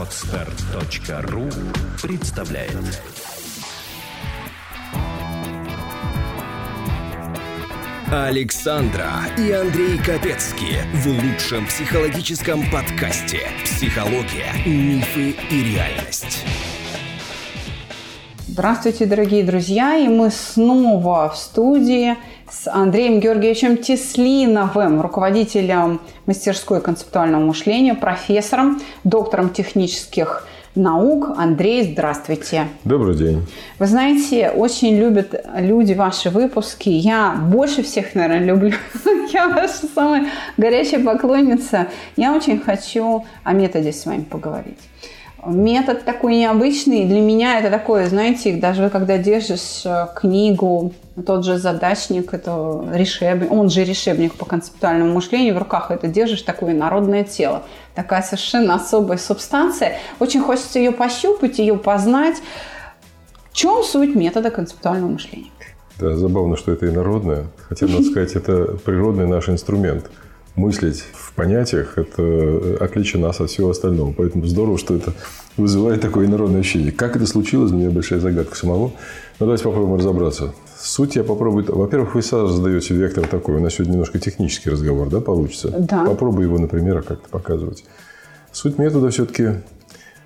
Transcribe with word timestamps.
Отстар.ру 0.00 1.42
представляет 2.00 3.02
Александра 8.10 9.10
и 9.36 9.52
Андрей 9.52 9.98
Капецки 9.98 10.78
в 10.94 11.06
лучшем 11.06 11.66
психологическом 11.66 12.62
подкасте 12.70 13.40
«Психология, 13.62 14.54
мифы 14.64 15.36
и 15.50 15.74
реальность». 15.74 16.46
Здравствуйте, 18.46 19.04
дорогие 19.04 19.44
друзья! 19.44 19.96
И 19.96 20.08
мы 20.08 20.30
снова 20.30 21.28
в 21.28 21.36
студии 21.36 22.16
с 22.50 22.68
Андреем 22.68 23.20
Георгиевичем 23.20 23.76
Теслиновым, 23.76 25.00
руководителем 25.00 26.00
мастерской 26.26 26.80
концептуального 26.80 27.42
мышления, 27.42 27.94
профессором, 27.94 28.80
доктором 29.04 29.50
технических 29.50 30.46
наук. 30.74 31.30
Андрей, 31.36 31.92
здравствуйте. 31.92 32.66
Добрый 32.84 33.16
день. 33.16 33.46
Вы 33.78 33.86
знаете, 33.86 34.50
очень 34.50 34.96
любят 34.96 35.34
люди 35.56 35.92
ваши 35.92 36.30
выпуски. 36.30 36.88
Я 36.88 37.34
больше 37.34 37.82
всех, 37.82 38.14
наверное, 38.14 38.44
люблю. 38.44 38.74
Я 39.32 39.48
ваша 39.48 39.86
самая 39.94 40.26
горячая 40.56 41.04
поклонница. 41.04 41.86
Я 42.16 42.34
очень 42.34 42.58
хочу 42.60 43.24
о 43.44 43.52
методе 43.52 43.92
с 43.92 44.04
вами 44.06 44.22
поговорить. 44.22 44.78
Метод 45.46 46.04
такой 46.04 46.36
необычный. 46.36 47.06
Для 47.06 47.20
меня 47.20 47.58
это 47.58 47.70
такое, 47.70 48.08
знаете, 48.08 48.56
даже 48.56 48.90
когда 48.90 49.16
держишь 49.16 49.82
э, 49.86 50.08
книгу, 50.14 50.92
тот 51.26 51.44
же 51.46 51.56
задачник, 51.56 52.34
это 52.34 52.84
решебник, 52.92 53.50
он 53.50 53.70
же 53.70 53.84
решебник 53.84 54.34
по 54.34 54.44
концептуальному 54.44 55.14
мышлению, 55.14 55.54
в 55.54 55.58
руках 55.58 55.90
это 55.90 56.08
держишь, 56.08 56.42
такое 56.42 56.74
народное 56.74 57.24
тело. 57.24 57.62
Такая 57.94 58.22
совершенно 58.22 58.74
особая 58.74 59.16
субстанция. 59.16 59.98
Очень 60.18 60.42
хочется 60.42 60.78
ее 60.78 60.92
пощупать, 60.92 61.58
ее 61.58 61.76
познать. 61.76 62.36
В 63.50 63.54
чем 63.54 63.82
суть 63.82 64.14
метода 64.14 64.50
концептуального 64.50 65.12
мышления? 65.12 65.50
Да, 65.98 66.16
забавно, 66.16 66.56
что 66.56 66.72
это 66.72 66.86
и 66.86 66.90
народное. 66.90 67.46
Хотя, 67.68 67.86
надо 67.86 68.04
сказать, 68.04 68.32
это 68.34 68.76
природный 68.84 69.26
наш 69.26 69.48
инструмент– 69.48 70.10
мыслить 70.56 71.04
в 71.12 71.32
понятиях– 71.34 71.94
это 71.96 72.76
отличие 72.80 73.22
нас 73.22 73.40
от 73.40 73.50
всего 73.50 73.70
остального. 73.70 74.12
Поэтому 74.12 74.46
здорово, 74.46 74.78
что 74.78 74.94
это 74.94 75.12
вызывает 75.56 76.00
такое 76.00 76.26
инородное 76.26 76.60
ощущение. 76.60 76.92
Как 76.92 77.16
это 77.16 77.26
случилось, 77.26 77.70
для 77.70 77.80
меня 77.80 77.90
большая 77.90 78.20
загадка 78.20 78.56
самого. 78.56 78.92
Но 79.38 79.46
давайте 79.46 79.64
попробуем 79.64 79.98
разобраться. 79.98 80.54
Суть 80.78 81.16
я 81.16 81.24
попробую... 81.24 81.64
Во-первых, 81.68 82.14
вы 82.14 82.22
сразу 82.22 82.48
задаете 82.48 82.94
вектор 82.94 83.26
такой. 83.26 83.56
У 83.56 83.60
нас 83.60 83.74
сегодня 83.74 83.92
немножко 83.92 84.18
технический 84.18 84.70
разговор, 84.70 85.08
да, 85.08 85.20
получится? 85.20 85.68
Да. 85.70 86.04
Попробую 86.04 86.46
его 86.46 86.58
на 86.58 86.68
примерах 86.68 87.06
как-то 87.06 87.28
показывать. 87.28 87.84
Суть 88.52 88.78
метода 88.78 89.10
все-таки, 89.10 89.60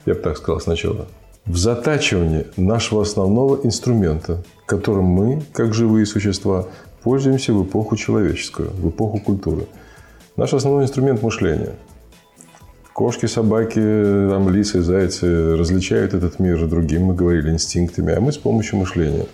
я 0.06 0.14
бы 0.14 0.20
так 0.20 0.36
сказал 0.38 0.60
сначала, 0.60 1.06
в 1.44 1.56
затачивании 1.56 2.46
нашего 2.56 3.02
основного 3.02 3.60
инструмента, 3.64 4.42
которым 4.64 5.04
мы, 5.04 5.42
как 5.52 5.74
живые 5.74 6.06
существа, 6.06 6.66
пользуемся 7.02 7.52
в 7.52 7.64
эпоху 7.64 7.96
человеческую, 7.96 8.70
в 8.70 8.88
эпоху 8.88 9.18
культуры– 9.18 9.66
Наш 10.36 10.52
основной 10.52 10.84
инструмент 10.84 11.22
мышления. 11.22 11.74
Кошки, 12.92 13.26
собаки, 13.26 13.78
там, 13.78 14.48
лисы, 14.48 14.82
зайцы 14.82 15.56
различают 15.56 16.12
этот 16.12 16.40
мир 16.40 16.66
другим, 16.66 17.04
мы 17.04 17.14
говорили, 17.14 17.50
инстинктами, 17.50 18.12
а 18.12 18.20
мы 18.20 18.32
с 18.32 18.36
помощью 18.36 18.78
мышления. 18.78 19.26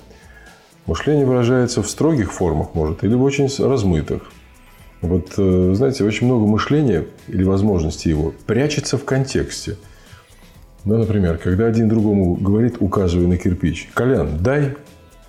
Мышление 0.86 1.24
выражается 1.24 1.82
в 1.82 1.88
строгих 1.88 2.32
формах, 2.32 2.74
может, 2.74 3.02
или 3.02 3.14
в 3.14 3.22
очень 3.22 3.48
размытых. 3.66 4.30
Вот, 5.00 5.32
э, 5.38 5.72
знаете, 5.74 6.04
очень 6.04 6.26
много 6.26 6.46
мышления 6.46 7.06
или 7.28 7.44
возможностей 7.44 8.10
его 8.10 8.34
прячется 8.46 8.98
в 8.98 9.04
контексте. 9.06 9.76
Ну, 10.84 10.98
например, 10.98 11.38
когда 11.38 11.66
один 11.66 11.88
другому 11.88 12.34
говорит, 12.34 12.76
указывая 12.80 13.26
на 13.26 13.38
кирпич, 13.38 13.88
«Колян, 13.94 14.38
дай, 14.42 14.76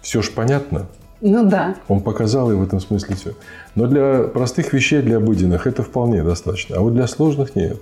все 0.02 0.22
ж 0.22 0.32
понятно», 0.32 0.88
ну 1.22 1.48
да. 1.48 1.76
Он 1.88 2.02
показал 2.02 2.52
и 2.52 2.56
в 2.56 2.64
этом 2.64 2.80
смысле 2.80 3.16
все. 3.16 3.34
Но 3.76 3.88
для 3.88 4.24
простых 4.24 4.74
вещей, 4.74 5.02
для 5.02 5.18
обыденных, 5.18 5.68
это 5.68 5.84
вполне 5.84 6.24
достаточно. 6.24 6.78
А 6.78 6.82
вот 6.82 6.94
для 6.94 7.08
сложных 7.08 7.56
нет. 7.56 7.78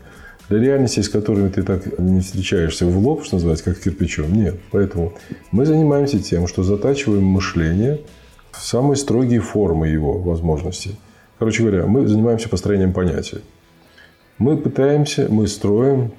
Для 0.49 0.59
реальности, 0.59 0.99
с 0.99 1.09
которыми 1.09 1.49
ты 1.49 1.63
так 1.63 1.99
не 1.99 2.21
встречаешься 2.21 2.85
в 2.85 2.97
лоб, 2.97 3.23
что 3.23 3.35
называется, 3.35 3.65
как 3.65 3.79
кирпичом, 3.79 4.33
нет. 4.33 4.55
Поэтому 4.71 5.13
мы 5.51 5.65
занимаемся 5.65 6.19
тем, 6.19 6.47
что 6.47 6.63
затачиваем 6.63 7.23
мышление 7.23 8.01
в 8.51 8.61
самые 8.61 8.97
строгие 8.97 9.41
формы 9.41 9.87
его 9.87 10.17
возможностей. 10.17 10.97
Короче 11.37 11.63
говоря, 11.63 11.85
мы 11.85 12.07
занимаемся 12.07 12.49
построением 12.49 12.93
понятий. 12.93 13.39
Мы 14.37 14.57
пытаемся, 14.57 15.27
мы 15.29 15.47
строим, 15.47 16.11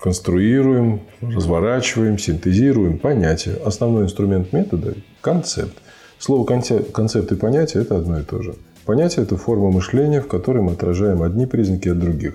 конструируем, 0.00 1.00
разворачиваем, 1.20 2.18
синтезируем 2.18 2.98
понятия. 2.98 3.56
Основной 3.64 4.04
инструмент 4.04 4.52
метода– 4.52 4.94
концепт. 5.20 5.76
Слово 6.18 6.44
концепт 6.44 7.32
и 7.32 7.34
понятие– 7.36 7.82
это 7.84 7.96
одно 7.96 8.20
и 8.20 8.22
то 8.22 8.42
же. 8.42 8.54
Понятие– 8.84 9.22
это 9.24 9.36
форма 9.36 9.70
мышления, 9.70 10.20
в 10.20 10.26
которой 10.26 10.62
мы 10.62 10.72
отражаем 10.72 11.22
одни 11.22 11.46
признаки 11.46 11.88
от 11.88 11.98
других. 11.98 12.34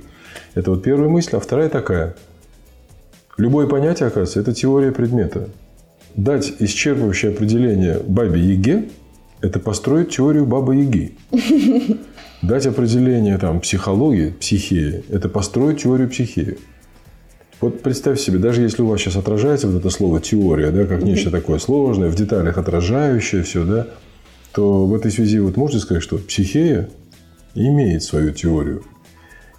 Это 0.55 0.71
вот 0.71 0.83
первая 0.83 1.09
мысль. 1.09 1.35
А 1.35 1.39
вторая 1.39 1.69
такая. 1.69 2.15
Любое 3.37 3.67
понятие, 3.67 4.07
оказывается, 4.07 4.39
это 4.39 4.53
теория 4.53 4.91
предмета. 4.91 5.49
Дать 6.15 6.53
исчерпывающее 6.59 7.33
определение 7.33 7.99
бабе 7.99 8.39
Яге– 8.39 8.89
это 9.41 9.59
построить 9.59 10.09
теорию 10.09 10.45
бабы 10.45 10.75
Яги. 10.75 11.17
Дать 12.43 12.67
определение 12.67 13.37
там, 13.37 13.59
психологии, 13.59 14.29
психеи– 14.29 15.03
это 15.09 15.29
построить 15.29 15.81
теорию 15.81 16.09
психеи. 16.09 16.59
Вот 17.63 17.81
представь 17.81 18.19
себе, 18.19 18.39
даже 18.39 18.61
если 18.61 18.81
у 18.81 18.87
вас 18.87 18.99
сейчас 18.99 19.15
отражается 19.15 19.69
вот 19.69 19.77
это 19.77 19.89
слово 19.89 20.19
теория, 20.19 20.69
да, 20.69 20.83
как 20.83 21.01
нечто 21.01 21.31
такое 21.31 21.59
сложное, 21.59 22.09
в 22.09 22.15
деталях 22.15 22.57
отражающее 22.57 23.41
все, 23.41 23.63
да, 23.63 23.87
то 24.51 24.85
в 24.85 24.93
этой 24.93 25.11
связи 25.11 25.39
вот 25.39 25.55
можете 25.55 25.79
сказать, 25.79 26.03
что 26.03 26.17
психея 26.17 26.89
имеет 27.55 28.03
свою 28.03 28.33
теорию? 28.33 28.83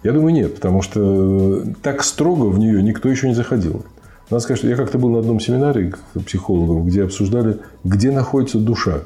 Я 0.03 0.11
думаю, 0.11 0.35
нет, 0.35 0.53
потому 0.53 0.83
что 0.83 1.63
так 1.81 2.03
строго 2.03 2.45
в 2.45 2.59
нее 2.59 2.83
никто 2.83 3.09
еще 3.09 3.27
не 3.27 3.33
заходил. 3.33 3.83
Надо 4.29 4.43
сказать, 4.43 4.59
что 4.59 4.67
я 4.67 4.75
как-то 4.75 4.99
был 4.99 5.09
на 5.09 5.17
одном 5.17 5.39
семинаре 5.39 5.95
психологов, 6.27 6.85
где 6.85 7.05
обсуждали, 7.05 7.57
где 7.83 8.11
находится 8.11 8.59
душа. 8.59 8.99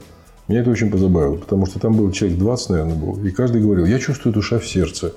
Меня 0.49 0.59
это 0.59 0.71
очень 0.71 0.91
позабавило, 0.91 1.37
потому 1.37 1.67
что 1.67 1.79
там 1.79 1.93
был 1.93 2.11
человек 2.11 2.37
20, 2.37 2.69
наверное, 2.71 2.95
был, 2.95 3.17
и 3.23 3.31
каждый 3.31 3.61
говорил, 3.61 3.85
я 3.85 3.97
чувствую 3.97 4.33
душа 4.33 4.59
в 4.59 4.67
сердце. 4.67 5.13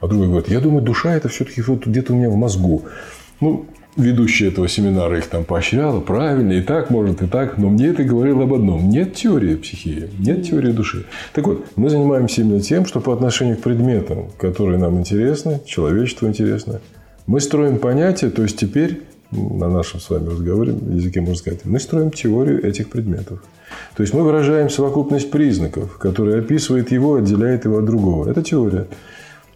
А 0.00 0.08
другой 0.08 0.28
говорит, 0.28 0.48
я 0.48 0.60
думаю, 0.60 0.82
душа 0.82 1.14
это 1.14 1.28
все-таки 1.28 1.62
вот 1.62 1.86
где-то 1.86 2.12
у 2.12 2.16
меня 2.16 2.28
в 2.28 2.36
мозгу. 2.36 2.84
Ну, 3.40 3.66
ведущая 3.96 4.48
этого 4.48 4.68
семинара 4.68 5.18
их 5.18 5.26
там 5.26 5.44
поощряла, 5.44 6.00
правильно, 6.00 6.52
и 6.52 6.62
так 6.62 6.90
может, 6.90 7.22
и 7.22 7.26
так, 7.26 7.58
но 7.58 7.68
мне 7.68 7.88
это 7.88 8.04
говорило 8.04 8.44
об 8.44 8.54
одном. 8.54 8.88
Нет 8.88 9.14
теории 9.14 9.56
психии, 9.56 10.08
нет 10.18 10.44
теории 10.44 10.72
души. 10.72 11.06
Так 11.32 11.46
вот, 11.46 11.66
мы 11.76 11.90
занимаемся 11.90 12.42
именно 12.42 12.60
тем, 12.60 12.86
что 12.86 13.00
по 13.00 13.12
отношению 13.12 13.56
к 13.56 13.60
предметам, 13.60 14.30
которые 14.38 14.78
нам 14.78 14.98
интересны, 14.98 15.60
человечеству 15.66 16.28
интересно, 16.28 16.80
мы 17.26 17.40
строим 17.40 17.78
понятия, 17.78 18.30
то 18.30 18.42
есть 18.42 18.56
теперь 18.56 19.02
на 19.32 19.68
нашем 19.68 20.00
с 20.00 20.08
вами 20.08 20.28
разговоре, 20.28 20.74
языке 20.88 21.20
можно 21.20 21.36
сказать, 21.36 21.60
мы 21.64 21.80
строим 21.80 22.10
теорию 22.10 22.64
этих 22.64 22.88
предметов. 22.88 23.42
То 23.96 24.02
есть 24.02 24.14
мы 24.14 24.22
выражаем 24.22 24.70
совокупность 24.70 25.30
признаков, 25.30 25.98
которые 25.98 26.38
описывает 26.38 26.92
его, 26.92 27.16
отделяет 27.16 27.64
его 27.64 27.78
от 27.78 27.84
другого. 27.84 28.30
Это 28.30 28.42
теория. 28.42 28.86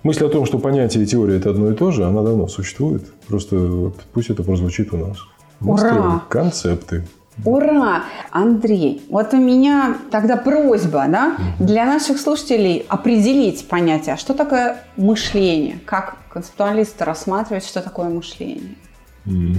Мысль 0.02 0.24
о 0.24 0.28
том, 0.28 0.46
что 0.46 0.58
понятие 0.58 1.04
и 1.04 1.06
теория– 1.06 1.36
это 1.38 1.50
одно 1.50 1.70
и 1.70 1.74
то 1.74 1.90
же, 1.90 2.04
она 2.06 2.22
давно 2.22 2.48
существует. 2.48 3.12
Просто 3.28 3.92
пусть 4.12 4.30
это 4.30 4.42
прозвучит 4.42 4.92
у 4.94 4.96
нас. 4.96 5.18
Мы 5.60 5.74
Ура! 5.74 6.22
концепты. 6.28 7.04
Ура! 7.44 8.04
Андрей, 8.30 9.02
вот 9.10 9.34
у 9.34 9.36
меня 9.36 9.98
тогда 10.10 10.36
просьба 10.36 11.06
да, 11.08 11.36
угу. 11.36 11.66
для 11.66 11.84
наших 11.84 12.18
слушателей 12.18 12.84
определить 12.88 13.68
понятие, 13.68 14.16
что 14.16 14.34
такое 14.34 14.78
мышление, 14.96 15.78
как 15.84 16.16
концептуалисты 16.32 17.04
рассматривают, 17.04 17.64
что 17.64 17.82
такое 17.82 18.08
мышление. 18.08 18.76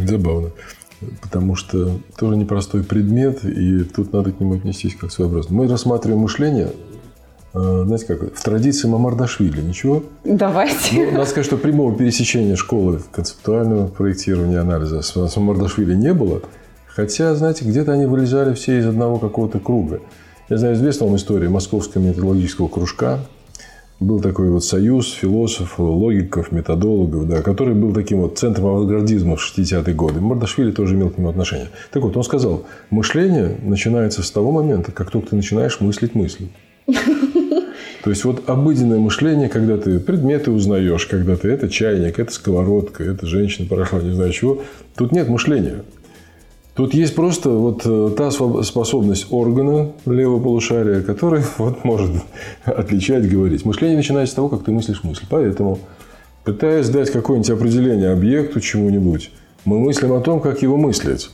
Забавно. 0.08 0.52
Потому 1.22 1.56
что 1.56 2.00
тоже 2.18 2.36
непростой 2.36 2.84
предмет, 2.84 3.44
и 3.44 3.84
тут 3.84 4.14
надо 4.14 4.32
к 4.32 4.40
нему 4.40 4.56
отнестись 4.56 4.96
как 4.96 5.12
своеобразно. 5.12 5.56
Мы 5.56 5.68
рассматриваем 5.68 6.22
мышление 6.22 6.72
знаете 7.54 8.06
как, 8.06 8.36
в 8.36 8.44
традиции 8.44 8.88
Мамардашвили. 8.88 9.62
Ничего? 9.62 10.04
Давайте. 10.24 11.06
Ну, 11.06 11.12
надо 11.12 11.26
сказать, 11.26 11.46
что 11.46 11.58
прямого 11.58 11.96
пересечения 11.96 12.56
школы 12.56 13.02
концептуального 13.12 13.88
проектирования 13.88 14.56
и 14.56 14.60
анализа 14.60 15.02
с 15.02 15.36
Мамардашвили 15.36 15.94
не 15.96 16.14
было. 16.14 16.42
Хотя, 16.88 17.36
знаете, 17.36 17.66
где-то 17.66 17.94
они 17.94 18.06
вылезали 18.06 18.54
все 18.54 18.80
из 18.80 18.88
одного 18.88 19.18
какого-то 19.18 19.60
круга. 19.60 20.02
Я 20.50 20.58
знаю, 20.58 20.76
известна 20.76 21.06
вам 21.08 21.16
история 21.16 21.48
Московского 21.50 22.02
методологического 22.02 22.68
кружка. 22.68 23.20
Был 24.02 24.20
такой 24.20 24.50
вот 24.50 24.66
союз 24.66 25.12
философов, 25.14 25.80
логиков, 25.80 26.52
методологов, 26.52 27.30
да, 27.30 27.42
который 27.42 27.76
был 27.76 27.94
таким 27.94 28.22
вот 28.22 28.38
центром 28.38 28.66
авангардизма 28.68 29.36
в 29.36 29.40
60-е 29.40 29.94
годы. 29.94 30.20
Мардашвили 30.20 30.72
тоже 30.72 30.96
имел 30.96 31.12
к 31.12 31.18
нему 31.18 31.30
отношение. 31.30 31.68
Так 31.92 32.02
вот, 32.04 32.18
он 32.18 32.24
сказал, 32.24 32.64
мышление 32.90 33.58
начинается 33.62 34.24
с 34.24 34.32
того 34.32 34.52
момента, 34.52 34.92
как 34.92 35.12
только 35.12 35.30
ты 35.30 35.36
начинаешь 35.36 35.80
мыслить 35.80 36.16
мысли. 36.16 36.50
То 38.04 38.10
есть 38.10 38.24
вот 38.24 38.50
обыденное 38.50 39.00
мышление, 39.00 39.48
когда 39.48 39.78
ты 39.78 40.00
предметы 40.00 40.52
узнаешь, 40.52 41.06
когда 41.06 41.36
ты 41.36 41.50
это 41.50 41.70
чайник, 41.70 42.18
это 42.18 42.32
сковородка, 42.32 43.04
это 43.04 43.28
женщина 43.28 43.68
прошла, 43.68 44.00
не 44.02 44.14
знаю 44.14 44.32
чего, 44.32 44.64
тут 44.96 45.12
нет 45.12 45.30
мышления. 45.30 45.84
Тут 46.74 46.94
есть 46.94 47.14
просто 47.16 47.50
вот 47.50 47.82
э, 47.86 48.12
та 48.18 48.32
способность 48.32 49.28
органа 49.30 49.92
левого 50.06 50.42
полушария, 50.42 51.02
который 51.02 51.44
вот 51.58 51.84
может 51.84 52.10
отличать, 52.64 53.30
говорить. 53.30 53.66
Мышление 53.66 53.98
начинается 53.98 54.32
с 54.32 54.36
того, 54.36 54.50
как 54.50 54.64
ты 54.64 54.72
мыслишь 54.72 55.04
мысль. 55.04 55.26
Поэтому, 55.30 55.80
пытаясь 56.44 56.90
дать 56.90 57.12
какое-нибудь 57.12 57.52
определение 57.52 58.12
объекту, 58.12 58.62
чему-нибудь, 58.62 59.32
мы 59.66 59.80
мыслим 59.80 60.14
о 60.14 60.22
том, 60.22 60.40
как 60.40 60.62
его 60.62 60.78
мыслить. 60.78 61.30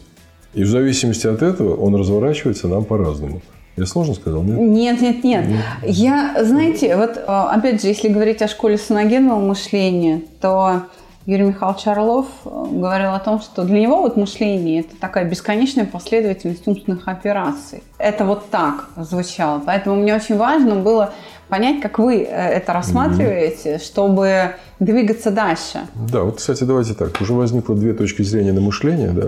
И 0.53 0.63
в 0.63 0.67
зависимости 0.67 1.27
от 1.27 1.43
этого 1.43 1.75
он 1.75 1.95
разворачивается 1.95 2.67
нам 2.67 2.83
по-разному. 2.83 3.41
Я 3.77 3.85
сложно 3.85 4.15
сказал, 4.15 4.41
нет? 4.41 4.57
Нет, 4.59 5.01
нет, 5.01 5.23
нет. 5.23 5.45
Я, 5.83 6.35
знаете, 6.43 6.97
вот 6.97 7.15
э, 7.15 7.21
опять 7.21 7.81
же, 7.81 7.87
если 7.87 8.07
говорить 8.07 8.41
о 8.41 8.47
школе 8.47 8.75
саногенного 8.77 9.39
мышления, 9.39 10.21
то 10.41 10.81
Юрий 11.27 11.43
Михайлович 11.43 11.85
Орлов 11.85 12.25
э, 12.45 12.49
говорил 12.71 13.11
о 13.11 13.19
том, 13.19 13.39
что 13.39 13.63
для 13.63 13.81
него 13.81 14.01
вот 14.01 14.17
мышление– 14.17 14.79
это 14.81 14.95
такая 14.99 15.25
бесконечная 15.25 15.85
последовательность 15.85 16.67
умственных 16.67 17.07
операций. 17.07 17.83
Это 17.99 18.25
вот 18.25 18.49
так 18.49 18.89
звучало. 18.97 19.61
Поэтому 19.63 19.97
мне 19.97 20.15
очень 20.15 20.37
важно 20.37 20.75
было 20.75 21.13
понять, 21.47 21.79
как 21.79 21.99
вы 21.99 22.23
э, 22.23 22.25
это 22.25 22.73
рассматриваете, 22.73 23.75
mm-hmm. 23.75 23.85
чтобы 23.85 24.55
двигаться 24.79 25.29
дальше. 25.29 25.81
Да, 26.11 26.23
вот, 26.23 26.37
кстати, 26.37 26.63
давайте 26.63 26.95
так. 26.95 27.21
Уже 27.21 27.33
возникло 27.33 27.75
две 27.75 27.93
точки 27.93 28.23
зрения 28.23 28.53
на 28.53 28.61
мышление, 28.61 29.09
да. 29.09 29.27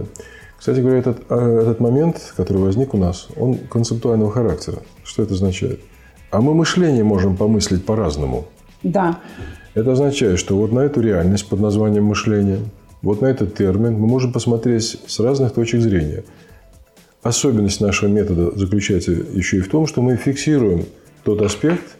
Кстати 0.59 0.81
говоря, 0.81 0.99
этот, 0.99 1.21
э, 1.29 1.59
этот 1.61 1.79
момент, 1.79 2.33
который 2.35 2.61
возник 2.61 2.93
у 2.93 2.97
нас, 2.97 3.29
он 3.37 3.55
концептуального 3.55 4.29
характера. 4.29 4.79
Что 5.05 5.23
это 5.23 5.33
означает? 5.33 5.79
А 6.31 6.41
мы 6.41 6.53
мышление 6.53 7.03
можем 7.03 7.37
помыслить 7.37 7.85
по-разному. 7.85 8.45
Да. 8.83 9.19
Это 9.73 9.93
означает, 9.93 10.37
что 10.37 10.57
вот 10.57 10.73
на 10.73 10.81
эту 10.81 10.99
реальность 10.99 11.47
под 11.47 11.61
названием 11.61 12.03
мышление, 12.03 12.59
вот 13.01 13.21
на 13.21 13.27
этот 13.27 13.55
термин 13.55 13.93
мы 13.93 14.07
можем 14.07 14.33
посмотреть 14.33 14.99
с 15.07 15.19
разных 15.21 15.53
точек 15.53 15.79
зрения. 15.79 16.25
Особенность 17.23 17.79
нашего 17.79 18.09
метода 18.09 18.57
заключается 18.57 19.11
еще 19.11 19.57
и 19.57 19.61
в 19.61 19.69
том, 19.69 19.87
что 19.87 20.01
мы 20.01 20.17
фиксируем 20.17 20.85
тот 21.23 21.41
аспект, 21.41 21.97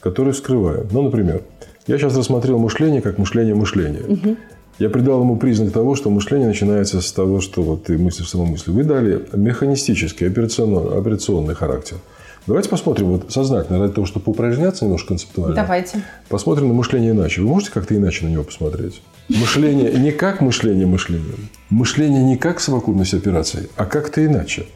который 0.00 0.34
скрываем. 0.34 0.86
Ну, 0.92 1.02
например, 1.02 1.42
я 1.86 1.96
сейчас 1.96 2.14
рассмотрел 2.14 2.58
мышление 2.58 3.00
как 3.00 3.16
мышление 3.16 3.54
мышления. 3.54 4.02
Угу. 4.06 4.36
Я 4.80 4.90
придал 4.90 5.20
ему 5.20 5.36
признак 5.36 5.72
того, 5.72 5.94
что 5.94 6.10
мышление 6.10 6.48
начинается 6.48 7.00
с 7.00 7.12
того, 7.12 7.40
что 7.40 7.62
вот 7.62 7.84
ты 7.84 7.96
мыслишь 7.96 8.30
самомыслие. 8.30 8.74
Вы 8.74 8.82
дали 8.82 9.24
механистический, 9.32 10.26
операционный, 10.26 10.98
операционный 10.98 11.54
характер– 11.54 11.98
Давайте 12.46 12.70
посмотрим 12.70 13.08
вот 13.08 13.30
сознательно, 13.30 13.78
ради 13.78 13.92
того, 13.92 14.06
чтобы 14.06 14.24
поупражняться 14.24 14.84
немножко 14.84 15.08
концептуально. 15.08 15.54
Давайте. 15.54 16.02
Посмотрим 16.28 16.68
на 16.68 16.74
мышление 16.74 17.12
иначе. 17.12 17.42
Вы 17.42 17.48
можете 17.48 17.70
как-то 17.70 17.94
иначе 17.94 18.24
на 18.24 18.30
него 18.30 18.44
посмотреть? 18.44 19.02
Мышление 19.28 19.92
не 19.98 20.10
как 20.10 20.40
мышление 20.40 20.86
мышления. 20.86 21.34
Мышление 21.68 22.24
не 22.24 22.36
как 22.36 22.60
совокупность 22.60 23.14
операций, 23.14 23.68
а 23.76 23.84
как-то 23.84 24.24
иначе. 24.24 24.66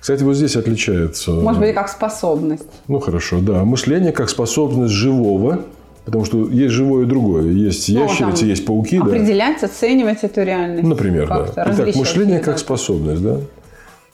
Кстати, 0.00 0.22
вот 0.22 0.36
здесь 0.36 0.56
отличается... 0.56 1.32
Может 1.32 1.60
быть, 1.60 1.74
как 1.74 1.88
способность. 1.88 2.66
Ну, 2.88 3.00
хорошо, 3.00 3.40
да. 3.40 3.64
Мышление 3.64 4.12
как 4.12 4.28
способность 4.28 4.92
живого, 4.92 5.64
потому 6.08 6.24
что 6.24 6.48
есть 6.48 6.72
живое 6.72 7.04
и 7.04 7.06
другое. 7.06 7.52
Есть 7.52 7.88
ну, 7.90 8.02
ящерицы, 8.02 8.46
есть 8.46 8.64
пауки. 8.64 8.96
Определять, 8.96 9.60
да. 9.60 9.66
оценивать 9.66 10.24
эту 10.24 10.42
реальность. 10.42 10.88
Например, 10.88 11.28
да. 11.28 11.48
Итак, 11.52 11.94
мышление 11.94 12.40
как 12.40 12.58
способность, 12.58 13.22
да. 13.22 13.40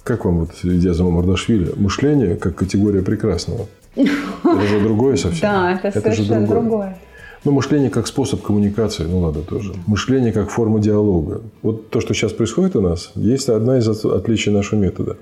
Как 0.03 0.25
вам 0.25 0.41
вот 0.41 0.51
идея 0.63 0.93
за 0.93 1.05
Мардашвили? 1.05 1.73
Мышление 1.77 2.35
как 2.35 2.57
категория 2.57 3.01
прекрасного. 3.01 3.67
Это 3.95 4.67
же 4.67 4.81
другое 4.81 5.17
совсем. 5.17 5.41
Да, 5.43 5.73
это, 5.73 5.89
это 5.89 6.01
совершенно 6.01 6.47
другое. 6.47 6.61
другое. 6.61 6.99
Ну, 7.45 7.53
мышление 7.53 7.91
как 7.91 8.07
способ 8.07 8.43
коммуникации, 8.43 9.05
ну 9.05 9.21
ладно, 9.21 9.43
тоже. 9.43 9.75
Мышление 9.87 10.33
как 10.33 10.51
форма 10.51 10.81
диалога. 10.81 11.43
Вот 11.63 11.91
то, 11.91 12.01
что 12.01 12.13
сейчас 12.13 12.33
происходит 12.33 12.75
у 12.75 12.81
нас, 12.81 13.13
есть 13.15 13.49
одна 13.49 13.79
из 13.79 13.87
отличий 13.89 14.51
нашего 14.51 14.81
метода. 14.81 15.17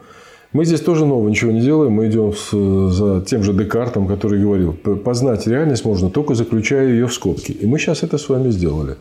Мы 0.52 0.64
здесь 0.64 0.80
тоже 0.80 1.06
нового 1.06 1.28
ничего 1.28 1.50
не 1.50 1.60
делаем, 1.60 1.92
мы 1.92 2.08
идем 2.08 2.34
с, 2.34 2.50
за 2.94 3.22
тем 3.22 3.42
же 3.42 3.54
Декартом, 3.54 4.06
который 4.06 4.40
говорил, 4.40 4.72
познать 4.72 5.46
реальность 5.46 5.84
можно 5.84 6.10
только 6.10 6.34
заключая 6.34 6.88
ее 6.88 7.06
в 7.06 7.14
скобки. 7.14 7.52
И 7.52 7.66
мы 7.66 7.78
сейчас 7.78 8.02
это 8.02 8.18
с 8.18 8.28
вами 8.28 8.50
сделали. 8.50 8.96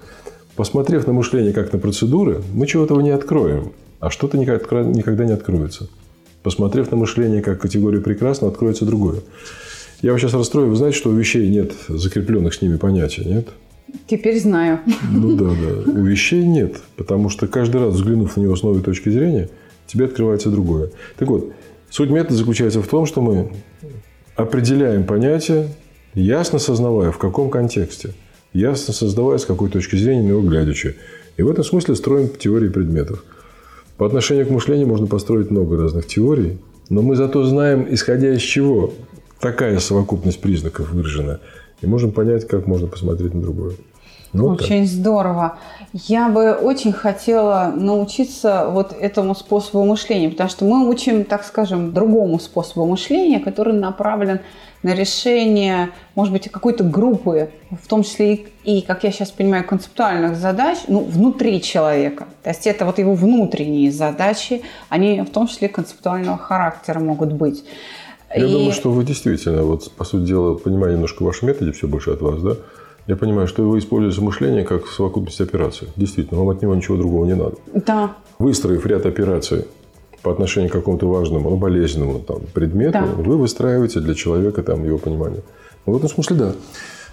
Посмотрев 0.56 1.08
на 1.08 1.14
мышление 1.14 1.52
как 1.52 1.74
на 1.74 1.80
процедуры, 1.80 2.42
мы 2.54 2.68
чего-то 2.68 3.00
не 3.02 3.10
откроем 3.10 3.72
а 4.02 4.10
что-то 4.10 4.38
никогда 4.38 5.26
не 5.26 5.32
откроется. 5.32 5.88
Посмотрев 6.44 6.90
на 6.92 6.98
мышление 6.98 7.42
как 7.42 7.62
категорию 7.62 8.02
прекрасного, 8.02 8.52
откроется 8.52 8.84
другое. 8.84 9.22
Я 10.02 10.12
вас 10.12 10.20
сейчас 10.20 10.34
расстрою. 10.34 10.70
Вы 10.70 10.76
знаете, 10.76 10.98
что 10.98 11.12
у 11.12 11.14
вещей 11.14 11.48
нет 11.48 11.74
закрепленных 11.88 12.56
с 12.56 12.62
ними 12.64 12.78
понятий, 12.78 13.24
нет? 13.24 13.48
Теперь 14.08 14.40
знаю. 14.40 14.80
Ну 15.12 15.36
да, 15.36 15.52
да. 15.52 15.92
У 15.92 16.04
вещей 16.04 16.44
нет. 16.44 16.82
Потому 16.98 17.30
что 17.30 17.46
каждый 17.46 17.80
раз, 17.82 17.94
взглянув 17.94 18.36
на 18.36 18.42
него 18.42 18.56
с 18.56 18.64
новой 18.64 18.82
точки 18.82 19.10
зрения, 19.10 19.50
тебе 19.92 20.06
открывается 20.06 20.50
другое. 20.50 20.90
Так 21.18 21.28
вот, 21.28 21.52
суть 21.90 22.10
метода 22.10 22.36
заключается 22.36 22.82
в 22.82 22.88
том, 22.88 23.06
что 23.06 23.22
мы 23.22 23.52
определяем 24.36 25.04
понятие, 25.04 25.68
ясно 26.14 26.60
сознавая, 26.60 27.12
в 27.12 27.18
каком 27.18 27.50
контексте, 27.50 28.14
ясно 28.54 28.94
создавая, 28.94 29.38
с 29.38 29.46
какой 29.46 29.70
точки 29.70 29.96
зрения 29.96 30.22
на 30.22 30.28
него 30.28 30.42
глядячи. 30.42 30.96
И 31.38 31.44
в 31.44 31.50
этом 31.50 31.64
смысле 31.64 31.96
строим 31.96 32.30
теории 32.30 32.70
предметов. 32.70 33.24
По 33.98 34.06
отношению 34.06 34.48
к 34.48 34.50
мышлению 34.50 34.88
можно 34.88 35.08
построить 35.08 35.52
много 35.52 35.78
разных 35.78 36.08
теорий, 36.08 36.58
но 36.90 37.02
мы 37.02 37.16
зато 37.16 37.44
знаем, 37.44 37.86
исходя 37.90 38.34
из 38.34 38.42
чего 38.42 38.94
такая 39.40 39.80
совокупность 39.80 40.40
признаков 40.40 40.92
выражена, 40.92 41.40
и 41.82 41.88
можем 41.88 42.12
понять, 42.12 42.48
как 42.48 42.68
можно 42.68 42.88
посмотреть 42.88 43.34
на 43.34 43.42
другое. 43.42 43.76
Ну, 44.34 44.48
очень 44.48 44.86
так. 44.86 44.88
здорово. 44.88 45.58
Я 45.94 46.30
бы 46.30 46.54
очень 46.54 46.94
хотела 46.94 47.74
научиться 47.76 48.68
вот 48.70 48.94
этому 48.94 49.36
способу 49.36 49.84
мышления, 49.84 50.30
потому 50.30 50.50
что 50.50 50.66
мы 50.66 50.88
учим, 50.88 51.26
так 51.26 51.44
скажем, 51.44 51.94
другому 51.94 52.40
способу 52.40 52.86
мышления, 52.86 53.40
который 53.40 53.74
направлен 53.74 54.40
на 54.84 54.96
решение, 54.96 55.92
может 56.16 56.34
быть, 56.34 56.50
какой-то 56.50 56.84
группы, 56.84 57.52
в 57.70 57.88
том 57.88 58.04
числе 58.04 58.34
и, 58.34 58.48
и, 58.64 58.82
как 58.82 59.04
я 59.04 59.12
сейчас 59.12 59.32
понимаю, 59.32 59.66
концептуальных 59.66 60.36
задач, 60.38 60.80
ну, 60.88 61.04
внутри 61.04 61.62
человека. 61.62 62.28
То 62.42 62.50
есть 62.50 62.66
это 62.66 62.86
вот 62.86 62.98
его 62.98 63.14
внутренние 63.14 63.92
задачи, 63.92 64.64
они 64.90 65.22
в 65.22 65.30
том 65.30 65.48
числе 65.48 65.68
концептуального 65.68 66.38
характера 66.38 67.00
могут 67.00 67.34
быть. 67.34 67.64
Я 68.34 68.46
и... 68.46 68.52
думаю, 68.52 68.72
что 68.72 68.92
вы 68.92 69.04
действительно, 69.04 69.64
вот, 69.64 69.92
по 69.92 70.04
сути 70.04 70.26
дела, 70.26 70.56
понимаю 70.56 70.94
немножко 70.94 71.22
в 71.22 71.26
вашем 71.26 71.50
методе, 71.50 71.74
все 71.74 71.88
больше 71.88 72.12
от 72.12 72.22
вас, 72.22 72.42
да? 72.42 72.56
Я 73.08 73.16
понимаю, 73.16 73.48
что 73.48 73.64
вы 73.64 73.80
используете 73.80 74.22
мышление 74.22 74.64
как 74.64 74.88
совокупность 74.88 75.42
операций. 75.42 75.88
Действительно, 75.96 76.40
вам 76.40 76.50
от 76.50 76.62
него 76.62 76.76
ничего 76.76 76.98
другого 76.98 77.26
не 77.26 77.36
надо. 77.36 77.56
Да. 77.74 78.16
Выстроив 78.40 78.86
ряд 78.86 79.06
операций 79.06 79.66
по 80.22 80.32
отношению 80.32 80.70
к 80.70 80.74
какому-то 80.74 81.08
важному, 81.08 81.50
ну, 81.50 81.58
болезненному 81.58 82.20
там, 82.20 82.42
предмету, 82.54 82.94
да. 82.94 83.06
вы 83.06 83.38
выстраиваете 83.38 84.00
для 84.00 84.14
человека 84.14 84.62
там, 84.62 84.86
его 84.86 84.98
понимание. 84.98 85.42
Ну, 85.86 85.94
в 85.94 85.98
этом 85.98 86.10
смысле 86.10 86.36
да. 86.36 86.54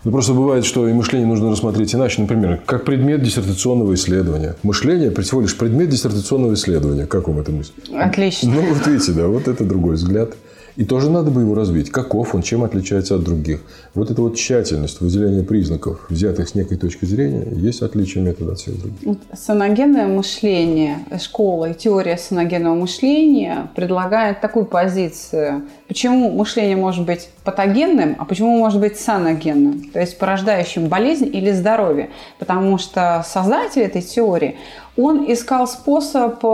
Но 0.05 0.13
просто 0.13 0.33
бывает, 0.33 0.65
что 0.65 0.87
и 0.89 0.93
мышление 0.93 1.27
нужно 1.27 1.51
рассмотреть 1.51 1.95
иначе. 1.95 2.23
Например, 2.23 2.61
как 2.65 2.85
предмет 2.85 3.23
диссертационного 3.23 3.95
исследования. 3.95 4.55
Мышление 4.63 5.11
всего 5.11 5.41
лишь 5.41 5.57
предмет 5.57 5.89
диссертационного 5.89 6.55
исследования. 6.55 7.07
Как 7.07 7.27
вам 7.27 7.41
эта 7.41 7.51
мысль? 7.51 7.73
Отлично. 7.93 8.53
Ну, 8.55 8.63
вот 8.63 8.87
видите, 8.87 9.13
да, 9.13 9.27
вот 9.27 9.49
это 9.49 9.65
другой 9.65 9.97
взгляд. 9.97 10.35
И 10.79 10.85
тоже 10.85 11.11
надо 11.11 11.33
бы 11.33 11.41
его 11.41 11.57
развить. 11.57 11.91
Каков 11.91 12.37
он, 12.37 12.43
чем 12.43 12.63
отличается 12.63 13.17
от 13.17 13.25
других. 13.25 13.63
Вот 13.95 14.13
эта 14.13 14.23
вот 14.23 14.37
тщательность 14.37 15.01
выделения 15.01 15.43
признаков, 15.43 16.07
взятых 16.09 16.49
с 16.49 16.55
некой 16.55 16.77
точки 16.77 17.05
зрения, 17.05 17.49
есть 17.53 17.83
отличие 17.83 18.23
метода 18.23 18.53
от 18.53 18.61
всех 18.61 18.81
других. 18.81 19.19
Саногенное 19.33 20.07
мышление, 20.07 20.99
школа 21.21 21.71
и 21.71 21.75
теория 21.75 22.17
саногенного 22.17 22.77
мышления 22.77 23.69
предлагает 23.75 24.41
такую 24.41 24.67
позицию. 24.67 25.63
Почему 25.89 26.31
мышление 26.31 26.77
может 26.77 27.05
быть 27.05 27.29
патогенным, 27.43 28.15
а 28.17 28.25
почему 28.25 28.57
может 28.57 28.81
быть 28.81 29.01
саногенным? 29.01 29.91
То 29.93 29.99
есть 29.99 30.17
порождающим 30.17 30.87
болезнь 30.87 31.27
или 31.27 31.51
здоровье. 31.51 32.11
Потому 32.39 32.79
что 32.79 33.25
создатель 33.27 33.83
этой 33.83 34.03
теории, 34.03 34.55
он 35.01 35.31
искал 35.31 35.67
способ 35.67 36.39
э, 36.43 36.49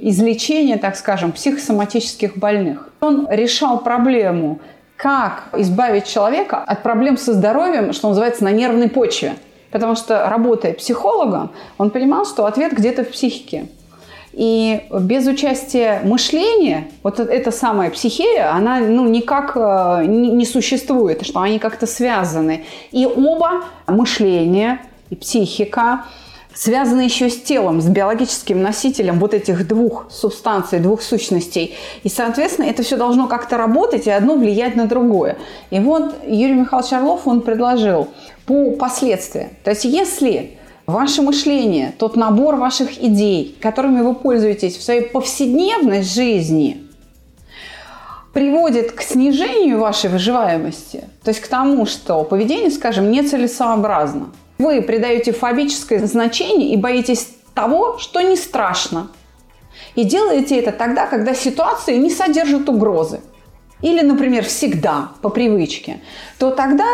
излечения, 0.00 0.76
так 0.76 0.96
скажем, 0.96 1.32
психосоматических 1.32 2.36
больных. 2.36 2.90
Он 3.00 3.28
решал 3.30 3.78
проблему, 3.78 4.60
как 4.96 5.44
избавить 5.56 6.06
человека 6.06 6.58
от 6.58 6.82
проблем 6.82 7.16
со 7.16 7.32
здоровьем, 7.32 7.92
что 7.92 8.08
называется, 8.08 8.44
на 8.44 8.50
нервной 8.50 8.88
почве. 8.88 9.34
Потому 9.70 9.94
что, 9.94 10.28
работая 10.28 10.72
психологом, 10.72 11.50
он 11.78 11.90
понимал, 11.90 12.24
что 12.24 12.46
ответ 12.46 12.72
где-то 12.72 13.04
в 13.04 13.10
психике. 13.10 13.68
И 14.32 14.82
без 14.90 15.26
участия 15.26 16.00
мышления, 16.04 16.88
вот 17.02 17.20
эта 17.20 17.50
самая 17.50 17.90
психея, 17.90 18.52
она 18.52 18.80
ну, 18.80 19.08
никак 19.08 19.52
э, 19.54 20.04
не 20.06 20.44
существует, 20.44 21.24
что 21.24 21.40
они 21.40 21.58
как-то 21.58 21.86
связаны. 21.86 22.64
И 22.90 23.06
оба, 23.06 23.64
мышление 23.86 24.80
и 25.08 25.14
психика, 25.16 26.04
связаны 26.56 27.02
еще 27.02 27.28
с 27.28 27.40
телом, 27.40 27.80
с 27.80 27.86
биологическим 27.86 28.60
носителем 28.62 29.18
вот 29.18 29.34
этих 29.34 29.68
двух 29.68 30.06
субстанций, 30.10 30.80
двух 30.80 31.02
сущностей. 31.02 31.74
И, 32.02 32.08
соответственно, 32.08 32.66
это 32.66 32.82
все 32.82 32.96
должно 32.96 33.28
как-то 33.28 33.58
работать, 33.58 34.06
и 34.06 34.10
одно 34.10 34.36
влиять 34.36 34.74
на 34.74 34.86
другое. 34.86 35.36
И 35.70 35.78
вот 35.78 36.14
Юрий 36.26 36.54
Михайлович 36.54 36.92
Орлов, 36.92 37.26
он 37.26 37.42
предложил 37.42 38.08
по 38.46 38.72
последствиям. 38.72 39.50
То 39.62 39.70
есть 39.70 39.84
если 39.84 40.58
ваше 40.86 41.20
мышление, 41.22 41.92
тот 41.98 42.16
набор 42.16 42.56
ваших 42.56 43.02
идей, 43.02 43.56
которыми 43.60 44.00
вы 44.00 44.14
пользуетесь 44.14 44.76
в 44.76 44.82
своей 44.82 45.02
повседневной 45.02 46.02
жизни, 46.02 46.82
приводит 48.32 48.92
к 48.92 49.02
снижению 49.02 49.80
вашей 49.80 50.10
выживаемости, 50.10 51.04
то 51.22 51.30
есть 51.30 51.40
к 51.40 51.48
тому, 51.48 51.86
что 51.86 52.22
поведение, 52.22 52.70
скажем, 52.70 53.10
нецелесообразно. 53.10 54.28
Вы 54.58 54.82
придаете 54.82 55.32
фобическое 55.32 56.06
значение 56.06 56.72
и 56.72 56.76
боитесь 56.76 57.28
того, 57.54 57.98
что 57.98 58.20
не 58.20 58.36
страшно. 58.36 59.08
И 59.94 60.04
делаете 60.04 60.58
это 60.58 60.72
тогда, 60.72 61.06
когда 61.06 61.34
ситуация 61.34 61.96
не 61.96 62.10
содержит 62.10 62.68
угрозы. 62.68 63.20
Или, 63.82 64.00
например, 64.02 64.44
всегда, 64.44 65.10
по 65.20 65.28
привычке. 65.28 66.00
То 66.38 66.50
тогда 66.50 66.86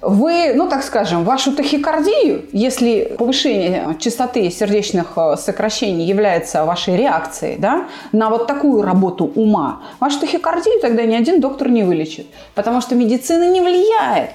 вы, 0.00 0.52
ну 0.54 0.68
так 0.68 0.82
скажем, 0.82 1.24
вашу 1.24 1.52
тахикардию, 1.52 2.46
если 2.52 3.16
повышение 3.18 3.96
частоты 3.98 4.50
сердечных 4.50 5.12
э, 5.16 5.36
сокращений 5.36 6.06
является 6.06 6.64
вашей 6.64 6.96
реакцией 6.96 7.56
да, 7.58 7.86
на 8.12 8.30
вот 8.30 8.46
такую 8.46 8.82
работу 8.82 9.30
ума, 9.34 9.82
вашу 9.98 10.20
тахикардию 10.20 10.80
тогда 10.80 11.04
ни 11.04 11.14
один 11.14 11.40
доктор 11.40 11.68
не 11.68 11.82
вылечит. 11.82 12.26
Потому 12.54 12.80
что 12.80 12.94
медицина 12.94 13.50
не 13.50 13.60
влияет 13.60 14.30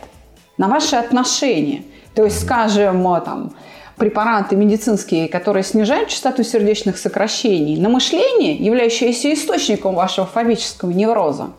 на 0.57 0.67
ваши 0.67 0.97
отношения. 0.97 1.83
То 2.15 2.23
есть, 2.23 2.41
скажем, 2.41 3.07
э, 3.13 3.21
там, 3.21 3.53
препараты 3.97 4.55
медицинские, 4.55 5.27
которые 5.27 5.63
снижают 5.63 6.09
частоту 6.09 6.43
сердечных 6.43 6.97
сокращений, 6.97 7.79
на 7.79 7.89
мышление, 7.89 8.55
являющееся 8.55 9.33
источником 9.33 9.95
вашего 9.95 10.25
фобического 10.25 10.91
невроза, 10.91 11.49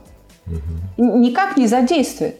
никак 0.96 1.56
не 1.56 1.66
задействует 1.66 2.36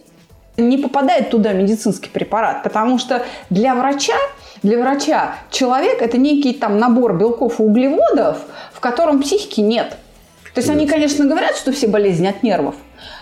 не 0.57 0.79
попадает 0.79 1.31
туда 1.31 1.53
медицинский 1.53 2.09
препарат, 2.09 2.63
потому 2.63 2.99
что 2.99 3.25
для 3.51 3.75
врача, 3.75 4.17
для 4.63 4.79
врача 4.79 5.35
человек 5.51 6.01
это 6.01 6.19
некий 6.19 6.55
там 6.55 6.79
набор 6.79 7.17
белков 7.17 7.61
и 7.61 7.63
углеводов, 7.63 8.39
в 8.73 8.81
котором 8.81 9.23
психики 9.23 9.61
нет. 9.61 9.97
То 10.55 10.61
есть 10.61 10.71
они, 10.71 10.87
конечно, 10.87 11.27
говорят, 11.27 11.57
что 11.57 11.73
все 11.73 11.87
болезни 11.87 12.27
от 12.27 12.43
нервов, 12.43 12.75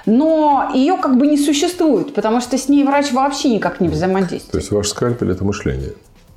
но 0.07 0.71
ее 0.75 0.97
как 0.97 1.17
бы 1.17 1.27
не 1.27 1.39
существует, 1.39 2.15
потому 2.15 2.41
что 2.41 2.59
с 2.59 2.69
ней 2.69 2.85
врач 2.85 3.13
вообще 3.13 3.49
никак 3.51 3.81
не 3.81 3.89
взаимодействует. 3.89 4.53
То 4.53 4.59
есть 4.59 4.71
ваш 4.71 4.89
скальпель– 4.89 5.31
это 5.33 5.45
мышление? 5.45 5.93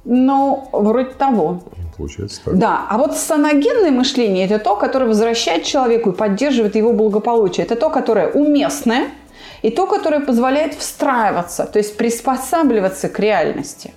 Ну, 0.05 0.69
вроде 0.71 1.09
того. 1.12 1.63
Получается 1.97 2.41
так. 2.45 2.57
Да, 2.57 2.86
а 2.89 2.97
вот 2.97 3.17
саногенное 3.17 3.91
мышление– 3.91 4.45
это 4.50 4.59
то, 4.59 4.75
которое 4.75 5.05
возвращает 5.05 5.63
человеку 5.63 6.12
и 6.12 6.13
поддерживает 6.13 6.75
его 6.75 6.93
благополучие. 6.93 7.65
Это 7.65 7.75
то, 7.75 7.89
которое 7.89 8.29
уместное– 8.29 9.09
и 9.62 9.69
то, 9.69 9.88
которое 9.88 10.19
позволяет 10.19 10.75
встраиваться, 10.75 11.65
то 11.65 11.79
есть 11.79 11.97
приспосабливаться 11.97 13.09
к 13.09 13.19
реальности. 13.19 13.93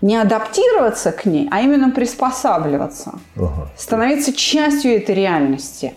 Не 0.00 0.16
адаптироваться 0.16 1.10
к 1.10 1.24
ней, 1.24 1.48
а 1.50 1.60
именно 1.60 1.90
приспосабливаться. 1.90 3.18
Ага. 3.36 3.68
Становиться 3.76 4.32
частью 4.32 4.96
этой 4.96 5.14
реальности. 5.14 5.94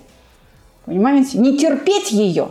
Понимаете? 0.85 1.37
Не 1.37 1.57
терпеть 1.57 2.11
ее. 2.11 2.49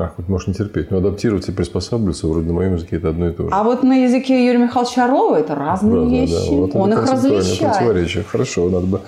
Ах, 0.00 0.12
вот 0.16 0.28
можно 0.28 0.52
не 0.52 0.54
терпеть, 0.54 0.92
но 0.92 0.98
адаптироваться 0.98 1.50
и 1.50 1.54
приспосабливаться, 1.54 2.28
вроде 2.28 2.46
на 2.46 2.52
моем 2.52 2.74
языке 2.74 2.96
это 2.96 3.08
одно 3.08 3.28
и 3.28 3.32
то 3.32 3.42
же. 3.42 3.48
А 3.50 3.64
вот 3.64 3.82
на 3.82 4.04
языке 4.04 4.46
Юрия 4.46 4.58
Михайловича 4.58 5.04
Орлова 5.06 5.34
это 5.34 5.56
разные 5.56 5.96
Разно, 5.96 6.10
вещи. 6.10 6.50
Да. 6.50 6.56
Вот 6.56 6.70
Он 6.76 6.92
их 6.92 7.10
различает. 7.10 7.76
Противоречие. 7.76 8.22
Хорошо, 8.22 8.70
надо 8.70 8.86
бы 8.86 9.00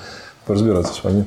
поразбираться 0.47 0.93
с 0.93 1.05
вами 1.05 1.27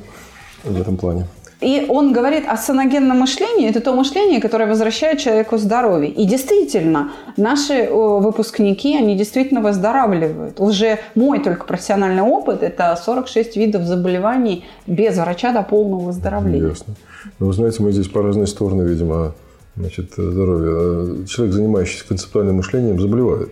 в 0.64 0.78
этом 0.78 0.98
плане. 0.98 1.26
И 1.62 1.86
он 1.88 2.12
говорит 2.12 2.44
о 2.46 2.58
саногенном 2.58 3.20
мышлении. 3.20 3.66
Это 3.66 3.80
то 3.80 3.94
мышление, 3.94 4.38
которое 4.38 4.66
возвращает 4.66 5.18
человеку 5.18 5.56
здоровье. 5.56 6.10
И 6.10 6.26
действительно, 6.26 7.12
наши 7.38 7.88
выпускники, 7.90 8.98
они 8.98 9.16
действительно 9.16 9.62
выздоравливают. 9.62 10.60
Уже 10.60 10.98
мой 11.14 11.42
только 11.42 11.64
профессиональный 11.64 12.22
опыт– 12.22 12.62
это 12.62 12.94
46 13.02 13.56
видов 13.56 13.84
заболеваний 13.84 14.66
без 14.86 15.16
врача 15.16 15.52
до 15.52 15.62
полного 15.62 16.00
выздоровления. 16.00 16.68
Ясно. 16.68 16.96
Ну, 17.38 17.46
вы 17.46 17.52
знаете, 17.54 17.82
мы 17.82 17.92
здесь 17.92 18.08
по 18.08 18.20
разные 18.20 18.46
стороны, 18.46 18.82
видимо, 18.82 19.32
значит, 19.76 20.12
здоровья. 20.16 21.26
Человек, 21.26 21.54
занимающийся 21.54 22.06
концептуальным 22.06 22.56
мышлением, 22.56 23.00
заболевает 23.00 23.50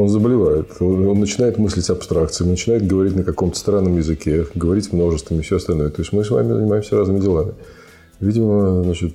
он 0.00 0.08
заболевает. 0.08 0.70
Он 0.80 1.20
начинает 1.20 1.58
мыслить 1.58 1.90
абстракциями, 1.90 2.52
начинает 2.52 2.86
говорить 2.86 3.16
на 3.16 3.22
каком-то 3.22 3.58
странном 3.58 3.96
языке, 3.96 4.46
говорить 4.54 4.92
множествами 4.92 5.40
и 5.40 5.42
все 5.42 5.56
остальное. 5.56 5.90
То 5.90 6.00
есть 6.00 6.12
мы 6.12 6.24
с 6.24 6.30
вами 6.30 6.52
занимаемся 6.52 6.96
разными 6.96 7.20
делами. 7.20 7.54
Видимо, 8.20 8.82
значит, 8.84 9.14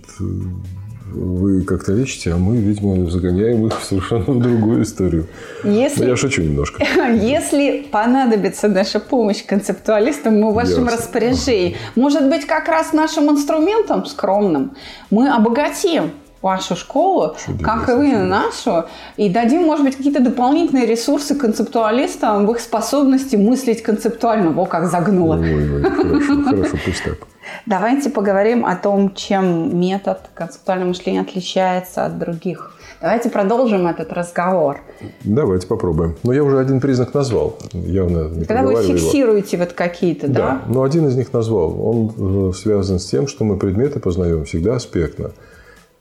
вы 1.15 1.63
как-то 1.63 1.93
лечите, 1.93 2.31
а 2.31 2.37
мы, 2.37 2.57
видимо, 2.57 3.09
загоняем 3.09 3.67
их 3.67 3.79
совершенно 3.83 4.33
в 4.33 4.39
другую 4.39 4.83
историю. 4.83 5.27
Если, 5.63 6.03
Но 6.03 6.09
я 6.09 6.15
шучу 6.15 6.41
немножко. 6.41 6.83
Если 7.13 7.85
понадобится 7.91 8.67
наша 8.67 8.99
помощь 8.99 9.43
концептуалистам, 9.45 10.39
мы 10.39 10.51
в 10.51 10.53
вашем 10.53 10.83
Ясно. 10.85 10.97
распоряжении. 10.97 11.77
Может 11.95 12.29
быть, 12.29 12.45
как 12.45 12.67
раз 12.67 12.93
нашим 12.93 13.29
инструментом 13.29 14.05
скромным 14.05 14.75
мы 15.09 15.29
обогатим 15.29 16.11
вашу 16.45 16.75
школу, 16.75 17.35
Чудесно. 17.43 17.65
как 17.65 17.89
и 17.89 17.93
вы 17.93 18.13
нашу, 18.17 18.85
и 19.17 19.29
дадим, 19.29 19.63
может 19.63 19.83
быть, 19.83 19.97
какие-то 19.97 20.21
дополнительные 20.21 20.85
ресурсы 20.85 21.33
концептуалистам 21.35 22.45
в 22.45 22.51
их 22.51 22.59
способности 22.59 23.35
мыслить 23.35 23.81
концептуально. 23.81 24.51
Во, 24.51 24.65
как 24.65 24.85
загнуло. 24.85 25.37
Ой, 25.37 25.73
ой, 25.75 25.81
хорошо, 25.81 26.43
хорошо, 26.43 26.77
пусть 26.85 27.03
так. 27.03 27.17
Давайте 27.65 28.09
поговорим 28.11 28.63
о 28.65 28.75
том, 28.75 29.13
чем 29.15 29.77
метод 29.79 30.19
концептуального 30.35 30.89
мышления 30.89 31.21
отличается 31.21 32.05
от 32.05 32.19
других. 32.19 32.71
Давайте 33.01 33.29
продолжим 33.29 33.87
этот 33.87 34.13
разговор. 34.13 34.81
Давайте 35.23 35.67
попробуем. 35.67 36.15
Но 36.23 36.33
я 36.33 36.43
уже 36.43 36.59
один 36.59 36.79
признак 36.79 37.13
назвал. 37.13 37.57
Явно 37.73 38.29
не 38.29 38.45
Когда 38.45 38.63
вы 38.63 38.81
фиксируете 38.83 39.57
его. 39.57 39.65
вот 39.65 39.73
какие-то, 39.73 40.27
да? 40.27 40.33
Да, 40.33 40.61
но 40.67 40.83
один 40.83 41.07
из 41.07 41.15
них 41.15 41.33
назвал. 41.33 41.75
Он 41.87 42.49
э, 42.49 42.53
связан 42.53 42.99
с 42.99 43.05
тем, 43.05 43.27
что 43.27 43.43
мы 43.43 43.57
предметы 43.57 43.99
познаем 43.99 44.45
всегда 44.45 44.75
аспектно. 44.75 45.31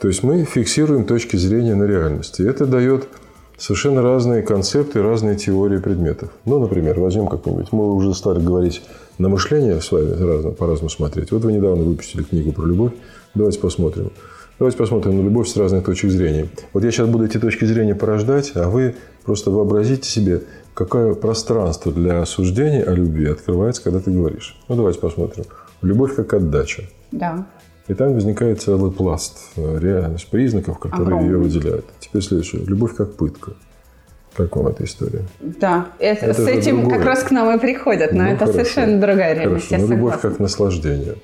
То 0.04 0.08
есть 0.08 0.22
мы 0.22 0.44
фиксируем 0.44 1.06
точки 1.06 1.36
зрения 1.36 1.74
на 1.74 1.84
реальности. 1.84 2.42
Это 2.42 2.66
дает 2.66 3.08
совершенно 3.56 4.02
разные 4.02 4.42
концепты, 4.42 5.00
разные 5.00 5.34
теории 5.34 5.78
предметов. 5.78 6.28
Ну, 6.44 6.58
например, 6.58 7.00
возьмем 7.00 7.26
как-нибудь. 7.26 7.72
Мы 7.72 7.90
уже 7.94 8.12
стали 8.12 8.38
говорить 8.38 8.82
на 9.16 9.30
мышление 9.30 9.80
с 9.80 9.90
вами 9.90 10.10
разно, 10.10 10.50
по-разному 10.50 10.90
смотреть. 10.90 11.32
Вот 11.32 11.42
вы 11.42 11.54
недавно 11.54 11.84
выпустили 11.84 12.22
книгу 12.22 12.52
про 12.52 12.66
любовь. 12.66 12.92
Давайте 13.34 13.58
посмотрим. 13.60 14.12
Давайте 14.58 14.76
посмотрим 14.76 15.16
на 15.16 15.22
любовь 15.22 15.48
с 15.48 15.56
разных 15.56 15.86
точек 15.86 16.10
зрения. 16.10 16.48
Вот 16.74 16.84
я 16.84 16.90
сейчас 16.90 17.08
буду 17.08 17.24
эти 17.24 17.38
точки 17.38 17.64
зрения 17.64 17.94
порождать, 17.94 18.52
а 18.56 18.68
вы 18.68 18.96
просто 19.24 19.50
вообразите 19.50 20.06
себе, 20.06 20.42
какое 20.74 21.14
пространство 21.14 21.90
для 21.90 22.20
осуждения 22.20 22.82
о 22.82 22.92
любви 22.92 23.24
открывается, 23.24 23.82
когда 23.82 24.00
ты 24.00 24.10
говоришь. 24.10 24.54
Ну, 24.68 24.76
давайте 24.76 25.00
посмотрим. 25.00 25.44
Любовь 25.80 26.14
как 26.14 26.34
отдача. 26.34 26.82
Да. 27.10 27.46
И 27.86 27.94
там 27.94 28.14
возникает 28.14 28.62
целый 28.62 28.90
пласт 28.90 29.38
э, 29.56 29.78
реальность 29.78 30.28
признаков, 30.28 30.78
которые 30.78 31.08
Огромный. 31.08 31.28
ее 31.28 31.38
выделяют. 31.38 31.84
Теперь 32.00 32.22
следующее. 32.22 32.62
Любовь 32.64 32.94
как 32.94 33.14
пытка. 33.14 33.52
Как 34.34 34.56
вам 34.56 34.68
эта 34.68 34.84
история? 34.84 35.22
Да, 35.40 35.88
это, 35.98 36.26
это 36.26 36.42
с 36.42 36.46
этим 36.48 36.80
другое. 36.80 36.98
как 36.98 37.06
раз 37.06 37.22
к 37.22 37.30
нам 37.30 37.56
и 37.56 37.60
приходят, 37.60 38.12
но 38.12 38.22
ну, 38.22 38.28
это 38.30 38.38
хорошо. 38.38 38.52
совершенно 38.52 39.00
другая 39.00 39.34
реальность. 39.34 39.68
Хорошо, 39.68 39.86
но 39.86 39.94
любовь 39.94 40.20
как 40.20 40.38
наслаждение. 40.40 41.16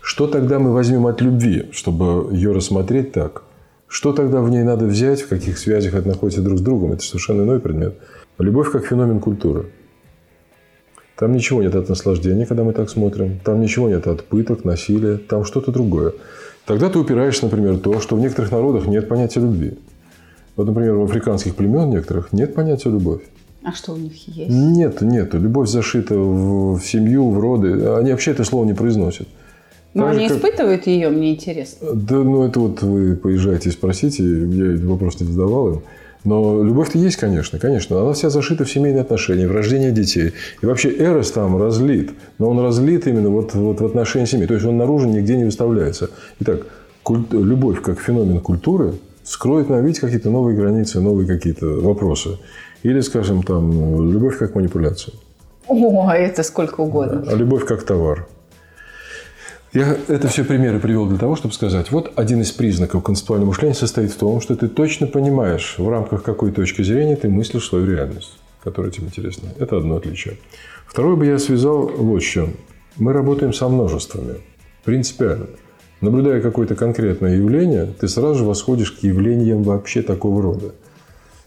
Что 0.00 0.28
тогда 0.28 0.58
мы 0.60 0.72
возьмем 0.72 1.06
от 1.06 1.20
любви, 1.20 1.68
чтобы 1.72 2.32
ее 2.32 2.52
рассмотреть 2.52 3.12
так? 3.12 3.42
Что 3.88 4.12
тогда 4.12 4.40
в 4.40 4.50
ней 4.50 4.62
надо 4.62 4.84
взять, 4.84 5.22
в 5.22 5.28
каких 5.28 5.58
связях 5.58 5.94
это 5.94 6.06
находится 6.06 6.42
друг 6.42 6.58
с 6.58 6.60
другом? 6.60 6.92
Это 6.92 7.02
совершенно 7.02 7.42
иной 7.42 7.58
предмет. 7.58 7.96
Любовь 8.38 8.70
как 8.70 8.84
феномен 8.84 9.18
культуры. 9.18 9.66
Там 11.18 11.32
ничего 11.32 11.62
нет 11.62 11.74
от 11.74 11.88
наслаждения, 11.88 12.44
когда 12.44 12.62
мы 12.62 12.72
так 12.72 12.90
смотрим. 12.90 13.40
Там 13.42 13.60
ничего 13.60 13.88
нет 13.88 14.06
от 14.06 14.24
пыток, 14.24 14.64
насилия. 14.64 15.16
Там 15.16 15.44
что-то 15.44 15.72
другое. 15.72 16.12
Тогда 16.66 16.90
ты 16.90 16.98
упираешься, 16.98 17.44
например, 17.44 17.74
в 17.74 17.80
то, 17.80 18.00
что 18.00 18.16
в 18.16 18.20
некоторых 18.20 18.52
народах 18.52 18.86
нет 18.86 19.08
понятия 19.08 19.40
любви. 19.40 19.78
Вот, 20.56 20.66
например, 20.66 20.94
в 20.94 21.04
африканских 21.04 21.54
племен 21.54 21.90
некоторых 21.90 22.32
нет 22.32 22.54
понятия 22.54 22.90
любовь. 22.90 23.22
А 23.62 23.72
что 23.72 23.92
у 23.92 23.96
них 23.96 24.28
есть? 24.28 24.50
Нет, 24.50 25.00
нет. 25.00 25.34
Любовь 25.34 25.68
зашита 25.68 26.14
в, 26.14 26.78
в 26.78 26.84
семью, 26.84 27.30
в 27.30 27.38
роды. 27.38 27.88
Они 27.96 28.10
вообще 28.10 28.32
это 28.32 28.44
слово 28.44 28.64
не 28.64 28.74
произносят. 28.74 29.28
Но 29.94 30.04
так 30.04 30.16
они 30.16 30.28
как... 30.28 30.36
испытывают 30.36 30.86
ее, 30.86 31.08
мне 31.08 31.34
интересно. 31.34 31.88
Да, 31.94 32.16
ну 32.16 32.44
это 32.44 32.60
вот 32.60 32.82
вы 32.82 33.16
поезжаете 33.16 33.70
и 33.70 33.72
спросите, 33.72 34.22
я 34.22 34.72
этот 34.74 34.84
вопрос 34.84 35.18
не 35.20 35.26
задавал 35.26 35.68
им. 35.68 35.82
Но 36.26 36.60
любовь-то 36.60 36.98
есть, 36.98 37.16
конечно, 37.16 37.60
конечно. 37.60 38.00
Она 38.00 38.12
вся 38.12 38.30
зашита 38.30 38.64
в 38.64 38.70
семейные 38.70 39.02
отношения, 39.02 39.46
в 39.46 39.52
рождение 39.52 39.92
детей. 39.92 40.32
И 40.60 40.66
вообще 40.66 40.92
Эрос 40.98 41.30
там 41.30 41.56
разлит. 41.56 42.10
Но 42.38 42.50
он 42.50 42.58
разлит 42.58 43.06
именно 43.06 43.30
вот, 43.30 43.54
вот 43.54 43.80
в 43.80 43.86
отношении 43.86 44.26
семьи. 44.26 44.46
То 44.46 44.54
есть 44.54 44.66
он 44.66 44.76
наружу 44.76 45.08
нигде 45.08 45.36
не 45.36 45.44
выставляется. 45.44 46.10
Итак, 46.40 46.66
культ... 47.04 47.32
любовь 47.32 47.80
как 47.80 48.00
феномен 48.00 48.40
культуры 48.40 48.94
скроет 49.22 49.70
нам, 49.70 49.84
видите, 49.84 50.00
какие-то 50.00 50.30
новые 50.30 50.56
границы, 50.56 51.00
новые 51.00 51.28
какие-то 51.28 51.66
вопросы. 51.66 52.38
Или, 52.82 53.00
скажем, 53.00 53.44
там, 53.44 54.10
любовь 54.10 54.36
как 54.36 54.56
манипуляция. 54.56 55.14
О, 55.68 56.10
это 56.10 56.42
сколько 56.42 56.80
угодно. 56.80 57.24
А 57.30 57.36
любовь 57.36 57.64
как 57.64 57.84
товар. 57.84 58.26
Я 59.76 59.94
это 60.08 60.28
все 60.28 60.42
примеры 60.42 60.80
привел 60.80 61.04
для 61.04 61.18
того, 61.18 61.36
чтобы 61.36 61.52
сказать, 61.52 61.90
вот 61.90 62.10
один 62.16 62.40
из 62.40 62.50
признаков 62.50 63.02
концептуального 63.02 63.50
мышления 63.50 63.74
состоит 63.74 64.10
в 64.10 64.16
том, 64.16 64.40
что 64.40 64.56
ты 64.56 64.68
точно 64.68 65.06
понимаешь, 65.06 65.74
в 65.76 65.86
рамках 65.86 66.22
какой 66.22 66.50
точки 66.50 66.80
зрения 66.80 67.14
ты 67.14 67.28
мыслишь 67.28 67.68
свою 67.68 67.84
реальность, 67.84 68.38
которая 68.64 68.90
тебе 68.90 69.08
интересна. 69.08 69.50
Это 69.58 69.76
одно 69.76 69.96
отличие. 69.96 70.38
Второе 70.86 71.16
бы 71.16 71.26
я 71.26 71.38
связал 71.38 71.88
вот 71.88 72.22
с 72.22 72.24
чем. 72.24 72.54
Мы 72.96 73.12
работаем 73.12 73.52
со 73.52 73.68
множествами. 73.68 74.36
Принципиально. 74.82 75.48
Наблюдая 76.00 76.40
какое-то 76.40 76.74
конкретное 76.74 77.36
явление, 77.36 77.84
ты 78.00 78.08
сразу 78.08 78.36
же 78.36 78.44
восходишь 78.44 78.92
к 78.92 79.02
явлениям 79.02 79.62
вообще 79.62 80.00
такого 80.00 80.40
рода. 80.40 80.72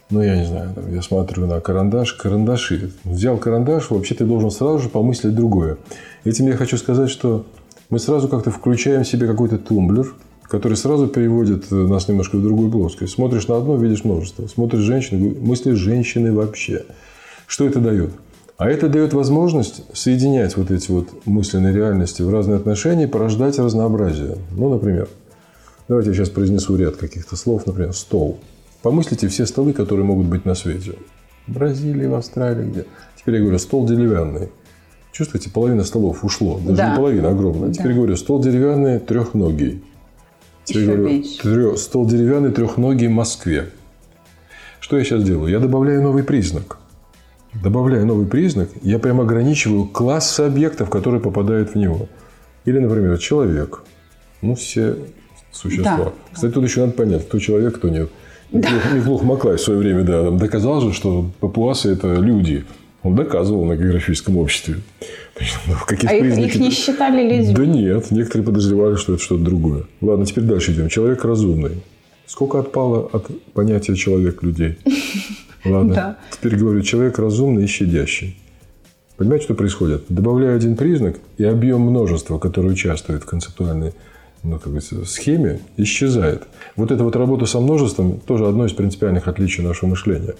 Ну, 0.08 0.22
я 0.22 0.36
не 0.36 0.46
знаю, 0.46 0.72
я 0.88 1.02
смотрю 1.02 1.46
на 1.46 1.60
карандаш, 1.60 2.12
карандаши. 2.12 2.92
Взял 3.02 3.38
карандаш, 3.38 3.90
вообще 3.90 4.14
ты 4.14 4.24
должен 4.24 4.52
сразу 4.52 4.78
же 4.78 4.88
помыслить 4.88 5.34
другое. 5.34 5.78
Этим 6.22 6.46
я 6.46 6.56
хочу 6.56 6.76
сказать, 6.76 7.10
что 7.10 7.44
мы 7.90 7.98
сразу 7.98 8.28
как-то 8.28 8.50
включаем 8.50 9.02
в 9.02 9.08
себе 9.08 9.26
какой-то 9.26 9.58
тумблер, 9.58 10.14
который 10.48 10.76
сразу 10.76 11.06
переводит 11.06 11.70
нас 11.70 12.08
немножко 12.08 12.36
в 12.36 12.42
другую 12.42 12.70
плоскость. 12.70 13.14
Смотришь 13.14 13.48
на 13.48 13.56
одно, 13.56 13.76
видишь 13.76 14.04
множество. 14.04 14.46
Смотришь 14.46 14.80
женщину, 14.80 15.34
мыслишь 15.40 15.78
женщины 15.78 16.32
вообще. 16.32 16.84
Что 17.46 17.66
это 17.66 17.80
дает? 17.80 18.10
А 18.56 18.68
это 18.68 18.88
дает 18.88 19.12
возможность 19.12 19.84
соединять 19.92 20.56
вот 20.56 20.70
эти 20.70 20.90
вот 20.90 21.08
мысленные 21.24 21.72
реальности 21.72 22.22
в 22.22 22.30
разные 22.30 22.56
отношения 22.56 23.04
и 23.04 23.06
порождать 23.06 23.58
разнообразие. 23.58 24.36
Ну, 24.52 24.68
например, 24.68 25.08
давайте 25.88 26.10
я 26.10 26.16
сейчас 26.16 26.30
произнесу 26.30 26.76
ряд 26.76 26.96
каких-то 26.96 27.36
слов. 27.36 27.66
Например, 27.66 27.92
стол. 27.92 28.38
Помыслите 28.82 29.28
все 29.28 29.46
столы, 29.46 29.72
которые 29.72 30.04
могут 30.04 30.26
быть 30.26 30.44
на 30.44 30.54
свете. 30.54 30.94
В 31.46 31.52
Бразилии, 31.54 32.06
в 32.06 32.14
Австралии, 32.14 32.68
где. 32.68 32.86
Теперь 33.18 33.36
я 33.36 33.40
говорю, 33.40 33.58
стол 33.58 33.86
деревянный. 33.86 34.50
Чувствуете, 35.12 35.50
половина 35.50 35.84
столов 35.84 36.24
ушло. 36.24 36.58
Даже 36.64 36.76
Да. 36.76 36.90
не 36.90 36.96
половина, 36.96 37.28
огромная. 37.30 37.68
Да. 37.68 37.74
Теперь 37.74 37.94
говорю, 37.94 38.16
стол 38.16 38.40
деревянный, 38.40 38.98
трехногий. 39.00 39.82
Теперь 40.64 40.82
Еще 40.82 40.92
говорю, 40.92 41.08
меньше. 41.08 41.76
стол 41.76 42.06
деревянный, 42.06 42.52
трехногий 42.52 43.08
в 43.08 43.10
Москве. 43.12 43.70
Что 44.78 44.96
я 44.98 45.04
сейчас 45.04 45.24
делаю? 45.24 45.50
Я 45.50 45.58
добавляю 45.58 46.02
новый 46.02 46.22
признак. 46.22 46.78
Добавляя 47.62 48.04
новый 48.04 48.26
признак, 48.26 48.68
я 48.82 48.98
прямо 49.00 49.24
ограничиваю 49.24 49.84
классы 49.86 50.42
объектов, 50.42 50.88
которые 50.88 51.20
попадают 51.20 51.74
в 51.74 51.74
него. 51.74 52.06
Или, 52.64 52.78
например, 52.78 53.18
человек. 53.18 53.82
Ну, 54.42 54.54
все 54.54 54.96
существа. 55.50 55.96
Да. 55.96 56.12
Кстати, 56.32 56.52
тут 56.52 56.64
еще 56.64 56.80
надо 56.82 56.92
понять, 56.92 57.26
кто 57.26 57.38
человек, 57.40 57.76
кто 57.76 57.88
нет. 57.88 58.08
Михлух, 58.52 58.92
Михлух 58.92 59.22
Маклай 59.22 59.56
в 59.56 59.60
свое 59.60 59.78
время 59.80 60.04
да, 60.04 60.24
там 60.24 60.38
доказал 60.38 60.80
же, 60.80 60.92
что 60.92 61.30
папуасы– 61.40 61.92
это 61.92 62.14
люди. 62.14 62.64
Он 63.02 63.14
доказывал 63.14 63.64
на 63.64 63.76
географическом 63.76 64.36
обществе. 64.36 64.76
Ну, 65.66 65.74
какие 65.86 66.10
А 66.10 66.14
их, 66.14 66.22
признаки- 66.22 66.48
их 66.48 66.56
не 66.56 66.70
считали 66.70 67.22
людьми? 67.22 67.54
да 67.54 67.64
нет, 67.64 68.10
некоторые 68.10 68.44
подозревали, 68.44 68.96
что 68.96 69.14
это 69.14 69.22
что-то 69.22 69.42
другое. 69.42 69.84
Ладно, 70.02 70.26
теперь 70.26 70.44
дальше 70.44 70.72
идем. 70.72 70.90
Человек 70.90 71.24
разумный. 71.24 71.82
Сколько 72.26 72.58
отпало 72.58 73.08
от 73.10 73.28
понятия 73.54 73.94
человек 73.94 74.42
людей? 74.42 74.76
Ладно. 75.64 75.94
Да. 75.94 76.18
Теперь 76.30 76.56
говорю, 76.56 76.82
человек 76.82 77.18
разумный 77.18 77.64
и 77.64 77.66
щадящий. 77.66 78.36
Понимаете, 79.16 79.44
что 79.44 79.54
происходит? 79.54 80.04
Добавляю 80.10 80.56
один 80.56 80.76
признак, 80.76 81.16
и 81.38 81.44
объем 81.44 81.80
множества, 81.80 82.38
которое 82.38 82.68
участвует 82.68 83.22
в 83.22 83.26
концептуальной 83.26 83.92
ну, 84.42 84.52
как 84.56 84.68
говорится, 84.68 85.04
схеме, 85.04 85.60
исчезает. 85.76 86.44
Вот 86.76 86.90
эта 86.90 87.04
вот 87.04 87.16
работа 87.16 87.46
со 87.46 87.60
множеством 87.60 88.20
тоже 88.20 88.46
одно 88.46 88.66
из 88.66 88.72
принципиальных 88.72 89.28
отличий 89.28 89.62
нашего 89.62 89.90
мышления. 89.90 90.34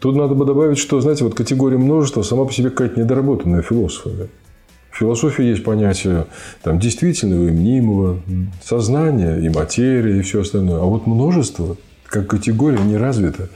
Тут 0.00 0.16
надо 0.16 0.34
бы 0.34 0.44
добавить, 0.44 0.78
что, 0.78 1.00
знаете, 1.00 1.24
вот 1.24 1.34
категория 1.34 1.78
множества 1.78 2.22
сама 2.22 2.44
по 2.44 2.52
себе 2.52 2.70
какая-то 2.70 3.00
недоработанная 3.00 3.62
философами. 3.62 4.28
В 4.90 4.98
философии 4.98 5.44
есть 5.44 5.62
понятие 5.62 6.26
там, 6.62 6.78
действительного 6.78 7.48
и 7.48 7.50
мнимого, 7.50 8.18
сознания 8.62 9.38
и 9.38 9.48
материи 9.48 10.18
и 10.18 10.22
все 10.22 10.40
остальное. 10.40 10.80
А 10.80 10.84
вот 10.84 11.06
множество, 11.06 11.76
как 12.06 12.28
категория, 12.28 12.78
не 12.78 12.96
развито. 12.96 13.48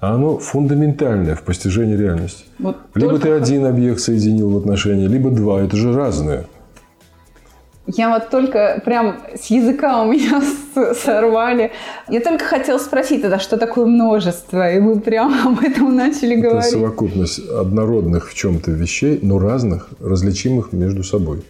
А 0.00 0.14
оно 0.14 0.38
фундаментальное 0.38 1.34
в 1.34 1.42
постижении 1.42 1.96
реальности. 1.96 2.44
Вот 2.58 2.76
Либо 2.94 3.18
ты 3.18 3.30
один 3.30 3.64
объект 3.66 4.00
соединил 4.00 4.50
в 4.50 4.56
отношении, 4.58 5.06
либо 5.06 5.30
два. 5.30 5.62
Это 5.62 5.76
же 5.76 5.94
разное. 5.94 6.46
Я 7.86 8.10
вот 8.10 8.30
только 8.30 8.82
прям 8.84 9.20
с 9.40 9.46
языка 9.46 10.02
у 10.02 10.10
меня 10.12 10.42
сорвали. 10.94 11.70
Я 12.08 12.20
только 12.20 12.44
хотела 12.44 12.78
спросить 12.78 13.22
тогда, 13.22 13.38
что 13.38 13.56
такое 13.56 13.86
множество, 13.86 14.72
и 14.72 14.80
вы 14.80 15.00
прям 15.00 15.32
об 15.46 15.60
этом 15.64 15.94
начали 15.94 16.36
Это 16.38 16.48
говорить. 16.48 16.70
совокупность 16.70 17.38
однородных 17.48 18.30
в 18.30 18.34
чем-то 18.34 18.72
вещей, 18.72 19.20
но 19.22 19.38
разных, 19.38 19.88
различимых 20.00 20.72
между 20.72 21.04
собой. 21.04 21.44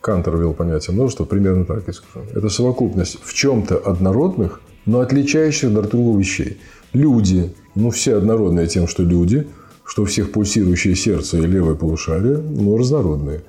Кантер 0.00 0.36
ввел 0.36 0.54
понятие 0.54 0.94
множества 0.94 1.24
примерно 1.24 1.66
так 1.66 1.86
и 1.88 1.92
скажу. 1.92 2.24
Это 2.34 2.48
совокупность 2.48 3.18
в 3.22 3.34
чем-то 3.34 3.76
однородных, 3.76 4.62
но 4.86 5.00
отличающих 5.00 5.70
друг 5.70 5.84
от 5.86 5.90
друга 5.90 6.18
вещей. 6.18 6.58
Люди, 6.94 7.52
ну 7.74 7.90
все 7.90 8.16
однородные 8.16 8.66
тем, 8.66 8.88
что 8.88 9.02
люди, 9.02 9.46
что 9.84 10.02
у 10.02 10.04
всех 10.06 10.32
пульсирующее 10.32 10.94
сердце 10.94 11.36
и 11.36 11.42
левое 11.42 11.74
полушарие, 11.74 12.38
но 12.38 12.78
разнородные. 12.78 13.42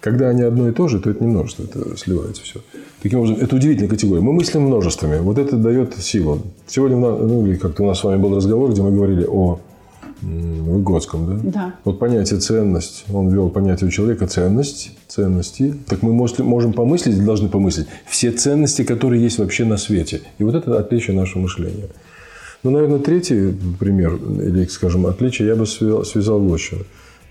Когда 0.00 0.28
они 0.28 0.42
одно 0.42 0.68
и 0.68 0.72
то 0.72 0.88
же, 0.88 1.00
то 1.00 1.10
это 1.10 1.24
не 1.24 1.30
множество, 1.30 1.64
это 1.64 1.96
сливается 1.96 2.42
все. 2.42 2.60
Таким 3.02 3.20
образом, 3.20 3.38
это 3.42 3.56
удивительная 3.56 3.88
категория. 3.88 4.22
Мы 4.22 4.32
мыслим 4.32 4.62
множествами. 4.62 5.18
Вот 5.18 5.38
это 5.38 5.56
дает 5.56 5.96
силу. 5.96 6.42
Сегодня, 6.66 6.96
ну, 6.96 7.46
или 7.46 7.56
как-то 7.56 7.82
у 7.82 7.86
нас 7.86 8.00
с 8.00 8.04
вами 8.04 8.20
был 8.20 8.36
разговор, 8.36 8.70
где 8.70 8.82
мы 8.82 8.92
говорили 8.92 9.24
о 9.28 9.58
Выгодском, 10.22 11.26
да? 11.26 11.50
Да. 11.50 11.74
Вот 11.84 11.98
понятие 11.98 12.40
ценность, 12.40 13.04
он 13.12 13.28
ввел 13.28 13.50
понятие 13.50 13.88
у 13.88 13.90
человека 13.90 14.26
ценность, 14.26 14.92
ценности. 15.08 15.74
Так 15.88 16.02
мы 16.02 16.12
можем 16.12 16.72
помыслить, 16.72 17.22
должны 17.24 17.48
помыслить 17.48 17.86
все 18.06 18.30
ценности, 18.32 18.82
которые 18.82 19.22
есть 19.22 19.38
вообще 19.38 19.64
на 19.64 19.76
свете. 19.76 20.22
И 20.38 20.44
вот 20.44 20.54
это 20.54 20.78
отличие 20.78 21.16
нашего 21.16 21.42
мышления. 21.42 21.88
Ну, 22.62 22.70
наверное, 22.70 22.98
третий 22.98 23.54
пример, 23.78 24.14
или, 24.14 24.64
скажем, 24.66 25.06
отличие 25.06 25.48
я 25.48 25.54
бы 25.54 25.66
связал, 25.66 26.40
вот 26.40 26.60
чем. 26.60 26.78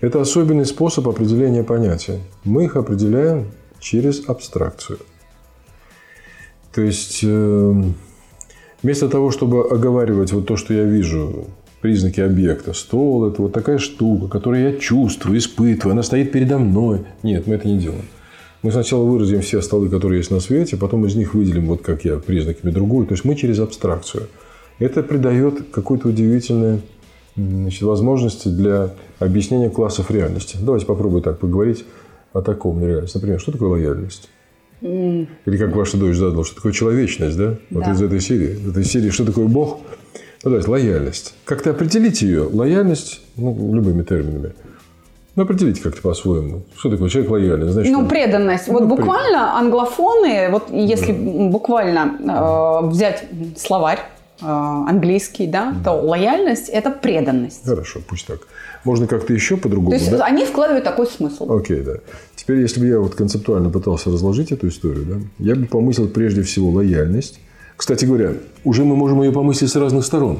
Это 0.00 0.20
особенный 0.20 0.66
способ 0.66 1.08
определения 1.08 1.64
понятия. 1.64 2.20
Мы 2.44 2.64
их 2.64 2.76
определяем 2.76 3.46
через 3.80 4.28
абстракцию. 4.28 4.98
То 6.74 6.82
есть, 6.82 7.20
э, 7.22 7.82
вместо 8.82 9.08
того, 9.08 9.30
чтобы 9.30 9.66
оговаривать 9.68 10.32
вот 10.32 10.46
то, 10.46 10.56
что 10.56 10.74
я 10.74 10.84
вижу, 10.84 11.46
признаки 11.80 12.20
объекта, 12.20 12.72
стол– 12.74 13.28
это 13.28 13.42
вот 13.42 13.52
такая 13.52 13.78
штука, 13.78 14.28
которую 14.28 14.72
я 14.72 14.76
чувствую, 14.76 15.38
испытываю, 15.38 15.92
она 15.92 16.02
стоит 16.02 16.32
передо 16.32 16.58
мной. 16.58 17.04
Нет, 17.22 17.46
мы 17.46 17.54
это 17.54 17.68
не 17.68 17.78
делаем. 17.78 18.04
Мы 18.62 18.72
сначала 18.72 19.04
выразим 19.04 19.40
все 19.40 19.62
столы, 19.62 19.88
которые 19.88 20.18
есть 20.18 20.30
на 20.30 20.40
свете, 20.40 20.76
потом 20.76 21.06
из 21.06 21.14
них 21.14 21.34
выделим, 21.34 21.66
вот 21.66 21.82
как 21.82 22.04
я, 22.04 22.18
признаками 22.18 22.70
другую. 22.70 23.06
То 23.06 23.12
есть, 23.12 23.24
мы 23.24 23.36
через 23.36 23.60
абстракцию. 23.60 24.28
Это 24.78 25.02
придает 25.02 25.70
какую-то 25.70 26.08
удивительную 26.08 26.74
м, 26.74 26.82
значит, 27.36 27.82
возможности 27.82 28.48
для 28.48 28.90
объяснения 29.18 29.70
классов 29.70 30.10
реальности. 30.10 30.56
Давайте 30.60 30.86
попробуем 30.86 31.22
так 31.22 31.38
поговорить 31.38 31.84
о 32.32 32.42
таком 32.42 32.80
реальности. 32.84 33.16
Например, 33.16 33.40
что 33.40 33.52
такое 33.52 33.68
лояльность? 33.70 34.28
Или 34.82 35.56
как 35.58 35.74
ваша 35.74 35.96
дочь 35.96 36.16
задала, 36.16 36.44
что 36.44 36.56
такое 36.56 36.72
человечность, 36.72 37.36
да? 37.36 37.54
Вот 37.70 37.84
Да. 37.84 37.92
из 37.92 38.02
этой 38.02 38.20
серии. 38.20 38.52
Из 38.52 38.68
этой 38.70 38.84
серии 38.84 39.10
«Что 39.10 39.24
такое 39.24 39.46
Бог?» 39.46 39.78
Ну, 40.44 40.50
давайте, 40.50 40.70
лояльность. 40.70 41.34
Как-то 41.44 41.70
определите 41.70 42.26
ее. 42.26 42.42
Лояльность, 42.52 43.20
ну, 43.36 43.74
любыми 43.74 44.02
терминами. 44.02 44.52
Ну, 45.34 45.42
определите 45.42 45.82
как-то 45.82 46.02
по-своему. 46.02 46.62
Что 46.76 46.90
такое 46.90 47.08
человек 47.08 47.30
лояльный? 47.30 47.68
Значит, 47.70 47.92
Ну, 47.92 48.00
он- 48.00 48.08
преданность. 48.08 48.68
Ну, 48.68 48.74
Вот 48.74 48.78
пред- 48.80 48.88
буквально 48.90 49.58
англофоны, 49.58 50.48
вот 50.50 50.70
если 50.70 51.12
буквально 51.12 52.16
э, 52.20 52.86
взять 52.90 53.24
словарь 53.56 53.98
английский, 54.40 55.46
да, 55.46 55.74
то 55.84 55.92
лояльность– 55.92 56.68
это 56.72 56.90
преданность. 56.90 57.64
Хорошо, 57.64 58.00
пусть 58.06 58.26
так. 58.26 58.40
Можно 58.84 59.06
как-то 59.06 59.32
еще 59.32 59.56
по-другому, 59.56 59.90
То 59.90 59.96
есть 59.96 60.10
да? 60.10 60.24
они 60.24 60.44
вкладывают 60.44 60.84
такой 60.84 61.06
смысл. 61.06 61.50
Окей, 61.50 61.80
да. 61.80 61.94
Теперь, 62.36 62.60
если 62.60 62.80
бы 62.80 62.86
я 62.86 63.00
вот 63.00 63.14
концептуально 63.14 63.70
пытался 63.70 64.10
разложить 64.10 64.52
эту 64.52 64.68
историю, 64.68 65.04
да, 65.06 65.16
я 65.38 65.54
бы 65.54 65.66
помыслил 65.66 66.08
прежде 66.08 66.42
всего 66.42 66.70
лояльность. 66.70 67.40
Кстати 67.76 68.04
говоря, 68.04 68.34
уже 68.64 68.84
мы 68.84 68.96
можем 68.96 69.22
ее 69.22 69.32
помыслить 69.32 69.70
с 69.70 69.76
разных 69.76 70.04
сторон. 70.04 70.38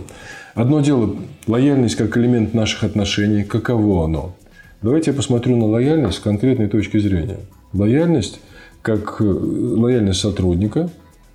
Одно 0.55 0.81
дело– 0.81 1.17
лояльность 1.47 1.97
как 1.97 2.17
элемент 2.17 2.55
наших 2.55 2.85
отношений. 2.85 3.45
Каково 3.45 4.05
оно? 4.05 4.35
Давайте 4.81 5.11
я 5.11 5.17
посмотрю 5.17 5.57
на 5.57 5.67
лояльность 5.67 6.19
с 6.19 6.21
конкретной 6.21 6.69
точки 6.69 6.99
зрения. 6.99 7.39
Лояльность 7.73 8.41
как 8.83 9.21
э, 9.21 9.25
лояльность 9.25 10.21
сотрудника, 10.21 10.89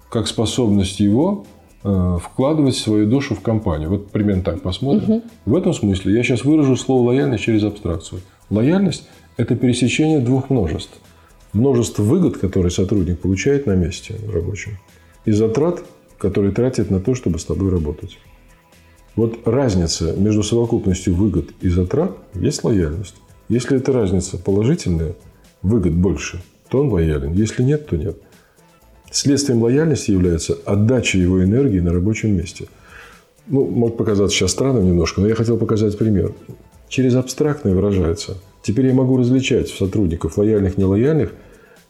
как 0.09 0.27
способность 0.27 1.01
его 1.01 1.45
э, 1.45 1.60
вкладывать 1.83 2.75
свою 2.75 3.07
душу 3.07 3.35
в 3.35 3.41
компанию. 3.41 3.89
Вот 3.89 4.11
примерно 4.11 4.43
так 4.43 4.61
посмотрим. 4.61 5.23
В 5.45 5.55
этом 5.55 5.73
смысле 5.73 6.13
я 6.15 6.23
сейчас 6.23 6.43
выражу 6.43 6.75
слово 6.75 7.07
лояльность 7.07 7.43
через 7.43 7.63
абстракцию. 7.63 8.21
Лояльность– 8.49 9.07
это 9.37 9.55
пересечение 9.55 10.19
двух 10.19 10.49
множеств. 10.49 10.93
Множество 11.53 12.03
выгод, 12.03 12.37
которые 12.37 12.71
сотрудник 12.71 13.19
получает 13.19 13.65
на 13.65 13.75
месте 13.75 14.15
рабочем, 14.31 14.77
и 15.25 15.31
затрат, 15.31 15.83
которые 16.17 16.53
тратит 16.53 16.91
на 16.91 16.99
то, 16.99 17.15
чтобы 17.15 17.39
с 17.39 17.45
тобой 17.45 17.69
работать. 17.71 18.17
Вот 19.15 19.45
разница 19.45 20.13
между 20.15 20.43
совокупностью 20.43 21.13
выгод 21.13 21.49
и 21.61 21.67
затрат 21.67 22.11
есть 22.33 22.63
лояльность. 22.63 23.15
Если 23.49 23.75
эта 23.75 23.91
разница 23.91 24.37
положительная, 24.37 25.15
выгод 25.61 25.93
больше, 25.93 26.41
то 26.69 26.79
он 26.79 26.89
лоялен. 26.89 27.33
Если 27.33 27.63
нет, 27.63 27.87
то 27.87 27.97
нет. 27.97 28.17
Следствием 29.11 29.61
лояльности 29.61 30.11
является 30.11 30.57
отдача 30.65 31.17
его 31.17 31.43
энергии 31.43 31.79
на 31.79 31.91
рабочем 31.91 32.35
месте. 32.35 32.67
Ну, 33.47 33.65
может 33.65 33.97
показаться 33.97 34.35
сейчас 34.35 34.51
странным 34.51 34.85
немножко, 34.85 35.19
но 35.19 35.27
я 35.27 35.35
хотел 35.35 35.57
показать 35.57 35.97
пример. 35.97 36.33
Через 36.87 37.15
абстрактное 37.15 37.75
выражается. 37.75 38.37
Теперь 38.63 38.87
я 38.87 38.93
могу 38.93 39.17
различать 39.17 39.69
сотрудников 39.69 40.37
лояльных, 40.37 40.77
нелояльных, 40.77 41.33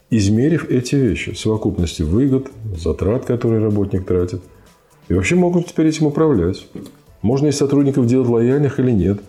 измерив 0.10 0.70
эти 0.70 0.96
вещи. 0.96 1.36
Совокупности 1.36 2.02
выгод, 2.02 2.48
затрат, 2.76 3.26
которые 3.26 3.62
работник 3.62 4.06
тратит. 4.06 4.42
И 5.08 5.14
вообще 5.14 5.36
могут 5.36 5.68
теперь 5.68 5.88
этим 5.88 6.08
управлять. 6.08 6.68
Можно 7.22 7.48
из 7.48 7.58
сотрудников 7.58 8.08
делать 8.08 8.30
лояльных 8.30 8.80
или 8.80 8.92
нет, 8.92 9.20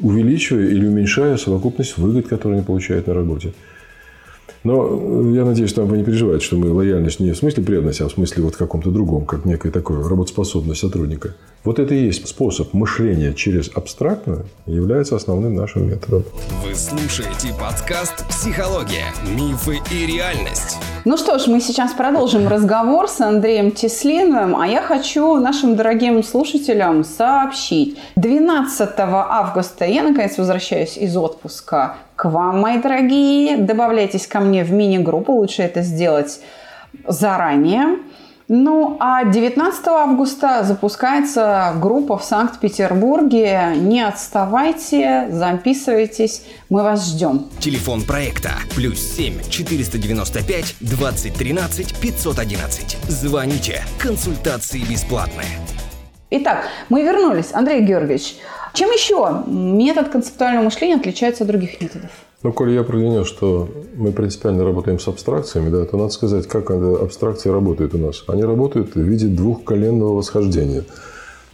увеличивая 0.00 0.68
или 0.68 0.86
уменьшая 0.86 1.36
совокупность 1.36 1.98
выгод, 1.98 2.26
которые 2.26 2.58
они 2.58 2.66
получают 2.66 3.06
на 3.06 3.14
работе. 3.14 3.52
Но 4.64 5.30
я 5.30 5.44
надеюсь, 5.44 5.68
что 5.68 5.82
вы 5.82 5.98
не 5.98 6.04
переживаете, 6.04 6.44
что 6.44 6.56
мы 6.56 6.72
лояльность 6.72 7.20
не 7.20 7.32
в 7.32 7.36
смысле 7.36 7.62
преданности, 7.62 8.02
а 8.02 8.08
в 8.08 8.12
смысле 8.12 8.44
вот 8.44 8.56
каком-то 8.56 8.90
другом, 8.90 9.26
как 9.26 9.44
некая 9.44 9.70
такая 9.70 10.02
работоспособность 10.02 10.80
сотрудника. 10.80 11.34
Вот 11.64 11.78
это 11.78 11.94
и 11.94 12.04
есть 12.04 12.26
способ 12.26 12.72
мышления 12.72 13.34
через 13.34 13.70
абстрактное 13.74 14.44
является 14.66 15.16
основным 15.16 15.54
нашим 15.54 15.88
методом. 15.88 16.24
Вы 16.62 16.74
слушаете 16.74 17.48
подкаст 17.60 18.26
«Психология. 18.28 19.12
Мифы 19.36 19.78
и 19.90 20.06
реальность». 20.06 20.78
Ну 21.04 21.18
что 21.18 21.38
ж, 21.38 21.46
мы 21.46 21.60
сейчас 21.60 21.92
продолжим 21.92 22.48
разговор 22.48 23.08
с 23.08 23.20
Андреем 23.20 23.70
Теслиновым, 23.70 24.56
а 24.56 24.66
я 24.66 24.80
хочу 24.80 25.36
нашим 25.36 25.76
дорогим 25.76 26.22
слушателям 26.22 27.04
сообщить. 27.04 27.98
12 28.16 28.90
августа 28.98 29.84
я 29.84 30.02
наконец 30.02 30.38
возвращаюсь 30.38 30.96
из 30.96 31.14
отпуска 31.16 31.96
к 32.16 32.28
вам, 32.28 32.60
мои 32.60 32.78
дорогие. 32.78 33.56
Добавляйтесь 33.56 34.26
ко 34.26 34.40
мне 34.40 34.64
в 34.64 34.72
мини-группу, 34.72 35.32
лучше 35.32 35.62
это 35.62 35.82
сделать 35.82 36.40
заранее. 37.06 37.98
Ну, 38.46 38.98
а 39.00 39.24
19 39.24 39.86
августа 39.86 40.64
запускается 40.64 41.72
группа 41.80 42.18
в 42.18 42.24
Санкт-Петербурге. 42.24 43.72
Не 43.76 44.02
отставайте, 44.02 45.28
записывайтесь, 45.30 46.42
мы 46.68 46.82
вас 46.82 47.08
ждем. 47.08 47.46
Телефон 47.58 48.02
проекта 48.02 48.50
плюс 48.74 49.00
7 49.00 49.48
495 49.48 50.76
2013 50.80 51.98
511. 51.98 52.98
Звоните. 53.08 53.82
Консультации 53.98 54.80
бесплатные. 54.80 55.58
Итак, 56.30 56.66
мы 56.88 57.02
вернулись. 57.02 57.52
Андрей 57.52 57.82
Георгиевич, 57.82 58.36
чем 58.72 58.90
еще 58.90 59.44
метод 59.46 60.08
концептуального 60.08 60.64
мышления 60.64 60.96
отличается 60.96 61.44
от 61.44 61.48
других 61.48 61.80
методов? 61.80 62.10
Ну, 62.42 62.52
коли 62.52 62.72
я 62.72 62.82
прояснил, 62.82 63.24
что 63.24 63.68
мы 63.96 64.12
принципиально 64.12 64.64
работаем 64.64 64.98
с 64.98 65.08
абстракциями, 65.08 65.70
да, 65.70 65.84
то 65.84 65.96
надо 65.96 66.10
сказать, 66.10 66.46
как 66.46 66.70
абстракции 66.70 67.48
работают 67.48 67.94
у 67.94 67.98
нас. 67.98 68.24
Они 68.26 68.44
работают 68.44 68.94
в 68.94 69.00
виде 69.00 69.28
двухколенного 69.28 70.14
восхождения. 70.14 70.84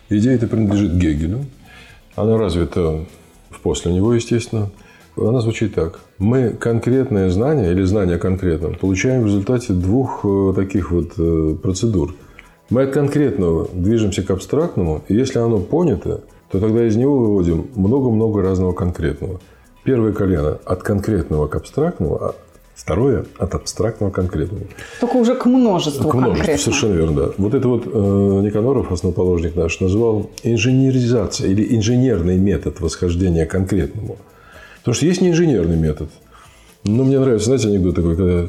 Идея 0.08 0.34
эта 0.34 0.46
принадлежит 0.46 0.94
Гегелю. 0.94 1.44
Она 2.16 2.38
развита 2.38 3.04
после 3.62 3.92
него, 3.92 4.14
естественно. 4.14 4.70
Она 5.16 5.40
звучит 5.40 5.74
так. 5.74 6.00
Мы 6.18 6.50
конкретное 6.50 7.30
знание 7.30 7.72
или 7.72 7.82
знание 7.82 8.18
конкретно 8.18 8.70
получаем 8.70 9.22
в 9.22 9.26
результате 9.26 9.72
двух 9.72 10.24
э, 10.24 10.52
таких 10.56 10.90
вот 10.90 11.12
э, 11.18 11.56
процедур. 11.62 12.14
Мы 12.70 12.84
от 12.84 12.92
конкретного 12.92 13.68
движемся 13.72 14.22
к 14.22 14.30
абстрактному, 14.30 15.02
и 15.08 15.14
если 15.14 15.38
оно 15.40 15.58
понято, 15.58 16.20
то 16.50 16.60
тогда 16.60 16.86
из 16.86 16.96
него 16.96 17.18
выводим 17.18 17.66
много-много 17.74 18.42
разного 18.42 18.72
конкретного. 18.72 19.40
Первое 19.82 20.12
колено 20.12 20.58
от 20.64 20.82
конкретного 20.82 21.48
к 21.48 21.56
абстрактному, 21.56 22.16
а 22.16 22.34
второе 22.76 23.24
от 23.38 23.54
абстрактного 23.56 24.10
к 24.10 24.14
конкретному. 24.14 24.66
Только 25.00 25.16
уже 25.16 25.34
к 25.34 25.46
множеству 25.46 26.08
К 26.08 26.14
множеству, 26.14 26.36
конкретно. 26.36 26.62
совершенно 26.62 26.94
верно, 26.94 27.26
да. 27.26 27.32
Вот 27.38 27.54
это 27.54 27.68
вот 27.68 27.86
э, 27.86 27.88
Никаноров, 27.88 28.92
основоположник 28.92 29.56
наш, 29.56 29.80
называл 29.80 30.30
инженеризация 30.44 31.48
или 31.48 31.76
инженерный 31.76 32.36
метод 32.38 32.80
восхождения 32.80 33.46
к 33.46 33.50
конкретному. 33.50 34.16
Потому 34.78 34.94
что 34.94 35.06
есть 35.06 35.20
неинженерный 35.20 35.76
метод. 35.76 36.08
Ну, 36.84 37.02
мне 37.04 37.18
нравится, 37.18 37.46
знаете, 37.46 37.68
анекдот 37.68 37.96
такой, 37.96 38.16
когда 38.16 38.46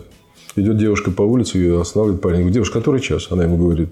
идет 0.55 0.77
девушка 0.77 1.11
по 1.11 1.23
улице, 1.23 1.57
ее 1.57 1.81
останавливает 1.81 2.21
парень. 2.21 2.37
Говорит, 2.37 2.53
девушка, 2.53 2.79
который 2.79 3.01
час? 3.01 3.27
Она 3.31 3.43
ему 3.43 3.57
говорит, 3.57 3.89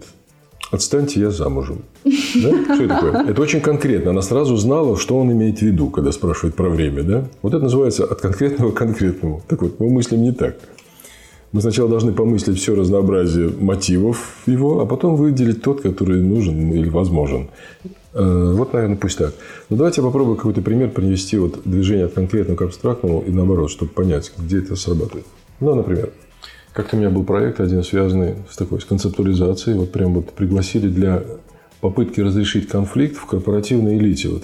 Отстаньте, 0.72 1.20
я 1.20 1.32
замужем. 1.32 1.82
Да? 2.04 2.12
Что 2.76 2.84
это 2.84 2.88
такое? 2.88 3.26
Это 3.28 3.42
очень 3.42 3.60
конкретно. 3.60 4.12
Она 4.12 4.22
сразу 4.22 4.56
знала, 4.56 4.98
что 4.98 5.18
он 5.18 5.32
имеет 5.32 5.60
в 5.60 5.62
виду, 5.64 5.90
когда 5.90 6.12
спрашивает 6.12 6.56
про 6.56 6.70
время. 6.70 7.04
Да? 7.04 7.26
Вот 7.42 7.54
это 7.54 7.64
называется 7.64 8.06
от 8.06 8.22
конкретного 8.22 8.72
к 8.72 8.76
конкретному. 8.76 9.42
Так 9.48 9.62
вот, 9.62 9.80
мы 9.80 9.90
мыслим 9.90 10.22
не 10.22 10.32
так. 10.32 10.58
Мы 11.52 11.62
сначала 11.62 11.90
должны 11.90 12.12
помыслить 12.12 12.60
все 12.60 12.76
разнообразие 12.76 13.50
мотивов 13.60 14.44
его, 14.46 14.82
а 14.82 14.86
потом 14.86 15.16
выделить 15.16 15.64
тот, 15.64 15.82
который 15.82 16.22
нужен 16.22 16.72
или 16.72 16.88
возможен. 16.90 17.50
Э, 18.14 18.54
вот, 18.56 18.74
наверное, 18.74 18.98
пусть 18.98 19.18
так. 19.18 19.34
Но 19.70 19.78
давайте 19.78 20.02
я 20.02 20.06
попробую 20.06 20.38
какой-то 20.38 20.62
пример 20.62 20.92
привести 20.92 21.38
вот 21.38 21.62
движение 21.66 22.06
от 22.06 22.14
конкретного 22.14 22.58
к 22.58 22.62
абстрактному 22.62 23.24
и 23.26 23.32
наоборот, 23.32 23.72
чтобы 23.72 23.92
понять, 23.92 24.32
где 24.38 24.60
это 24.60 24.76
срабатывает. 24.76 25.26
Ну, 25.60 25.74
например, 25.74 26.12
как-то 26.80 26.96
у 26.96 27.00
меня 27.00 27.10
был 27.10 27.26
проект 27.26 27.60
один, 27.60 27.84
связанный 27.84 28.36
с 28.50 28.56
такой 28.56 28.80
с 28.80 28.86
концептуализацией. 28.86 29.78
Вот 29.78 29.92
прям 29.92 30.14
вот 30.14 30.32
пригласили 30.32 30.88
для 30.88 31.24
попытки 31.82 32.22
разрешить 32.22 32.70
конфликт 32.70 33.18
в 33.18 33.26
корпоративной 33.26 33.98
элите. 33.98 34.30
Вот 34.30 34.44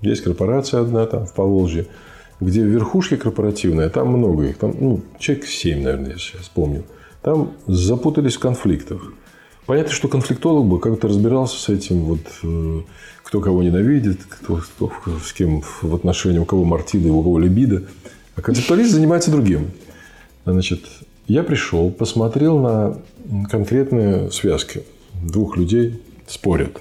есть 0.00 0.24
корпорация 0.24 0.80
одна 0.80 1.06
там 1.06 1.26
в 1.26 1.32
Поволжье, 1.32 1.86
где 2.40 2.62
верхушки 2.62 3.14
корпоративные, 3.14 3.88
там 3.88 4.08
много 4.08 4.46
их, 4.46 4.58
там 4.58 4.74
ну, 4.80 5.00
человек 5.20 5.46
7, 5.46 5.84
наверное, 5.84 6.10
я 6.10 6.16
сейчас 6.16 6.48
помню. 6.52 6.82
Там 7.22 7.52
запутались 7.68 8.34
в 8.34 8.40
конфликтах. 8.40 9.12
Понятно, 9.66 9.92
что 9.92 10.08
конфликтолог 10.08 10.66
бы 10.66 10.80
как-то 10.80 11.06
разбирался 11.06 11.56
с 11.60 11.68
этим, 11.68 12.00
вот, 12.00 12.20
э, 12.42 12.80
кто 13.22 13.40
кого 13.40 13.62
ненавидит, 13.62 14.24
кто, 14.28 14.56
кто 14.56 14.90
с 15.24 15.32
кем 15.32 15.62
в 15.82 15.94
отношении, 15.94 16.40
у 16.40 16.44
кого 16.44 16.64
мартида, 16.64 17.12
у 17.12 17.22
кого 17.22 17.38
либидо. 17.38 17.84
А 18.34 18.42
концептуалист 18.42 18.90
занимается 18.90 19.30
другим. 19.30 19.70
Значит, 20.44 20.80
я 21.28 21.42
пришел, 21.42 21.90
посмотрел 21.90 22.58
на 22.58 22.98
конкретные 23.50 24.30
связки. 24.30 24.84
Двух 25.22 25.56
людей 25.56 26.00
спорят. 26.26 26.80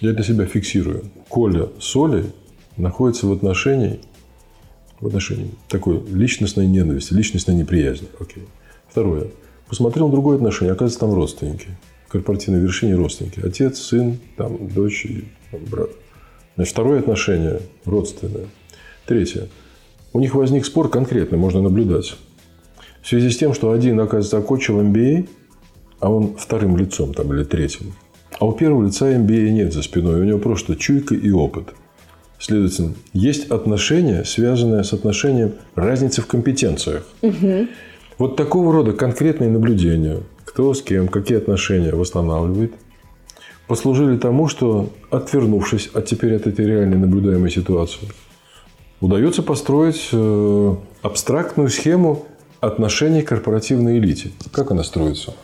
Я 0.00 0.12
для 0.12 0.24
себя 0.24 0.46
фиксирую. 0.46 1.04
Коля 1.28 1.68
с 1.78 1.94
Олей 1.94 2.32
находится 2.76 3.26
в 3.26 3.32
отношении, 3.32 4.00
в 5.00 5.06
отношении 5.06 5.50
такой 5.68 6.02
личностной 6.08 6.66
ненависти, 6.66 7.12
личностной 7.12 7.54
неприязни. 7.54 8.08
Окей. 8.18 8.44
Второе. 8.88 9.28
Посмотрел 9.68 10.06
на 10.06 10.12
другое 10.12 10.36
отношение. 10.36 10.72
Оказывается, 10.72 11.00
там 11.00 11.14
родственники. 11.14 11.68
Корпоративной 12.08 12.60
вершине 12.60 12.94
родственники. 12.94 13.40
Отец, 13.40 13.78
сын, 13.78 14.18
там, 14.36 14.68
дочь 14.68 15.04
и 15.04 15.24
там, 15.50 15.60
брат. 15.64 15.90
Значит, 16.56 16.72
второе 16.72 16.98
отношение 16.98 17.60
родственное. 17.84 18.46
Третье. 19.06 19.48
У 20.12 20.20
них 20.20 20.34
возник 20.34 20.66
спор 20.66 20.90
конкретно, 20.90 21.36
можно 21.36 21.62
наблюдать. 21.62 22.14
В 23.02 23.08
связи 23.08 23.30
с 23.30 23.36
тем, 23.36 23.52
что 23.52 23.72
один, 23.72 23.98
оказывается, 23.98 24.38
окончил 24.38 24.80
MBA, 24.80 25.28
а 25.98 26.10
он 26.10 26.36
вторым 26.36 26.76
лицом 26.76 27.12
там, 27.12 27.32
или 27.32 27.44
третьим. 27.44 27.94
А 28.38 28.46
у 28.46 28.52
первого 28.52 28.86
лица 28.86 29.12
MBA 29.12 29.50
нет 29.50 29.72
за 29.72 29.82
спиной, 29.82 30.20
у 30.20 30.24
него 30.24 30.38
просто 30.38 30.76
чуйка 30.76 31.14
и 31.14 31.30
опыт. 31.30 31.74
Следовательно, 32.38 32.94
есть 33.12 33.50
отношение, 33.50 34.24
связанное 34.24 34.82
с 34.82 34.92
отношением 34.92 35.52
разницы 35.74 36.22
в 36.22 36.26
компетенциях. 36.26 37.06
Угу. 37.22 37.68
Вот 38.18 38.36
такого 38.36 38.72
рода 38.72 38.92
конкретные 38.92 39.50
наблюдения, 39.50 40.18
кто 40.44 40.74
с 40.74 40.82
кем, 40.82 41.08
какие 41.08 41.38
отношения 41.38 41.92
восстанавливает, 41.92 42.72
послужили 43.66 44.16
тому, 44.16 44.48
что, 44.48 44.90
отвернувшись 45.10 45.90
от 45.94 46.06
теперь 46.06 46.34
от 46.36 46.46
этой 46.46 46.66
реальной 46.66 46.98
наблюдаемой 46.98 47.50
ситуации, 47.50 48.08
удается 49.00 49.42
построить 49.42 50.08
э, 50.12 50.74
абстрактную 51.02 51.68
схему 51.68 52.26
отношение 52.62 53.24
к 53.24 53.28
корпоративной 53.28 53.98
элите. 53.98 54.30
Как 54.52 54.70
она 54.70 54.84
строится? 54.84 55.34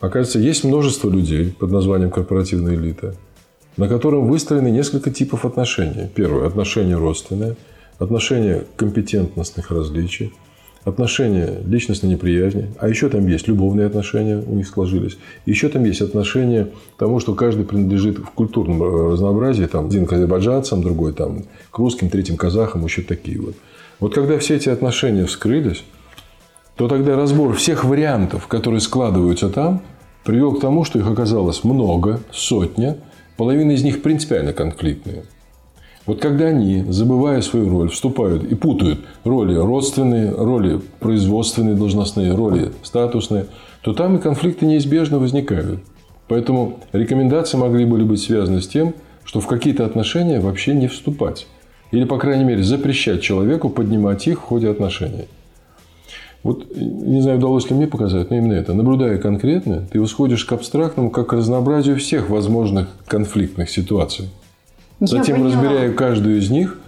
Оказывается, 0.00 0.38
есть 0.38 0.64
множество 0.64 1.10
людей 1.10 1.52
под 1.52 1.70
названием 1.70 2.10
корпоративная 2.10 2.74
элита, 2.74 3.14
на 3.76 3.86
котором 3.86 4.26
выстроены 4.26 4.70
несколько 4.70 5.10
типов 5.10 5.44
отношений. 5.44 6.08
Первое– 6.14 6.46
отношение 6.48 6.96
родственное, 6.96 7.56
отношение 7.98 8.64
компетентностных 8.76 9.70
различий, 9.70 10.32
отношения 10.84 11.60
личностной 11.66 12.08
неприязни, 12.08 12.70
а 12.78 12.88
еще 12.88 13.10
там 13.10 13.26
есть 13.26 13.46
любовные 13.46 13.86
отношения 13.86 14.38
у 14.38 14.54
них 14.54 14.68
сложились, 14.68 15.18
еще 15.44 15.68
там 15.68 15.84
есть 15.84 16.00
отношения 16.00 16.68
тому, 16.96 17.20
что 17.20 17.34
каждый 17.34 17.66
принадлежит 17.66 18.18
в 18.18 18.30
культурном 18.30 18.82
э, 18.82 19.12
разнообразии, 19.12 19.66
там 19.66 19.88
один 19.88 20.06
к 20.06 20.14
азербайджанцам, 20.14 20.80
другой 20.80 21.12
там 21.12 21.42
к 21.70 21.78
русским, 21.78 22.08
третьим 22.08 22.38
казахам, 22.38 22.86
еще 22.86 23.02
такие 23.02 23.38
вот. 23.38 23.54
Вот 23.98 24.14
когда 24.14 24.38
все 24.38 24.56
эти 24.56 24.68
отношения 24.68 25.26
вскрылись, 25.26 25.82
то 26.76 26.88
тогда 26.88 27.16
разбор 27.16 27.54
всех 27.54 27.84
вариантов, 27.84 28.46
которые 28.46 28.80
складываются 28.80 29.48
там, 29.48 29.82
привел 30.24 30.54
к 30.54 30.60
тому, 30.60 30.84
что 30.84 30.98
их 30.98 31.08
оказалось 31.08 31.64
много, 31.64 32.20
сотня, 32.32 32.98
половина 33.36 33.72
из 33.72 33.82
них 33.82 34.02
принципиально 34.02 34.52
конфликтные. 34.52 35.24
Вот 36.04 36.20
когда 36.20 36.46
они, 36.46 36.84
забывая 36.88 37.40
свою 37.42 37.68
роль, 37.68 37.90
вступают 37.90 38.44
и 38.44 38.54
путают 38.54 39.00
роли 39.24 39.56
родственные, 39.56 40.30
роли 40.30 40.80
производственные, 41.00 41.74
должностные, 41.74 42.32
роли 42.32 42.72
статусные, 42.82 43.46
то 43.82 43.92
там 43.92 44.16
и 44.16 44.20
конфликты 44.20 44.66
неизбежно 44.66 45.18
возникают. 45.18 45.80
Поэтому 46.28 46.78
рекомендации 46.92 47.56
могли 47.56 47.84
бы 47.84 48.04
быть 48.04 48.20
связаны 48.20 48.60
с 48.60 48.68
тем, 48.68 48.94
что 49.24 49.40
в 49.40 49.46
какие-то 49.48 49.84
отношения 49.84 50.38
вообще 50.38 50.74
не 50.74 50.86
вступать. 50.86 51.48
Или, 51.90 52.04
по 52.04 52.18
крайней 52.18 52.44
мере, 52.44 52.62
запрещать 52.62 53.22
человеку 53.22 53.68
поднимать 53.68 54.26
их 54.28 54.38
в 54.38 54.42
ходе 54.42 54.70
отношений. 54.70 55.26
Вот 56.46 56.76
не 56.76 57.20
знаю, 57.22 57.38
удалось 57.38 57.68
ли 57.68 57.74
мне 57.74 57.88
показать, 57.88 58.30
но 58.30 58.36
именно 58.36 58.52
это. 58.52 58.72
Наблюдая 58.72 59.18
конкретно, 59.18 59.84
ты 59.90 60.00
восходишь 60.00 60.44
к 60.44 60.52
абстрактному, 60.52 61.10
как 61.10 61.30
к 61.30 61.32
разнообразию 61.32 61.96
всех 61.96 62.30
возможных 62.30 62.86
конфликтных 63.08 63.68
ситуаций. 63.68 64.28
Я 65.00 65.08
Затем, 65.08 65.38
поняла. 65.38 65.50
разбирая 65.50 65.92
каждую 65.92 66.38
из 66.38 66.48
них, 66.48 66.78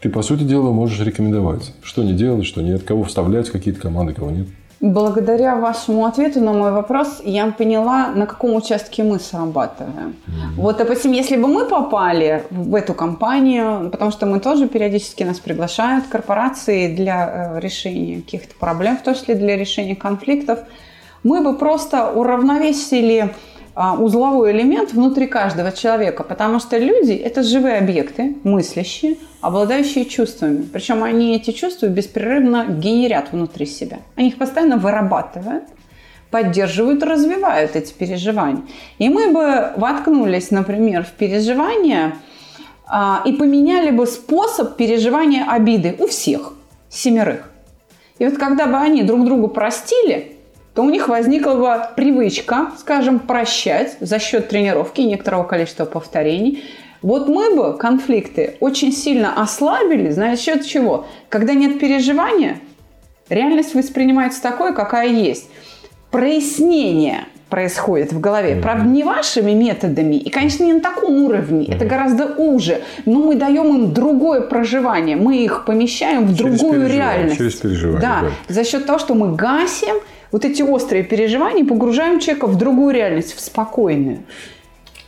ты, 0.00 0.08
по 0.08 0.22
сути 0.22 0.42
дела, 0.42 0.72
можешь 0.72 0.98
рекомендовать, 0.98 1.72
что 1.82 2.02
не 2.02 2.14
делать, 2.14 2.46
что 2.46 2.62
нет, 2.62 2.82
кого 2.82 3.04
вставлять 3.04 3.46
в 3.48 3.52
какие-то 3.52 3.80
команды, 3.80 4.12
кого 4.12 4.32
нет. 4.32 4.48
Благодаря 4.92 5.56
вашему 5.56 6.06
ответу 6.06 6.40
на 6.40 6.52
мой 6.52 6.70
вопрос, 6.70 7.20
я 7.24 7.50
поняла, 7.50 8.08
на 8.14 8.26
каком 8.26 8.54
участке 8.54 9.02
мы 9.02 9.18
срабатываем. 9.18 10.14
Вот, 10.56 10.76
допустим, 10.76 11.10
если 11.10 11.36
бы 11.36 11.48
мы 11.48 11.64
попали 11.64 12.44
в 12.50 12.72
эту 12.72 12.94
компанию, 12.94 13.90
потому 13.90 14.12
что 14.12 14.26
мы 14.26 14.38
тоже 14.38 14.68
периодически 14.68 15.24
нас 15.24 15.40
приглашают 15.40 16.06
корпорации 16.06 16.94
для 16.94 17.56
э, 17.56 17.60
решения 17.60 18.22
каких-то 18.22 18.54
проблем, 18.60 18.96
в 18.96 19.02
том 19.02 19.14
числе 19.14 19.34
для 19.34 19.56
решения 19.56 19.96
конфликтов, 19.96 20.60
мы 21.24 21.42
бы 21.42 21.58
просто 21.58 22.08
уравновесили 22.12 23.34
узловой 23.76 24.52
элемент 24.52 24.92
внутри 24.94 25.26
каждого 25.26 25.70
человека, 25.70 26.24
потому 26.24 26.60
что 26.60 26.78
люди– 26.78 27.12
это 27.24 27.42
живые 27.42 27.76
объекты, 27.76 28.36
мыслящие, 28.42 29.16
обладающие 29.42 30.06
чувствами. 30.06 30.62
Причем 30.72 31.04
они 31.04 31.36
эти 31.36 31.50
чувства 31.50 31.86
беспрерывно 31.86 32.64
генерят 32.68 33.32
внутри 33.32 33.66
себя. 33.66 33.98
Они 34.16 34.28
их 34.28 34.38
постоянно 34.38 34.78
вырабатывают, 34.78 35.64
поддерживают, 36.30 37.02
развивают 37.02 37.76
эти 37.76 37.92
переживания. 37.92 38.62
И 38.98 39.10
мы 39.10 39.30
бы 39.32 39.72
воткнулись, 39.76 40.50
например, 40.50 41.04
в 41.04 41.10
переживания 41.10 42.14
а, 42.86 43.22
и 43.26 43.32
поменяли 43.32 43.90
бы 43.90 44.06
способ 44.06 44.76
переживания 44.76 45.44
обиды 45.46 45.96
у 45.98 46.06
всех, 46.06 46.54
семерых. 46.88 47.50
И 48.18 48.24
вот 48.24 48.38
когда 48.38 48.66
бы 48.66 48.78
они 48.78 49.02
друг 49.02 49.26
другу 49.26 49.48
простили, 49.48 50.35
то 50.76 50.82
у 50.82 50.90
них 50.90 51.08
возникла 51.08 51.54
бы 51.54 51.94
привычка, 51.96 52.70
скажем, 52.78 53.18
прощать 53.18 53.96
за 54.00 54.18
счет 54.18 54.48
тренировки 54.48 55.00
и 55.00 55.04
некоторого 55.04 55.44
количества 55.44 55.86
повторений. 55.86 56.64
Вот 57.00 57.28
мы 57.28 57.56
бы 57.56 57.78
конфликты 57.78 58.56
очень 58.60 58.92
сильно 58.92 59.40
ослабили, 59.42 60.10
за 60.10 60.36
счет 60.36 60.66
чего? 60.66 61.06
Когда 61.30 61.54
нет 61.54 61.80
переживания, 61.80 62.58
реальность 63.30 63.74
воспринимается 63.74 64.42
такой, 64.42 64.74
какая 64.74 65.08
есть. 65.08 65.48
Прояснение 66.10 67.24
происходит 67.48 68.12
в 68.12 68.20
голове. 68.20 68.56
Правда, 68.60 68.86
не 68.86 69.02
вашими 69.02 69.52
методами, 69.52 70.16
и, 70.16 70.28
конечно, 70.28 70.64
не 70.64 70.74
на 70.74 70.80
таком 70.80 71.24
уровне, 71.24 71.66
это 71.68 71.86
гораздо 71.86 72.34
уже, 72.36 72.82
но 73.06 73.20
мы 73.20 73.36
даем 73.36 73.74
им 73.74 73.94
другое 73.94 74.42
проживание, 74.42 75.16
мы 75.16 75.38
их 75.38 75.64
помещаем 75.64 76.24
в 76.26 76.36
Через 76.36 76.60
другую 76.60 76.86
реальность. 76.86 77.38
через 77.38 77.54
переживание, 77.54 78.00
Да, 78.00 78.20
да. 78.22 78.54
за 78.54 78.64
счет 78.64 78.84
того, 78.84 78.98
что 78.98 79.14
мы 79.14 79.34
гасим 79.34 79.94
вот 80.32 80.44
эти 80.44 80.62
острые 80.62 81.04
переживания, 81.04 81.64
погружаем 81.64 82.20
человека 82.20 82.46
в 82.46 82.58
другую 82.58 82.94
реальность, 82.94 83.34
в 83.34 83.40
спокойную. 83.40 84.20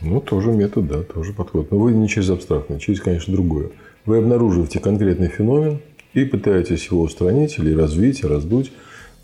Ну, 0.01 0.21
тоже 0.21 0.51
метод, 0.51 0.87
да, 0.87 1.03
тоже 1.03 1.33
подход. 1.33 1.71
Но 1.71 1.77
вы 1.77 1.91
не 1.91 2.07
через 2.07 2.29
абстрактное, 2.29 2.79
через, 2.79 3.01
конечно, 3.01 3.33
другое. 3.33 3.69
Вы 4.05 4.17
обнаруживаете 4.17 4.79
конкретный 4.79 5.27
феномен 5.27 5.79
и 6.13 6.23
пытаетесь 6.23 6.87
его 6.87 7.01
устранить 7.01 7.59
или 7.59 7.73
развить, 7.73 8.23
раздуть, 8.23 8.71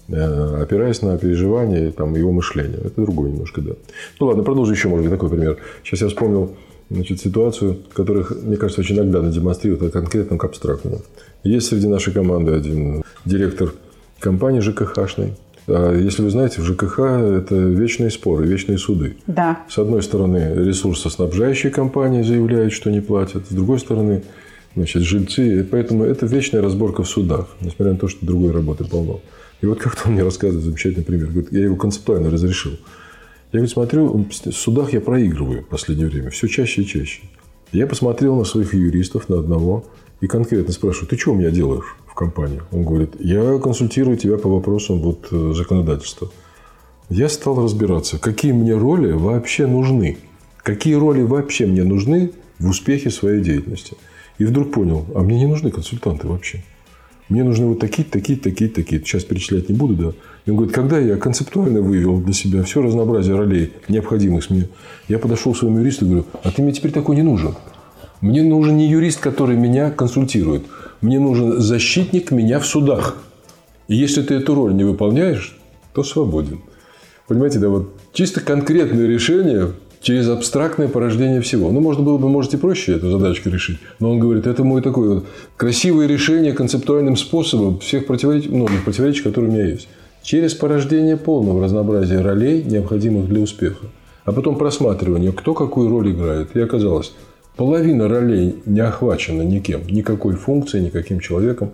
э, 0.10 0.62
опираясь 0.62 1.02
на 1.02 1.18
переживания 1.18 1.92
там, 1.92 2.16
его 2.16 2.32
мышление. 2.32 2.80
Это 2.84 3.02
другое 3.02 3.32
немножко, 3.32 3.62
да. 3.62 3.72
Ну, 4.20 4.28
ладно, 4.28 4.44
продолжу 4.44 4.74
еще, 4.74 4.90
может 4.90 5.06
быть, 5.06 5.14
такой 5.14 5.30
пример. 5.30 5.58
Сейчас 5.84 6.02
я 6.02 6.08
вспомнил 6.10 6.56
значит, 6.90 7.22
ситуацию, 7.22 7.80
которая, 7.94 8.26
мне 8.44 8.58
кажется, 8.58 8.82
очень 8.82 8.98
наглядно 8.98 9.32
демонстрирует 9.32 9.82
от 9.82 9.94
конкретного 9.94 10.40
к 10.40 10.44
абстрактному. 10.44 11.02
Есть 11.44 11.68
среди 11.68 11.88
нашей 11.88 12.14
команды 12.14 12.52
один 12.54 13.04
директор 13.24 13.74
компании 14.20 14.60
ЖКХшной. 14.60 15.36
А 15.68 15.94
Если 15.96 16.22
вы 16.22 16.30
знаете, 16.30 16.62
в 16.62 16.66
ЖКХ 16.66 17.00
это 17.00 17.56
вечные 17.56 18.12
споры, 18.12 18.46
вечные 18.46 18.78
суды. 18.78 19.18
Да. 19.28 19.64
С 19.70 19.78
одной 19.78 20.04
стороны, 20.04 20.54
ресурсоснабжающие 20.56 21.72
компании 21.72 22.22
заявляют, 22.22 22.74
что 22.74 22.92
не 22.92 23.02
платят. 23.02 23.48
С 23.48 23.54
другой 23.54 23.80
стороны, 23.80 24.24
значит, 24.76 25.02
жильцы. 25.02 25.62
И 25.62 25.64
поэтому 25.64 26.04
это 26.04 26.26
вечная 26.26 26.62
разборка 26.62 27.04
в 27.04 27.10
судах, 27.10 27.48
несмотря 27.62 27.94
на 27.94 28.00
то, 28.00 28.08
что 28.08 28.26
другой 28.26 28.52
работы 28.52 28.84
полно. 28.86 29.22
И 29.62 29.66
вот 29.66 29.80
как-то 29.80 30.08
он 30.08 30.14
мне 30.14 30.24
рассказывает 30.24 30.64
замечательный 30.64 31.04
пример. 31.04 31.28
Говорит, 31.28 31.52
я 31.52 31.64
его 31.64 31.76
концептуально 31.76 32.30
разрешил. 32.30 32.74
Я 33.52 33.60
говорит, 33.60 33.72
смотрю, 33.72 34.28
в 34.30 34.52
судах 34.52 34.94
я 34.94 35.02
проигрываю 35.02 35.64
в 35.64 35.68
последнее 35.68 36.10
время, 36.10 36.30
все 36.30 36.48
чаще 36.48 36.82
и 36.82 36.86
чаще. 36.86 37.22
Я 37.72 37.88
посмотрел 37.88 38.36
на 38.36 38.44
своих 38.44 38.74
юристов, 38.74 39.30
на 39.30 39.40
одного, 39.40 39.86
и 40.22 40.28
конкретно 40.28 40.74
спрашиваю, 40.74 41.08
ты 41.08 41.18
что 41.18 41.32
у 41.32 41.36
меня 41.36 41.52
делаешь 41.52 41.96
в 42.16 42.18
компании? 42.18 42.62
Он 42.72 42.86
говорит, 42.86 43.16
я 43.20 43.60
консультирую 43.60 44.16
тебя 44.16 44.38
по 44.38 44.48
вопросам 44.48 45.00
вот, 45.00 45.28
э, 45.32 45.52
законодательства. 45.54 46.32
Я 47.10 47.28
стал 47.28 47.62
разбираться, 47.62 48.18
какие 48.18 48.54
мне 48.54 48.74
роли 48.74 49.12
вообще 49.12 49.68
нужны. 49.68 50.18
Какие 50.64 50.96
роли 50.96 51.22
вообще 51.24 51.66
мне 51.66 51.84
нужны 51.84 52.32
в 52.58 52.70
успехе 52.70 53.12
своей 53.12 53.44
деятельности. 53.44 53.98
И 54.38 54.46
вдруг 54.46 54.72
понял, 54.72 55.06
а 55.14 55.20
мне 55.20 55.38
не 55.38 55.46
нужны 55.46 55.72
консультанты 55.72 56.28
вообще. 56.28 56.64
Мне 57.28 57.44
нужны 57.44 57.66
вот 57.66 57.80
такие, 57.80 58.08
такие, 58.08 58.40
такие, 58.40 58.70
такие. 58.70 59.02
Сейчас 59.02 59.26
перечислять 59.26 59.68
не 59.68 59.76
буду, 59.76 59.96
да. 59.96 60.12
И 60.46 60.52
он 60.52 60.58
говорит, 60.58 60.74
когда 60.74 60.98
я 61.00 61.18
концептуально 61.18 61.82
вывел 61.82 62.20
для 62.20 62.34
себя 62.34 62.64
все 62.64 62.82
разнообразие 62.82 63.36
ролей, 63.36 63.74
необходимых 63.90 64.50
мне, 64.50 64.70
я 65.10 65.20
подошел 65.20 65.54
к 65.54 65.58
своему 65.58 65.80
юристу 65.80 66.06
и 66.06 66.08
говорю, 66.08 66.26
а 66.44 66.52
ты 66.52 66.62
мне 66.62 66.72
теперь 66.72 66.92
такой 66.92 67.18
не 67.18 67.24
нужен. 67.24 67.56
Мне 68.22 68.42
нужен 68.42 68.78
не 68.78 68.88
юрист, 68.88 69.20
который 69.20 69.58
меня 69.58 69.92
консультирует. 69.92 70.64
Мне 71.06 71.20
нужен 71.20 71.62
защитник 71.62 72.32
меня 72.32 72.60
в 72.60 72.66
судах. 72.66 73.18
И 73.88 73.96
если 73.96 74.24
ты 74.24 74.34
эту 74.34 74.56
роль 74.56 74.74
не 74.74 74.84
выполняешь, 74.84 75.56
то 75.94 76.04
свободен. 76.04 76.62
Понимаете, 77.28 77.60
да, 77.60 77.70
вот 77.70 77.92
чисто 78.12 78.42
конкретное 78.42 79.06
решение 79.06 79.74
через 80.02 80.28
абстрактное 80.28 80.88
порождение 80.88 81.42
всего. 81.42 81.72
Ну, 81.72 81.80
можно 81.80 82.02
было 82.02 82.18
бы, 82.18 82.28
может, 82.28 82.56
и 82.56 82.58
проще 82.58 82.94
эту 82.94 83.12
задачку 83.12 83.50
решить. 83.50 83.78
Но 84.00 84.10
он 84.10 84.20
говорит, 84.20 84.48
это 84.48 84.64
мой 84.64 84.82
такой 84.82 85.10
вот 85.10 85.26
красивое 85.58 86.08
решение 86.08 86.54
концептуальным 86.54 87.18
способом 87.18 87.78
всех 87.78 88.08
противоречий, 88.08 88.50
многих 88.50 88.84
противоречий, 88.84 89.22
которые 89.22 89.52
у 89.52 89.54
меня 89.54 89.68
есть. 89.68 89.88
Через 90.24 90.56
порождение 90.56 91.18
полного 91.18 91.64
разнообразия 91.64 92.22
ролей, 92.22 92.64
необходимых 92.64 93.28
для 93.28 93.42
успеха. 93.42 93.86
А 94.24 94.32
потом 94.32 94.58
просматривание, 94.58 95.32
кто 95.34 95.54
какую 95.54 95.88
роль 95.88 96.14
играет. 96.14 96.56
И 96.56 96.60
оказалось, 96.60 97.14
половина 97.56 98.08
ролей 98.08 98.62
не 98.66 98.80
охвачена 98.82 99.42
никем, 99.44 99.86
никакой 99.88 100.36
функцией, 100.36 100.86
никаким 100.86 101.20
человеком. 101.20 101.72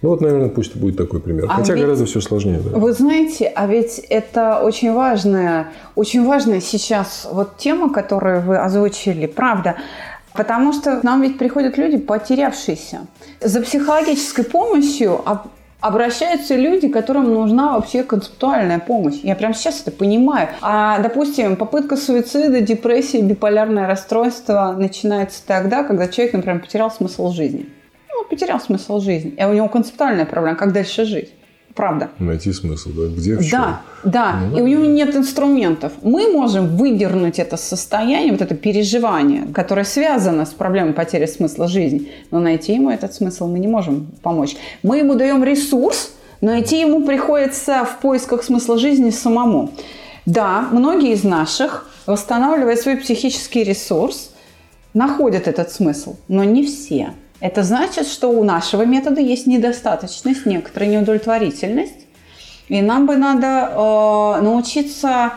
Ну, 0.00 0.10
вот, 0.10 0.20
наверное, 0.20 0.48
пусть 0.48 0.76
будет 0.76 0.96
такой 0.96 1.20
пример. 1.20 1.46
А 1.48 1.54
Хотя 1.56 1.74
ведь- 1.74 1.82
гораздо 1.82 2.06
все 2.06 2.20
сложнее. 2.20 2.60
Да. 2.64 2.78
Вы 2.78 2.92
знаете, 2.92 3.46
а 3.54 3.66
ведь 3.66 3.98
это 4.10 4.60
очень 4.60 4.92
важная, 4.92 5.68
очень 5.96 6.24
важная 6.24 6.60
сейчас 6.60 7.28
вот 7.32 7.56
тема, 7.56 7.92
которую 7.92 8.42
вы 8.42 8.58
озвучили, 8.58 9.26
правда. 9.26 9.74
Потому 10.34 10.72
что 10.72 11.00
к 11.00 11.02
нам 11.02 11.22
ведь 11.22 11.36
приходят 11.36 11.76
люди, 11.78 11.96
потерявшиеся. 11.98 13.00
За 13.40 13.60
психологической 13.60 14.44
помощью 14.44 15.20
об- 15.28 15.48
обращаются 15.80 16.56
люди, 16.56 16.88
которым 16.88 17.32
нужна 17.32 17.74
вообще 17.74 18.02
концептуальная 18.02 18.78
помощь. 18.78 19.20
Я 19.22 19.36
прямо 19.36 19.54
сейчас 19.54 19.82
это 19.82 19.90
понимаю. 19.90 20.48
А, 20.60 20.98
допустим, 20.98 21.56
попытка 21.56 21.96
суицида, 21.96 22.60
депрессия, 22.60 23.22
биполярное 23.22 23.86
расстройство 23.86 24.74
начинается 24.76 25.46
тогда, 25.46 25.84
когда 25.84 26.08
человек, 26.08 26.34
например, 26.34 26.60
потерял 26.60 26.90
смысл 26.90 27.30
жизни. 27.30 27.68
Ну, 28.10 28.24
потерял 28.28 28.60
смысл 28.60 29.00
жизни. 29.00 29.34
И 29.38 29.44
у 29.44 29.52
него 29.52 29.68
концептуальная 29.68 30.26
проблема, 30.26 30.56
как 30.56 30.72
дальше 30.72 31.04
жить. 31.04 31.32
Правда. 31.78 32.10
Найти 32.18 32.52
смысл, 32.52 32.90
да? 32.90 33.06
Где, 33.06 33.36
в 33.36 33.44
чем? 33.44 33.60
Да, 33.60 33.80
да. 34.02 34.40
Ну, 34.50 34.58
и 34.58 34.62
у 34.62 34.66
него 34.66 34.84
нет 34.84 35.14
инструментов. 35.14 35.92
Мы 36.02 36.28
можем 36.32 36.76
выдернуть 36.76 37.38
это 37.38 37.56
состояние, 37.56 38.32
вот 38.32 38.42
это 38.42 38.56
переживание, 38.56 39.46
которое 39.54 39.84
связано 39.84 40.44
с 40.44 40.48
проблемой 40.48 40.92
потери 40.92 41.26
смысла 41.26 41.68
жизни. 41.68 42.10
Но 42.32 42.40
найти 42.40 42.74
ему 42.74 42.90
этот 42.90 43.14
смысл 43.14 43.46
мы 43.46 43.60
не 43.60 43.68
можем 43.68 44.08
помочь. 44.22 44.56
Мы 44.82 44.98
ему 44.98 45.14
даем 45.14 45.44
ресурс, 45.44 46.10
но 46.40 46.58
идти 46.58 46.80
ему 46.80 47.04
приходится 47.06 47.84
в 47.84 48.00
поисках 48.00 48.42
смысла 48.42 48.76
жизни 48.76 49.10
самому. 49.10 49.70
Да, 50.26 50.66
многие 50.72 51.12
из 51.12 51.22
наших, 51.22 51.88
восстанавливая 52.06 52.74
свой 52.74 52.96
психический 52.96 53.62
ресурс, 53.62 54.32
находят 54.94 55.46
этот 55.46 55.70
смысл, 55.70 56.16
но 56.26 56.42
не 56.42 56.66
все. 56.66 57.12
Это 57.40 57.62
значит, 57.62 58.06
что 58.08 58.28
у 58.28 58.42
нашего 58.42 58.82
метода 58.82 59.20
есть 59.20 59.46
недостаточность, 59.46 60.44
некоторая 60.44 60.90
неудовлетворительность. 60.90 62.06
И 62.68 62.82
нам 62.82 63.06
бы 63.06 63.16
надо 63.16 63.70
э, 63.72 64.42
научиться 64.42 65.32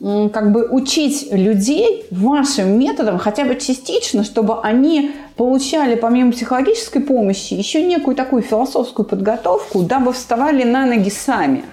как 0.00 0.52
бы 0.52 0.64
учить 0.68 1.26
людей 1.32 2.06
вашим 2.12 2.78
методом 2.78 3.18
хотя 3.18 3.44
бы 3.44 3.56
частично, 3.56 4.22
чтобы 4.22 4.60
они 4.60 5.10
получали 5.36 5.96
помимо 5.96 6.30
психологической 6.30 7.02
помощи 7.02 7.54
еще 7.54 7.82
некую 7.82 8.14
такую 8.14 8.42
философскую 8.42 9.04
подготовку, 9.04 9.82
дабы 9.82 10.12
вставали 10.12 10.62
на 10.62 10.86
ноги 10.86 11.10
сами. 11.10 11.64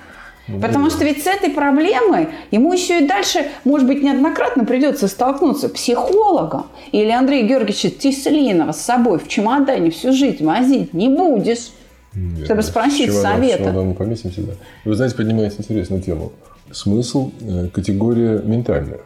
Ну, 0.47 0.60
Потому 0.60 0.91
что 0.91 1.03
ведь 1.03 1.23
с 1.23 1.27
этой 1.27 1.49
проблемой 1.49 2.27
ему 2.51 2.71
еще 2.71 3.03
и 3.03 3.08
дальше, 3.08 3.47
может 3.63 3.88
быть, 3.88 4.03
неоднократно 4.03 4.63
придется 4.63 5.08
столкнуться 5.08 5.69
психологом 5.69 6.67
или 6.91 7.10
Андрея 7.10 7.47
Георгиевича 7.47 7.89
Тислинова 7.89 8.71
с 8.71 8.81
собой 8.81 9.17
в 9.17 9.27
чемодане 9.27 9.89
всю 9.89 10.13
жизнь 10.13 10.45
возить 10.45 10.93
не 10.93 11.10
будешь, 11.10 11.71
Нет, 12.13 12.45
чтобы 12.45 12.62
спросить 12.62 13.12
совета. 13.12 13.71
Мы 13.71 13.95
поместимся, 13.95 14.41
да. 14.41 14.53
Вы 14.84 14.93
знаете, 14.95 15.15
поднимаете 15.15 15.55
интересную 15.60 16.03
тему. 16.03 16.31
Смысл 16.71 17.31
э,– 17.41 17.67
категория 17.73 18.39
ментальная. 18.43 18.99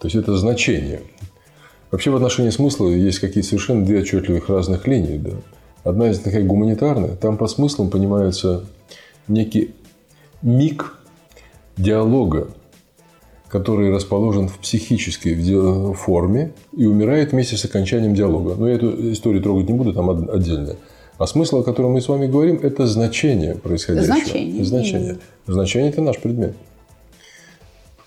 То 0.00 0.08
есть 0.08 0.16
это 0.16 0.36
значение. 0.36 1.02
Вообще 1.92 2.10
в 2.10 2.16
отношении 2.16 2.50
смысла 2.50 2.88
есть 2.88 3.20
какие-то 3.20 3.48
совершенно 3.48 3.84
две 3.84 4.00
отчетливых 4.00 4.48
разных 4.48 4.86
линии. 4.88 5.18
Да? 5.18 5.30
Одна 5.84 6.10
из 6.10 6.18
такая 6.18 6.44
гуманитарная. 6.44 7.14
Там 7.14 7.36
по 7.36 7.46
смыслам 7.46 7.90
понимается 7.90 8.64
некий 9.28 9.74
миг 10.42 10.96
диалога, 11.76 12.48
который 13.48 13.90
расположен 13.90 14.48
в 14.48 14.58
психической 14.58 15.34
форме 15.94 16.52
и 16.76 16.86
умирает 16.86 17.32
вместе 17.32 17.56
с 17.56 17.64
окончанием 17.64 18.14
диалога. 18.14 18.54
Но 18.56 18.68
я 18.68 18.74
эту 18.74 19.12
историю 19.12 19.42
трогать 19.42 19.68
не 19.68 19.74
буду, 19.74 19.92
там 19.92 20.10
отдельно. 20.10 20.76
А 21.18 21.26
смысл, 21.26 21.60
о 21.60 21.62
котором 21.62 21.92
мы 21.92 22.00
с 22.00 22.08
вами 22.08 22.26
говорим, 22.26 22.58
это 22.62 22.86
значение 22.86 23.54
происходящего. 23.54 24.14
Значение. 24.14 24.64
Значение. 24.64 25.18
Значение– 25.46 25.90
это 25.92 26.02
наш 26.02 26.18
предмет. 26.18 26.54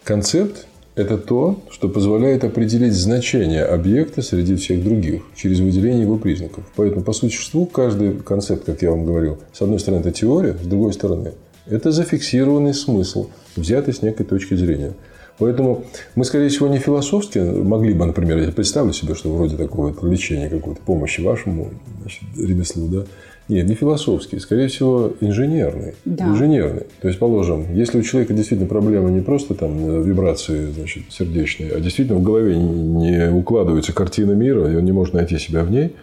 Концепт– 0.04 0.68
это 0.96 1.18
то, 1.18 1.60
что 1.72 1.90
позволяет 1.90 2.44
определить 2.44 2.94
значение 2.94 3.64
объекта 3.64 4.22
среди 4.22 4.56
всех 4.58 4.84
других 4.84 5.24
через 5.36 5.60
выделение 5.60 6.04
его 6.04 6.18
признаков. 6.18 6.66
Поэтому, 6.76 7.04
по 7.04 7.14
существу, 7.14 7.66
каждый 7.66 8.14
концепт, 8.14 8.66
как 8.66 8.82
я 8.84 8.92
вам 8.92 9.06
говорил, 9.06 9.40
с 9.54 9.62
одной 9.62 9.80
стороны, 9.80 10.02
это 10.02 10.12
теория, 10.12 10.54
с 10.54 10.68
другой 10.68 10.94
стороны– 10.94 11.34
это 11.68 11.92
зафиксированный 11.92 12.74
смысл, 12.74 13.30
взятый 13.56 13.94
с 13.94 14.02
некой 14.02 14.26
точки 14.26 14.56
зрения. 14.56 14.94
Поэтому 15.38 15.86
мы, 16.16 16.26
скорее 16.26 16.50
всего, 16.50 16.68
не 16.68 16.80
философски 16.80 17.40
могли 17.40 17.94
бы, 17.94 18.06
например, 18.06 18.38
я 18.40 18.52
представлю 18.52 18.92
себе, 18.92 19.16
что 19.16 19.34
вроде 19.34 19.56
такого 19.56 19.96
лечения 20.06 20.50
какой-то 20.50 20.82
помощи 20.82 21.22
вашему 21.22 21.70
значит, 22.02 22.24
ремеслу, 22.38 22.88
да, 22.88 23.06
нет, 23.50 23.68
не 23.68 23.74
философский, 23.74 24.38
скорее 24.38 24.68
всего, 24.68 25.14
инженерный. 25.22 25.96
Да. 26.06 26.28
Инженерный. 26.28 26.84
То 27.02 27.08
есть, 27.08 27.20
положим, 27.20 27.74
если 27.74 27.98
у 28.00 28.04
человека 28.04 28.36
действительно 28.36 28.70
проблема 28.70 29.10
не 29.10 29.22
просто 29.22 29.56
там 29.56 30.04
вибрации 30.04 30.68
значит, 30.68 31.06
сердечные, 31.10 31.72
а 31.72 31.80
действительно 31.80 32.20
в 32.20 32.24
голове 32.24 32.56
не 32.56 33.32
укладывается 33.32 33.92
картина 33.92 34.34
мира, 34.34 34.72
и 34.72 34.76
он 34.76 34.86
не 34.86 34.92
может 34.92 35.16
найти 35.16 35.40
себя 35.40 35.64
в 35.64 35.72
ней, 35.72 35.96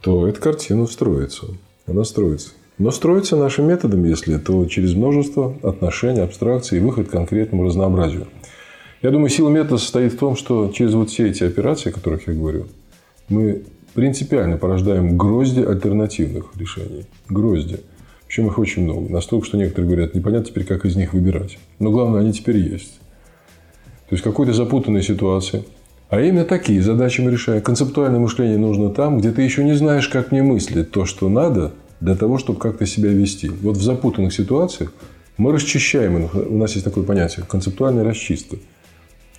то 0.00 0.26
эта 0.26 0.40
картина 0.40 0.86
строится. 0.86 1.46
Она 1.86 2.02
строится. 2.02 2.50
Но 2.82 2.90
строится 2.90 3.36
нашим 3.36 3.68
методом, 3.68 4.02
если 4.02 4.38
то 4.38 4.66
через 4.66 4.94
множество 4.94 5.56
отношений, 5.62 6.18
абстракций 6.18 6.78
и 6.78 6.80
выход 6.80 7.06
к 7.06 7.12
конкретному 7.12 7.62
разнообразию. 7.62 8.26
Я 9.02 9.12
думаю, 9.12 9.28
сила 9.28 9.50
метода 9.50 9.78
состоит 9.78 10.14
в 10.14 10.18
том, 10.18 10.34
что 10.34 10.68
через 10.74 10.92
вот 10.94 11.08
все 11.08 11.28
эти 11.28 11.44
операции, 11.44 11.90
о 11.90 11.92
которых 11.92 12.26
я 12.26 12.34
говорю, 12.34 12.66
мы 13.28 13.62
принципиально 13.94 14.56
порождаем 14.56 15.16
грозди 15.16 15.60
альтернативных 15.60 16.46
решений. 16.56 17.06
Грозди. 17.28 17.78
Причем 18.26 18.48
их 18.48 18.58
очень 18.58 18.82
много. 18.82 19.08
Настолько, 19.12 19.46
что 19.46 19.58
некоторые 19.58 19.88
говорят, 19.88 20.16
непонятно 20.16 20.46
теперь, 20.46 20.64
как 20.64 20.84
из 20.84 20.96
них 20.96 21.12
выбирать. 21.12 21.58
Но 21.78 21.92
главное, 21.92 22.22
они 22.22 22.32
теперь 22.32 22.56
есть. 22.56 22.98
То 24.08 24.16
есть, 24.16 24.24
какой-то 24.24 24.54
запутанной 24.54 25.04
ситуации. 25.04 25.62
А 26.10 26.20
именно 26.20 26.44
такие 26.44 26.82
задачи 26.82 27.20
мы 27.20 27.30
решаем. 27.30 27.62
Концептуальное 27.62 28.18
мышление 28.18 28.58
нужно 28.58 28.90
там, 28.90 29.18
где 29.18 29.30
ты 29.30 29.42
еще 29.42 29.62
не 29.62 29.74
знаешь, 29.74 30.08
как 30.08 30.32
мне 30.32 30.42
мыслить 30.42 30.90
то, 30.90 31.04
что 31.04 31.28
надо, 31.28 31.74
для 32.02 32.16
того, 32.16 32.38
чтобы 32.38 32.58
как-то 32.58 32.84
себя 32.84 33.10
вести. 33.10 33.48
Вот 33.48 33.76
в 33.76 33.82
запутанных 33.82 34.34
ситуациях 34.34 34.92
мы 35.36 35.52
расчищаем, 35.52 36.28
у 36.34 36.58
нас 36.58 36.72
есть 36.72 36.84
такое 36.84 37.04
понятие, 37.04 37.46
концептуальная 37.48 38.04
расчистка, 38.04 38.56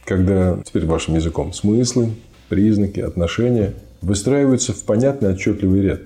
когда, 0.05 0.57
теперь 0.63 0.85
вашим 0.85 1.15
языком, 1.15 1.51
смыслы, 1.51 2.11
признаки, 2.47 3.01
отношения 3.01 3.73
выстраиваются 4.01 4.73
в 4.73 4.83
понятный, 4.83 5.33
отчетливый 5.33 5.81
ряд. 5.81 6.01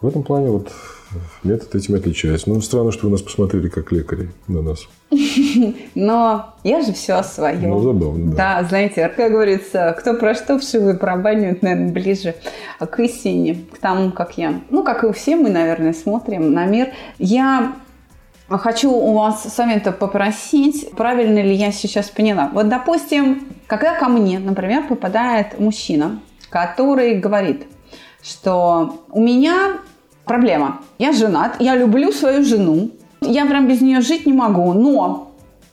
В 0.00 0.06
этом 0.06 0.22
плане 0.22 0.48
вот 0.48 0.72
метод 1.42 1.74
этим 1.74 1.94
отличается. 1.94 2.48
Ну, 2.48 2.60
странно, 2.60 2.92
что 2.92 3.06
вы 3.06 3.12
нас 3.12 3.22
посмотрели 3.22 3.68
как 3.68 3.92
лекари 3.92 4.30
на 4.46 4.62
нас. 4.62 4.86
Но 5.94 6.54
я 6.64 6.82
же 6.82 6.92
все 6.92 7.14
о 7.14 7.22
своем. 7.22 7.70
Ну, 7.70 7.80
забавно, 7.80 8.32
да. 8.32 8.60
Да, 8.60 8.68
знаете, 8.68 9.08
как 9.08 9.32
говорится, 9.32 9.94
кто 9.98 10.14
про 10.14 10.34
что 10.34 10.58
вшивый 10.58 10.96
пробанивает, 10.96 11.62
наверное, 11.62 11.92
ближе 11.92 12.34
к 12.78 13.00
истине, 13.00 13.64
к 13.72 13.78
тому, 13.78 14.12
как 14.12 14.38
я, 14.38 14.60
ну, 14.70 14.82
как 14.82 15.04
и 15.04 15.12
все 15.12 15.36
мы, 15.36 15.50
наверное, 15.50 15.92
смотрим 15.92 16.52
на 16.52 16.66
мир. 16.66 16.88
Я 17.18 17.74
Хочу 18.48 18.90
у 18.90 19.12
вас 19.12 19.44
совета 19.44 19.92
попросить, 19.92 20.90
правильно 20.96 21.38
ли 21.40 21.54
я 21.54 21.70
сейчас 21.70 22.08
поняла. 22.08 22.50
Вот, 22.52 22.68
допустим, 22.68 23.46
когда 23.68 23.94
ко 23.94 24.08
мне, 24.08 24.40
например, 24.40 24.88
попадает 24.88 25.60
мужчина, 25.60 26.20
который 26.48 27.14
говорит, 27.20 27.68
что 28.22 29.04
у 29.10 29.20
меня 29.20 29.78
проблема. 30.24 30.80
Я 30.98 31.12
женат, 31.12 31.56
я 31.60 31.76
люблю 31.76 32.12
свою 32.12 32.44
жену, 32.44 32.90
я 33.20 33.46
прям 33.46 33.68
без 33.68 33.80
нее 33.80 34.00
жить 34.00 34.26
не 34.26 34.32
могу, 34.32 34.72
но 34.72 35.32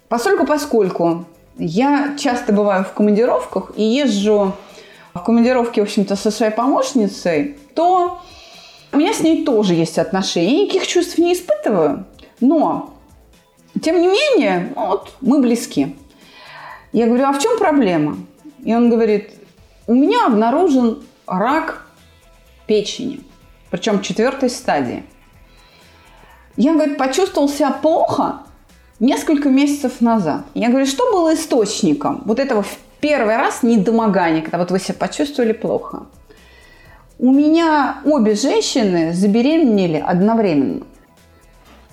поскольку 0.09 0.45
поскольку 0.45 1.25
я 1.57 2.15
часто 2.17 2.53
бываю 2.53 2.83
в 2.83 2.93
командировках 2.93 3.71
и 3.75 3.83
езжу 3.83 4.53
в 5.13 5.19
командировке, 5.19 5.81
в 5.81 5.85
общем-то, 5.85 6.15
со 6.15 6.31
своей 6.31 6.51
помощницей, 6.51 7.57
то 7.73 8.19
у 8.91 8.97
меня 8.97 9.13
с 9.13 9.21
ней 9.21 9.43
тоже 9.43 9.73
есть 9.73 9.97
отношения. 9.97 10.51
Я 10.51 10.61
никаких 10.63 10.87
чувств 10.87 11.17
не 11.17 11.33
испытываю, 11.33 12.05
но, 12.39 12.93
тем 13.81 13.99
не 13.99 14.07
менее, 14.07 14.71
вот, 14.75 15.13
мы 15.21 15.41
близки. 15.41 15.95
Я 16.93 17.07
говорю, 17.07 17.25
а 17.25 17.33
в 17.33 17.39
чем 17.39 17.57
проблема? 17.57 18.17
И 18.63 18.73
он 18.73 18.89
говорит, 18.89 19.31
у 19.87 19.93
меня 19.93 20.25
обнаружен 20.27 21.03
рак 21.25 21.87
печени, 22.65 23.21
причем 23.69 24.01
четвертой 24.01 24.49
стадии. 24.49 25.03
Я, 26.55 26.73
говорит, 26.73 26.97
почувствовал 26.97 27.49
себя 27.49 27.71
плохо 27.71 28.39
несколько 28.99 29.49
месяцев 29.49 30.01
назад. 30.01 30.43
Я 30.53 30.69
говорю, 30.69 30.85
что 30.85 31.11
было 31.11 31.35
источником 31.35 32.23
вот 32.25 32.39
этого 32.39 32.63
в 32.63 32.77
первый 32.99 33.37
раз 33.37 33.63
недомогания, 33.63 34.41
когда 34.41 34.57
вот 34.57 34.71
вы 34.71 34.79
себя 34.79 34.95
почувствовали 34.95 35.53
плохо? 35.53 36.07
У 37.19 37.31
меня 37.31 37.97
обе 38.05 38.35
женщины 38.35 39.13
забеременели 39.13 39.97
одновременно. 39.97 40.85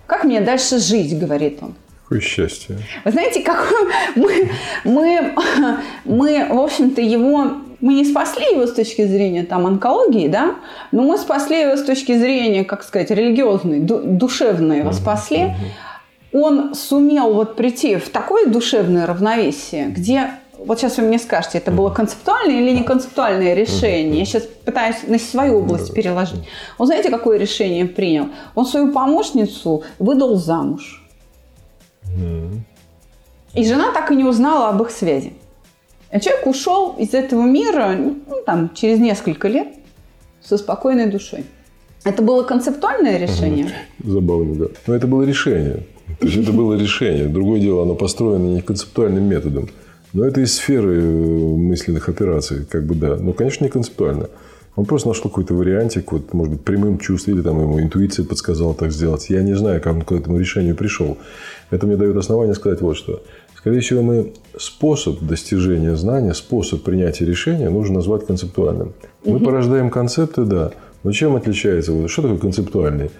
Как 0.06 0.24
мне 0.24 0.40
дальше 0.40 0.78
жить, 0.78 1.18
говорит 1.18 1.62
он. 1.62 1.74
Какое 2.02 2.20
счастье. 2.20 2.78
Вы 3.04 3.10
знаете, 3.12 3.42
как 3.42 3.72
мы, 4.14 4.50
мы, 4.84 5.34
мы 6.04 6.46
в 6.50 6.58
общем-то, 6.58 7.00
его 7.00 7.52
мы 7.84 7.92
не 7.92 8.06
спасли 8.06 8.46
его 8.52 8.66
с 8.66 8.72
точки 8.72 9.06
зрения 9.06 9.44
там, 9.44 9.66
онкологии, 9.66 10.26
да, 10.26 10.54
но 10.90 11.02
мы 11.02 11.18
спасли 11.18 11.60
его 11.60 11.76
с 11.76 11.84
точки 11.84 12.16
зрения, 12.16 12.64
как 12.64 12.82
сказать, 12.82 13.10
религиозной, 13.10 13.80
душевной 13.80 14.78
его 14.78 14.92
спасли. 14.92 15.54
Он 16.32 16.74
сумел 16.74 17.34
вот 17.34 17.56
прийти 17.56 17.96
в 17.96 18.08
такое 18.08 18.46
душевное 18.46 19.04
равновесие, 19.06 19.88
где 19.88 20.30
вот 20.56 20.80
сейчас 20.80 20.96
вы 20.96 21.02
мне 21.02 21.18
скажете, 21.18 21.58
это 21.58 21.70
было 21.70 21.90
концептуальное 21.90 22.58
или 22.58 22.70
не 22.70 22.84
концептуальное 22.84 23.52
решение. 23.52 24.20
Я 24.20 24.24
сейчас 24.24 24.44
пытаюсь 24.64 25.06
на 25.06 25.18
свою 25.18 25.58
область 25.58 25.92
переложить. 25.92 26.40
Он 26.78 26.86
знаете, 26.86 27.10
какое 27.10 27.36
решение 27.36 27.84
принял? 27.84 28.28
Он 28.54 28.64
свою 28.64 28.92
помощницу 28.92 29.82
выдал 29.98 30.36
замуж. 30.36 31.06
И 33.52 33.62
жена 33.62 33.92
так 33.92 34.10
и 34.10 34.16
не 34.16 34.24
узнала 34.24 34.70
об 34.70 34.80
их 34.80 34.90
связи. 34.90 35.34
А 36.14 36.20
человек 36.20 36.46
ушел 36.46 36.94
из 36.96 37.12
этого 37.12 37.42
мира 37.42 37.96
ну, 37.98 38.36
там, 38.46 38.70
через 38.72 39.00
несколько 39.00 39.48
лет 39.48 39.66
со 40.40 40.56
спокойной 40.56 41.10
душой. 41.10 41.44
Это 42.04 42.22
было 42.22 42.44
концептуальное 42.44 43.18
решение? 43.18 43.72
Забавно, 43.98 44.54
да. 44.54 44.64
Но 44.86 44.94
это 44.94 45.08
было 45.08 45.24
решение. 45.24 45.80
То 46.20 46.26
есть 46.26 46.38
это 46.38 46.52
было 46.52 46.74
решение. 46.74 47.26
Другое 47.26 47.60
дело, 47.60 47.82
оно 47.82 47.96
построено 47.96 48.46
не 48.46 48.62
концептуальным 48.62 49.24
методом. 49.24 49.70
Но 50.12 50.24
это 50.24 50.40
из 50.40 50.54
сферы 50.54 51.02
э, 51.02 51.04
мысленных 51.04 52.08
операций, 52.08 52.64
как 52.64 52.86
бы 52.86 52.94
да. 52.94 53.16
Но, 53.16 53.32
конечно, 53.32 53.64
не 53.64 53.70
концептуально. 53.70 54.28
Он 54.76 54.84
просто 54.86 55.08
нашел 55.08 55.24
какой-то 55.24 55.54
вариантик, 55.54 56.12
вот, 56.12 56.32
может 56.32 56.52
быть, 56.52 56.62
прямым 56.62 57.00
чувством, 57.00 57.34
или 57.34 57.42
там 57.42 57.60
ему 57.60 57.80
интуиция 57.80 58.24
подсказала 58.24 58.74
так 58.74 58.92
сделать. 58.92 59.30
Я 59.30 59.42
не 59.42 59.54
знаю, 59.54 59.80
как 59.80 59.94
он 59.94 60.02
к 60.02 60.12
этому 60.12 60.38
решению 60.38 60.76
пришел. 60.76 61.18
Это 61.70 61.88
мне 61.88 61.96
дает 61.96 62.16
основание 62.16 62.54
сказать 62.54 62.80
вот 62.82 62.96
что. 62.96 63.20
Скорее 63.64 63.80
всего, 63.80 64.02
мы 64.02 64.34
способ 64.58 65.22
достижения 65.22 65.96
знания, 65.96 66.34
способ 66.34 66.82
принятия 66.82 67.24
решения 67.24 67.70
нужно 67.70 67.94
назвать 67.94 68.26
концептуальным. 68.26 68.92
Мы 69.24 69.36
угу. 69.36 69.44
порождаем 69.46 69.88
концепты, 69.88 70.44
да. 70.44 70.72
Но 71.02 71.12
чем 71.12 71.34
отличается? 71.34 72.06
Что 72.08 72.20
такое 72.20 72.36
концептуальный? 72.36 73.10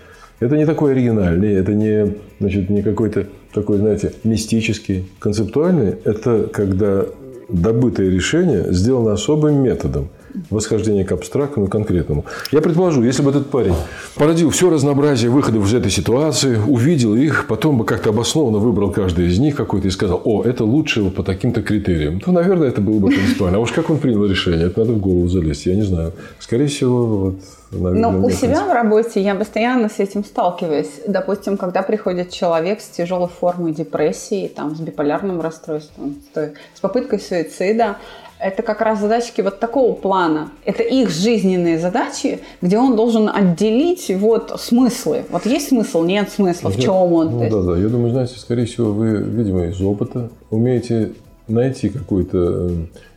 Это 0.41 0.59
не 0.59 0.67
такой 0.67 0.93
оригинальный, 0.93 1.55
это 1.55 1.73
не, 1.73 2.17
значит, 2.41 2.69
не 2.69 2.83
какой-то 2.83 3.27
такой, 3.55 3.79
знаете, 3.79 4.13
мистический. 4.23 5.09
Концептуальный– 5.19 5.95
это 6.05 6.51
когда 6.53 7.07
добытое 7.49 8.11
решение 8.11 8.71
сделано 8.71 9.15
особым 9.15 9.63
методом– 9.63 10.11
восхождение 10.51 11.05
к 11.05 11.13
абстрактному, 11.13 11.69
конкретному. 11.69 12.25
Я 12.53 12.61
предположу, 12.61 13.03
если 13.03 13.23
бы 13.23 13.31
этот 13.31 13.51
парень 13.51 13.75
породил 14.15 14.51
все 14.51 14.71
разнообразие 14.71 15.31
выходов 15.31 15.67
из 15.67 15.75
этой 15.75 15.91
ситуации, 15.91 16.57
увидел 16.57 17.15
их, 17.15 17.47
потом 17.47 17.79
бы 17.79 17.85
как-то 17.85 18.11
обоснованно 18.11 18.59
выбрал 18.59 18.91
каждый 18.91 19.29
из 19.29 19.39
них 19.39 19.57
какой-то 19.57 19.89
и 19.89 19.91
сказал, 19.91 20.21
о, 20.25 20.43
это 20.43 20.65
лучше 20.65 21.05
по 21.11 21.23
таким-то 21.23 21.63
критериям, 21.63 22.21
то, 22.21 22.33
наверное, 22.33 22.69
это 22.69 22.81
было 22.81 22.99
бы 22.99 23.11
концептуально. 23.11 23.59
А 23.59 23.61
уж 23.61 23.73
как 23.73 23.91
он 23.91 23.99
принял 23.99 24.25
решение, 24.25 24.67
это 24.67 24.81
надо 24.81 24.93
в 24.93 25.01
голову 25.01 25.29
залезть, 25.29 25.67
я 25.67 25.75
не 25.75 25.83
знаю. 25.83 26.13
Скорее 26.39 26.67
всего, 26.67 27.07
вот 27.07 27.35
Наверное, 27.81 28.11
Но 28.11 28.27
у 28.27 28.31
себя 28.31 28.65
в 28.65 28.73
работе 28.73 29.21
я 29.21 29.35
постоянно 29.35 29.89
с 29.89 29.99
этим 29.99 30.25
сталкиваюсь. 30.25 31.01
Допустим, 31.07 31.57
когда 31.57 31.83
приходит 31.83 32.31
человек 32.31 32.81
с 32.81 32.89
тяжелой 32.89 33.29
формой 33.29 33.73
депрессии, 33.73 34.49
там, 34.49 34.77
с 34.77 34.81
биполярным 34.81 35.41
расстройством, 35.41 36.17
с 36.35 36.81
попыткой 36.81 37.21
суицида, 37.21 37.97
это 38.39 38.63
как 38.63 38.81
раз 38.81 39.01
задачки 39.01 39.41
вот 39.41 39.61
такого 39.61 39.95
плана. 39.95 40.51
Это 40.65 40.83
их 40.83 41.11
жизненные 41.11 41.79
задачи, 41.79 42.41
где 42.61 42.79
он 42.79 42.97
должен 42.97 43.29
отделить 43.29 44.11
вот 44.17 44.61
смыслы. 44.61 45.25
Вот 45.31 45.47
есть 45.47 45.69
смысл, 45.69 46.03
нет 46.03 46.31
смысла, 46.31 46.71
в 46.71 46.81
чем 46.81 47.13
он. 47.13 47.31
Ну, 47.31 47.51
да, 47.51 47.63
да. 47.63 47.79
Я 47.79 47.89
думаю, 47.89 48.11
знаете, 48.11 48.39
скорее 48.39 48.67
всего, 48.67 48.93
вы, 48.93 49.17
видимо, 49.17 49.67
из 49.67 49.81
опыта 49.81 50.31
умеете 50.51 51.13
найти 51.49 51.89
какой-то 51.89 52.69
э, 52.71 52.71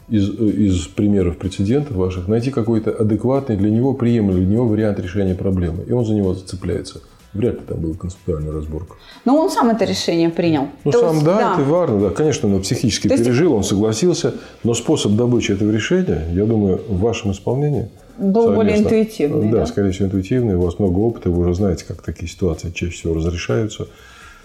из, 0.09 0.29
э, 0.29 0.43
из 0.43 0.87
примеров 0.87 1.37
прецедентов 1.37 1.95
ваших, 1.95 2.27
найти 2.27 2.51
какой-то 2.51 2.91
адекватный 2.91 3.57
для 3.57 3.69
него, 3.69 3.93
приемлемый 3.93 4.45
для 4.45 4.55
него 4.55 4.67
вариант 4.67 4.99
решения 4.99 5.35
проблемы. 5.35 5.83
И 5.87 5.91
он 5.91 6.05
за 6.05 6.13
него 6.13 6.33
зацепляется. 6.33 7.01
Вряд 7.37 7.53
ли 7.53 7.61
там 7.67 7.79
была 7.79 7.93
концептуальная 7.93 8.51
разборка. 8.51 8.95
Но 9.23 9.37
он 9.37 9.51
сам 9.51 9.69
это 9.69 9.85
решение 9.85 10.29
принял. 10.29 10.69
Ну, 10.83 10.91
То 10.91 11.01
сам, 11.01 11.13
есть, 11.13 11.25
да, 11.25 11.37
да, 11.37 11.53
это 11.53 11.69
важно. 11.69 11.99
Да. 11.99 12.09
Конечно, 12.09 12.53
он 12.53 12.61
психически 12.63 13.07
То 13.07 13.17
пережил, 13.17 13.53
он 13.53 13.63
согласился. 13.63 14.33
Но 14.63 14.73
способ 14.73 15.11
добычи 15.13 15.51
этого 15.51 15.69
решения, 15.69 16.27
я 16.33 16.45
думаю, 16.45 16.81
в 16.87 16.99
вашем 16.99 17.31
исполнении 17.31 17.89
был 18.17 18.53
более 18.53 18.79
интуитивный. 18.79 19.49
Да, 19.51 19.59
да, 19.59 19.65
скорее 19.67 19.91
всего, 19.91 20.07
интуитивный. 20.07 20.55
У 20.55 20.61
вас 20.61 20.79
много 20.79 20.97
опыта, 20.97 21.29
вы 21.29 21.43
уже 21.43 21.53
знаете, 21.53 21.85
как 21.87 22.01
такие 22.01 22.27
ситуации 22.27 22.71
чаще 22.71 22.93
всего 22.93 23.13
разрешаются. 23.13 23.87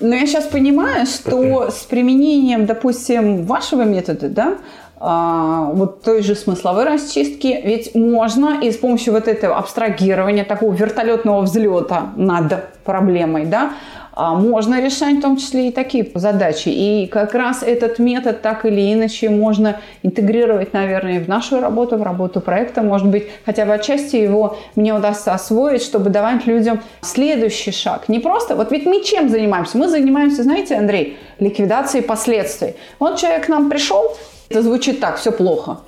Но 0.01 0.14
я 0.14 0.26
сейчас 0.26 0.47
понимаю, 0.47 1.07
что 1.07 1.70
с 1.70 1.84
применением, 1.84 2.66
допустим, 2.66 3.45
вашего 3.45 3.84
метода, 3.84 4.28
да, 4.28 4.59
вот 5.03 6.03
той 6.03 6.22
же 6.22 6.36
смысловой 6.36 6.84
расчистки, 6.84 7.61
ведь 7.64 7.94
можно 7.96 8.61
и 8.62 8.70
с 8.70 8.76
помощью 8.76 9.14
вот 9.14 9.26
этого 9.26 9.57
абстрагирования, 9.57 10.44
такого 10.44 10.72
вертолетного 10.72 11.42
взлета 11.42 12.12
над 12.16 12.72
проблемой, 12.84 13.46
да, 13.46 13.72
а, 14.14 14.34
можно 14.34 14.80
решать 14.80 15.16
в 15.16 15.20
том 15.22 15.36
числе 15.38 15.68
и 15.68 15.72
такие 15.72 16.07
задачи. 16.14 16.68
И 16.68 17.07
как 17.07 17.34
раз 17.34 17.62
этот 17.62 17.98
метод 17.98 18.42
так 18.42 18.66
или 18.66 18.92
иначе 18.92 19.30
можно 19.30 19.80
интегрировать, 20.03 20.74
наверное, 20.74 21.18
в 21.18 21.28
нашу 21.28 21.61
работу, 21.61 21.96
в 21.96 22.03
работу 22.03 22.40
проекта. 22.40 22.82
Может 22.82 23.09
быть, 23.09 23.28
хотя 23.46 23.64
бы 23.64 23.72
отчасти 23.72 24.16
его 24.16 24.59
мне 24.76 24.94
удастся 24.94 25.32
освоить, 25.32 25.82
чтобы 25.82 26.11
давать 26.11 26.46
людям 26.46 26.80
следующий 27.00 27.72
шаг. 27.72 28.09
Не 28.09 28.20
просто, 28.20 28.55
вот 28.55 28.70
ведь 28.70 28.84
мы 28.84 29.03
чем 29.03 29.30
занимаемся? 29.30 29.78
Мы 29.78 29.88
занимаемся, 29.88 30.42
знаете, 30.42 30.76
Андрей, 30.76 31.16
ликвидацией 31.38 32.05
последствий. 32.05 32.74
Вот 32.98 33.18
человек 33.18 33.46
к 33.46 33.48
нам 33.48 33.70
пришел, 33.70 34.14
это 34.49 34.62
звучит 34.62 35.01
так, 35.01 35.18
все 35.18 35.32
плохо. 35.32 35.78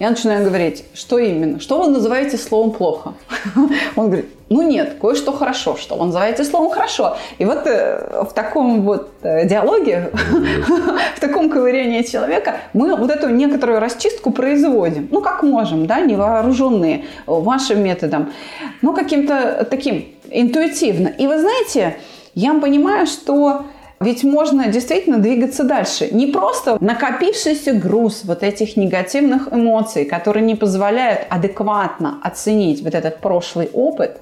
Я 0.00 0.08
начинаю 0.08 0.46
говорить, 0.46 0.84
что 0.94 1.18
именно? 1.18 1.60
Что 1.60 1.82
вы 1.82 1.90
называете 1.90 2.38
словом 2.38 2.70
плохо? 2.70 3.12
Он 3.96 4.06
говорит, 4.06 4.30
ну 4.48 4.62
нет, 4.62 4.96
кое-что 4.98 5.30
хорошо. 5.30 5.76
Что 5.76 5.96
вы 5.96 6.06
называете 6.06 6.42
словом 6.42 6.70
хорошо? 6.70 7.18
И 7.36 7.44
вот 7.44 7.66
э, 7.66 8.24
в 8.24 8.32
таком 8.32 8.80
вот 8.80 9.10
э, 9.20 9.46
диалоге, 9.46 10.10
в 11.16 11.20
таком 11.20 11.50
ковырянии 11.50 12.00
человека 12.00 12.56
мы 12.72 12.96
вот 12.96 13.10
эту 13.10 13.28
некоторую 13.28 13.78
расчистку 13.78 14.30
производим. 14.30 15.06
Ну, 15.10 15.20
как 15.20 15.42
можем, 15.42 15.86
да, 15.86 16.00
невооруженные 16.00 17.04
вашим 17.26 17.84
методом. 17.84 18.32
Ну, 18.80 18.94
каким-то 18.94 19.66
таким 19.68 20.06
интуитивно. 20.30 21.08
И 21.08 21.26
вы 21.26 21.38
знаете, 21.40 21.98
я 22.34 22.54
понимаю, 22.54 23.06
что 23.06 23.66
ведь 24.00 24.24
можно 24.24 24.68
действительно 24.68 25.18
двигаться 25.18 25.62
дальше. 25.64 26.08
Не 26.10 26.26
просто 26.28 26.78
накопившийся 26.80 27.72
груз 27.72 28.22
вот 28.24 28.42
этих 28.42 28.76
негативных 28.76 29.52
эмоций, 29.52 30.06
которые 30.06 30.44
не 30.44 30.54
позволяют 30.54 31.26
адекватно 31.28 32.18
оценить 32.22 32.82
вот 32.82 32.94
этот 32.94 33.20
прошлый 33.20 33.68
опыт, 33.72 34.20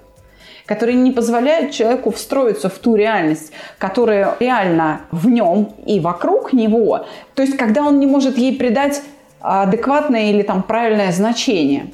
которые 0.66 0.96
не 0.96 1.12
позволяют 1.12 1.70
человеку 1.70 2.10
встроиться 2.10 2.68
в 2.68 2.78
ту 2.78 2.96
реальность, 2.96 3.52
которая 3.78 4.36
реально 4.40 5.02
в 5.12 5.28
нем 5.28 5.72
и 5.86 6.00
вокруг 6.00 6.52
него. 6.52 7.06
То 7.34 7.42
есть, 7.42 7.56
когда 7.56 7.82
он 7.82 8.00
не 8.00 8.06
может 8.06 8.36
ей 8.36 8.56
придать 8.56 9.02
адекватное 9.40 10.30
или 10.30 10.42
там 10.42 10.62
правильное 10.62 11.12
значение. 11.12 11.92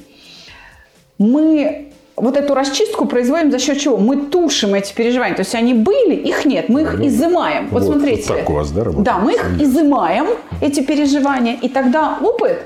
Мы 1.17 1.93
вот 2.15 2.37
эту 2.37 2.53
расчистку 2.53 3.05
производим 3.05 3.51
за 3.51 3.59
счет 3.59 3.79
чего? 3.79 3.97
Мы 3.97 4.17
тушим 4.17 4.73
эти 4.73 4.93
переживания. 4.93 5.35
То 5.35 5.41
есть 5.41 5.53
они 5.55 5.73
были, 5.73 6.15
их 6.15 6.45
нет, 6.45 6.69
мы 6.69 6.83
их 6.83 6.93
ну, 6.93 7.07
изымаем. 7.07 7.67
Вот, 7.69 7.83
вот 7.83 7.93
смотрите. 7.93 8.27
Вот 8.27 8.37
так 8.37 8.49
у 8.49 8.53
вас, 8.53 8.71
да, 8.71 8.83
работает? 8.83 9.05
Да, 9.05 9.17
мы 9.17 9.33
их 9.33 9.61
изымаем, 9.61 10.27
эти 10.61 10.81
переживания, 10.81 11.57
и 11.61 11.67
тогда 11.67 12.17
опыт, 12.21 12.63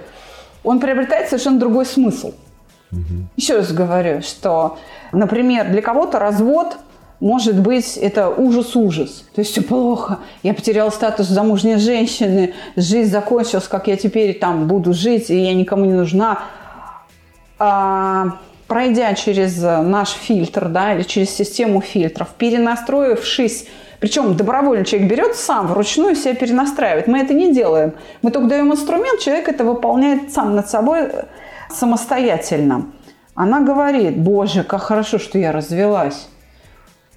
он 0.64 0.80
приобретает 0.80 1.30
совершенно 1.30 1.60
другой 1.60 1.86
смысл. 1.86 2.34
Угу. 2.92 3.02
Еще 3.38 3.58
раз 3.58 3.72
говорю, 3.72 4.22
что, 4.22 4.78
например, 5.12 5.70
для 5.70 5.82
кого-то 5.82 6.20
развод 6.20 6.78
может 7.20 7.60
быть, 7.60 7.98
это 7.98 8.30
ужас-ужас. 8.30 9.26
То 9.36 9.42
есть 9.42 9.52
все 9.52 9.62
плохо. 9.62 10.20
Я 10.42 10.54
потеряла 10.54 10.90
статус 10.90 11.28
замужней 11.28 11.78
женщины, 11.78 12.54
жизнь 12.78 13.12
закончилась, 13.12 13.68
как 13.68 13.88
я 13.88 13.98
теперь 13.98 14.40
там 14.40 14.68
буду 14.68 14.94
жить, 14.94 15.30
и 15.30 15.36
я 15.38 15.54
никому 15.54 15.84
не 15.84 15.94
нужна. 15.94 16.44
А, 17.58 18.38
пройдя 18.70 19.14
через 19.16 19.62
э, 19.62 19.82
наш 19.82 20.12
фильтр, 20.12 20.70
да, 20.70 20.94
или 20.94 21.04
через 21.04 21.32
систему 21.32 21.82
фильтров, 21.82 22.30
перенастроившись 22.38 23.66
причем 24.00 24.36
добровольно 24.36 24.86
человек 24.86 25.10
берет 25.10 25.36
сам 25.36 25.68
вручную 25.68 26.16
себя 26.16 26.34
перенастраивает. 26.34 27.08
Мы 27.08 27.20
это 27.20 27.34
не 27.34 27.54
делаем. 27.54 27.94
Мы 28.22 28.32
только 28.32 28.48
даем 28.48 28.72
инструмент, 28.72 29.20
человек 29.20 29.50
это 29.50 29.66
выполняет 29.66 30.32
сам 30.32 30.56
над 30.56 30.70
собой 30.70 31.02
э, 31.02 31.26
самостоятельно. 31.70 32.86
Она 33.36 33.60
говорит, 33.60 34.18
боже, 34.18 34.64
как 34.64 34.84
хорошо, 34.84 35.20
что 35.20 35.38
я 35.38 35.52
развелась. 35.52 36.30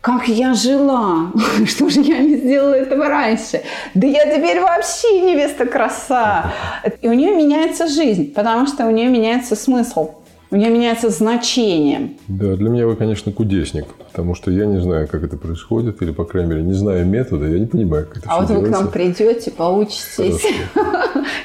Как 0.00 0.26
я 0.26 0.54
жила? 0.54 1.30
Что 1.66 1.88
же 1.88 2.00
я 2.00 2.18
не 2.18 2.36
сделала 2.36 2.74
этого 2.74 3.08
раньше? 3.08 3.62
Да 3.94 4.06
я 4.08 4.26
теперь 4.26 4.60
вообще 4.60 5.20
невеста 5.20 5.64
краса. 5.64 6.52
И 7.00 7.08
у 7.08 7.12
нее 7.12 7.36
меняется 7.36 7.86
жизнь, 7.86 8.34
потому 8.34 8.66
что 8.66 8.86
у 8.86 8.90
нее 8.90 9.08
меняется 9.08 9.54
смысл 9.54 10.21
у 10.52 10.56
нее 10.56 10.68
меняется 10.68 11.08
значение. 11.08 12.10
Да, 12.28 12.56
для 12.56 12.68
меня 12.68 12.86
вы, 12.86 12.94
конечно, 12.94 13.32
кудесник, 13.32 13.86
потому 14.12 14.34
что 14.34 14.50
я 14.50 14.66
не 14.66 14.80
знаю, 14.80 15.08
как 15.08 15.24
это 15.24 15.38
происходит, 15.38 16.02
или, 16.02 16.12
по 16.12 16.24
крайней 16.24 16.50
мере, 16.50 16.62
не 16.62 16.74
знаю 16.74 17.06
метода, 17.06 17.46
я 17.46 17.58
не 17.58 17.64
понимаю, 17.64 18.06
как 18.06 18.18
это 18.18 18.28
А 18.30 18.38
вот 18.38 18.48
делается. 18.48 18.70
вы 18.70 18.76
к 18.76 18.78
нам 18.78 18.90
придете, 18.92 19.50
поучитесь 19.50 20.44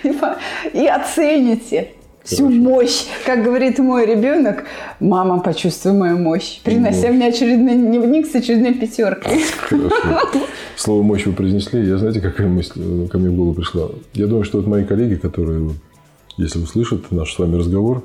и 0.74 0.86
оцените 0.86 1.92
всю 2.26 2.50
мощь. 2.50 3.06
Как 3.26 3.46
говорит 3.46 3.80
мой 3.80 4.06
ребенок, 4.06 4.66
мама, 5.00 5.40
почувствуй 5.40 5.94
мою 5.94 6.18
мощь, 6.18 6.60
принося 6.62 7.08
мне 7.08 7.28
очередной 7.28 7.76
дневник 7.76 8.28
с 8.28 8.36
очередной 8.36 8.74
пятеркой. 8.74 9.40
Хорошо. 9.62 10.20
Слово 10.76 11.02
«мощь» 11.02 11.26
вы 11.26 11.32
произнесли. 11.32 11.88
Я 11.88 11.98
знаете, 11.98 12.20
какая 12.20 12.48
мысль 12.48 12.74
э, 12.76 13.08
ко 13.08 13.18
мне 13.18 13.30
в 13.30 13.36
голову 13.36 13.54
пришла? 13.54 13.88
Я 14.14 14.28
думаю, 14.28 14.44
что 14.44 14.58
вот 14.58 14.68
мои 14.68 14.84
коллеги, 14.84 15.16
которые, 15.16 15.72
если 16.36 16.60
услышат 16.60 17.10
наш 17.10 17.34
с 17.34 17.40
вами 17.40 17.56
разговор, 17.56 18.04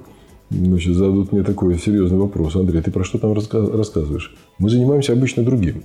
значит, 0.53 0.95
зададут 0.95 1.33
мне 1.33 1.43
такой 1.43 1.79
серьезный 1.79 2.19
вопрос. 2.19 2.57
Андрей, 2.57 2.83
ты 2.83 2.91
про 2.91 3.05
что 3.05 3.19
там 3.19 3.33
рассказываешь? 3.33 4.35
Мы 4.59 4.71
занимаемся 4.71 5.13
обычно 5.13 5.43
другим. 5.43 5.85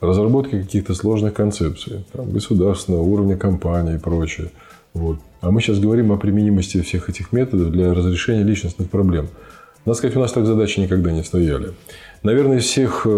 Разработкой 0.00 0.62
каких-то 0.62 0.94
сложных 0.94 1.34
концепций. 1.34 2.04
Там, 2.12 2.30
государственного 2.30 3.02
уровня 3.02 3.36
компании 3.36 3.96
и 3.96 3.98
прочее. 3.98 4.50
Вот. 4.92 5.18
А 5.40 5.50
мы 5.50 5.60
сейчас 5.60 5.78
говорим 5.78 6.12
о 6.12 6.16
применимости 6.16 6.80
всех 6.80 7.08
этих 7.08 7.32
методов 7.32 7.70
для 7.70 7.92
разрешения 7.92 8.44
личностных 8.44 8.90
проблем. 8.90 9.28
Надо 9.84 9.98
сказать, 9.98 10.16
у 10.16 10.20
нас 10.20 10.32
так 10.32 10.46
задачи 10.46 10.80
никогда 10.80 11.12
не 11.12 11.22
стояли. 11.22 11.72
Наверное, 12.22 12.58
из 12.58 12.64
всех, 12.64 13.02
э, 13.04 13.08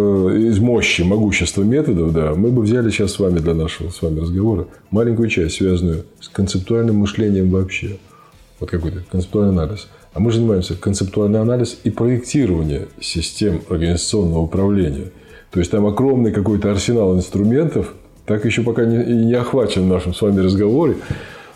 из 0.48 0.58
мощи, 0.58 1.02
могущества 1.02 1.62
методов, 1.62 2.12
да, 2.12 2.34
мы 2.34 2.50
бы 2.50 2.62
взяли 2.62 2.90
сейчас 2.90 3.12
с 3.12 3.20
вами 3.20 3.38
для 3.38 3.54
нашего 3.54 3.90
с 3.90 4.02
вами 4.02 4.18
разговора 4.18 4.66
маленькую 4.90 5.28
часть, 5.28 5.56
связанную 5.56 6.04
с 6.18 6.28
концептуальным 6.28 6.96
мышлением 6.96 7.50
вообще. 7.50 7.98
Вот 8.60 8.70
какой-то 8.70 9.02
концептуальный 9.10 9.52
анализ. 9.52 9.88
А 10.14 10.20
мы 10.20 10.32
занимаемся 10.32 10.74
концептуальный 10.74 11.40
анализ 11.40 11.78
и 11.84 11.90
проектирование 11.90 12.88
систем 13.00 13.60
организационного 13.68 14.40
управления. 14.40 15.10
То 15.50 15.60
есть 15.60 15.70
там 15.70 15.86
огромный 15.86 16.32
какой-то 16.32 16.70
арсенал 16.70 17.14
инструментов, 17.14 17.94
так 18.24 18.44
еще 18.44 18.62
пока 18.62 18.84
не, 18.84 18.96
не 19.26 19.34
охвачен 19.34 19.84
в 19.84 19.88
нашем 19.88 20.14
с 20.14 20.22
вами 20.22 20.40
разговоре. 20.40 20.96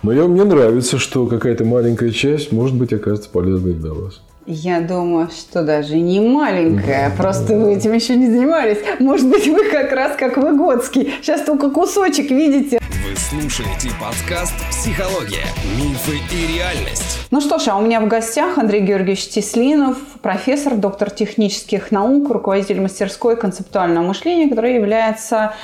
Но 0.03 0.13
я, 0.13 0.27
мне 0.27 0.45
нравится, 0.45 0.99
что 0.99 1.27
какая-то 1.27 1.65
маленькая 1.65 2.11
часть 2.11 2.53
может 2.53 2.77
быть 2.77 2.93
оказывается 2.93 3.31
полезной 3.31 3.75
для 3.75 3.93
вас. 3.93 4.23
Я 4.53 4.81
думаю, 4.81 5.31
что 5.31 5.63
даже 5.63 5.95
не 5.95 6.19
маленькая, 6.19 7.11
просто 7.17 7.55
вы 7.55 7.75
этим 7.75 7.93
еще 7.93 8.17
не 8.17 8.27
занимались. 8.27 8.79
Может 8.99 9.29
быть, 9.29 9.47
вы 9.47 9.71
как 9.71 9.93
раз 9.93 10.17
как 10.17 10.39
Выгодский. 10.39 11.15
Сейчас 11.23 11.43
только 11.43 11.71
кусочек 11.71 12.33
видите. 12.33 12.81
Вы 12.81 13.17
слушаете 13.17 13.91
подкаст 14.01 14.53
«Психология. 14.71 15.45
Мифы 15.79 16.17
и 16.35 16.59
реальность». 16.59 17.29
Ну 17.31 17.41
что 17.41 17.61
ж, 17.61 17.69
а 17.69 17.77
у 17.77 17.81
меня 17.81 18.01
в 18.01 18.09
гостях 18.09 18.59
Андрей 18.59 18.81
Георгиевич 18.81 19.29
Теслинов, 19.29 19.99
профессор, 20.21 20.75
доктор 20.75 21.11
технических 21.11 21.93
наук, 21.93 22.29
руководитель 22.29 22.81
мастерской 22.81 23.37
концептуального 23.37 24.05
мышления, 24.05 24.49
который 24.49 24.75
является 24.75 25.55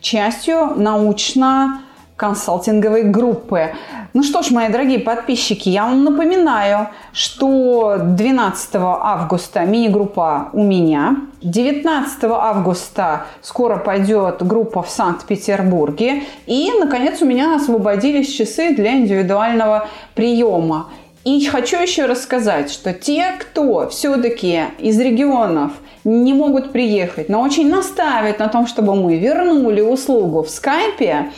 частью 0.00 0.74
научно 0.76 1.82
консалтинговой 2.16 3.04
группы. 3.04 3.74
Ну 4.14 4.22
что 4.22 4.42
ж, 4.42 4.50
мои 4.50 4.70
дорогие 4.70 4.98
подписчики, 4.98 5.68
я 5.68 5.84
вам 5.84 6.04
напоминаю, 6.04 6.88
что 7.12 7.98
12 8.00 8.70
августа 8.74 9.60
мини-группа 9.66 10.48
у 10.54 10.62
меня. 10.62 11.16
19 11.42 12.24
августа 12.24 13.26
скоро 13.42 13.76
пойдет 13.76 14.38
группа 14.40 14.82
в 14.82 14.88
Санкт-Петербурге. 14.88 16.22
И, 16.46 16.72
наконец, 16.78 17.20
у 17.20 17.26
меня 17.26 17.54
освободились 17.54 18.32
часы 18.32 18.74
для 18.74 18.94
индивидуального 18.96 19.88
приема. 20.14 20.88
И 21.24 21.44
хочу 21.44 21.76
еще 21.76 22.06
рассказать, 22.06 22.70
что 22.70 22.94
те, 22.94 23.32
кто 23.38 23.88
все-таки 23.88 24.60
из 24.78 24.98
регионов 24.98 25.72
не 26.04 26.32
могут 26.32 26.70
приехать, 26.70 27.28
но 27.28 27.42
очень 27.42 27.68
настаивают 27.68 28.38
на 28.38 28.48
том, 28.48 28.68
чтобы 28.68 28.94
мы 28.94 29.16
вернули 29.16 29.80
услугу 29.80 30.44
в 30.44 30.48
скайпе, 30.48 31.32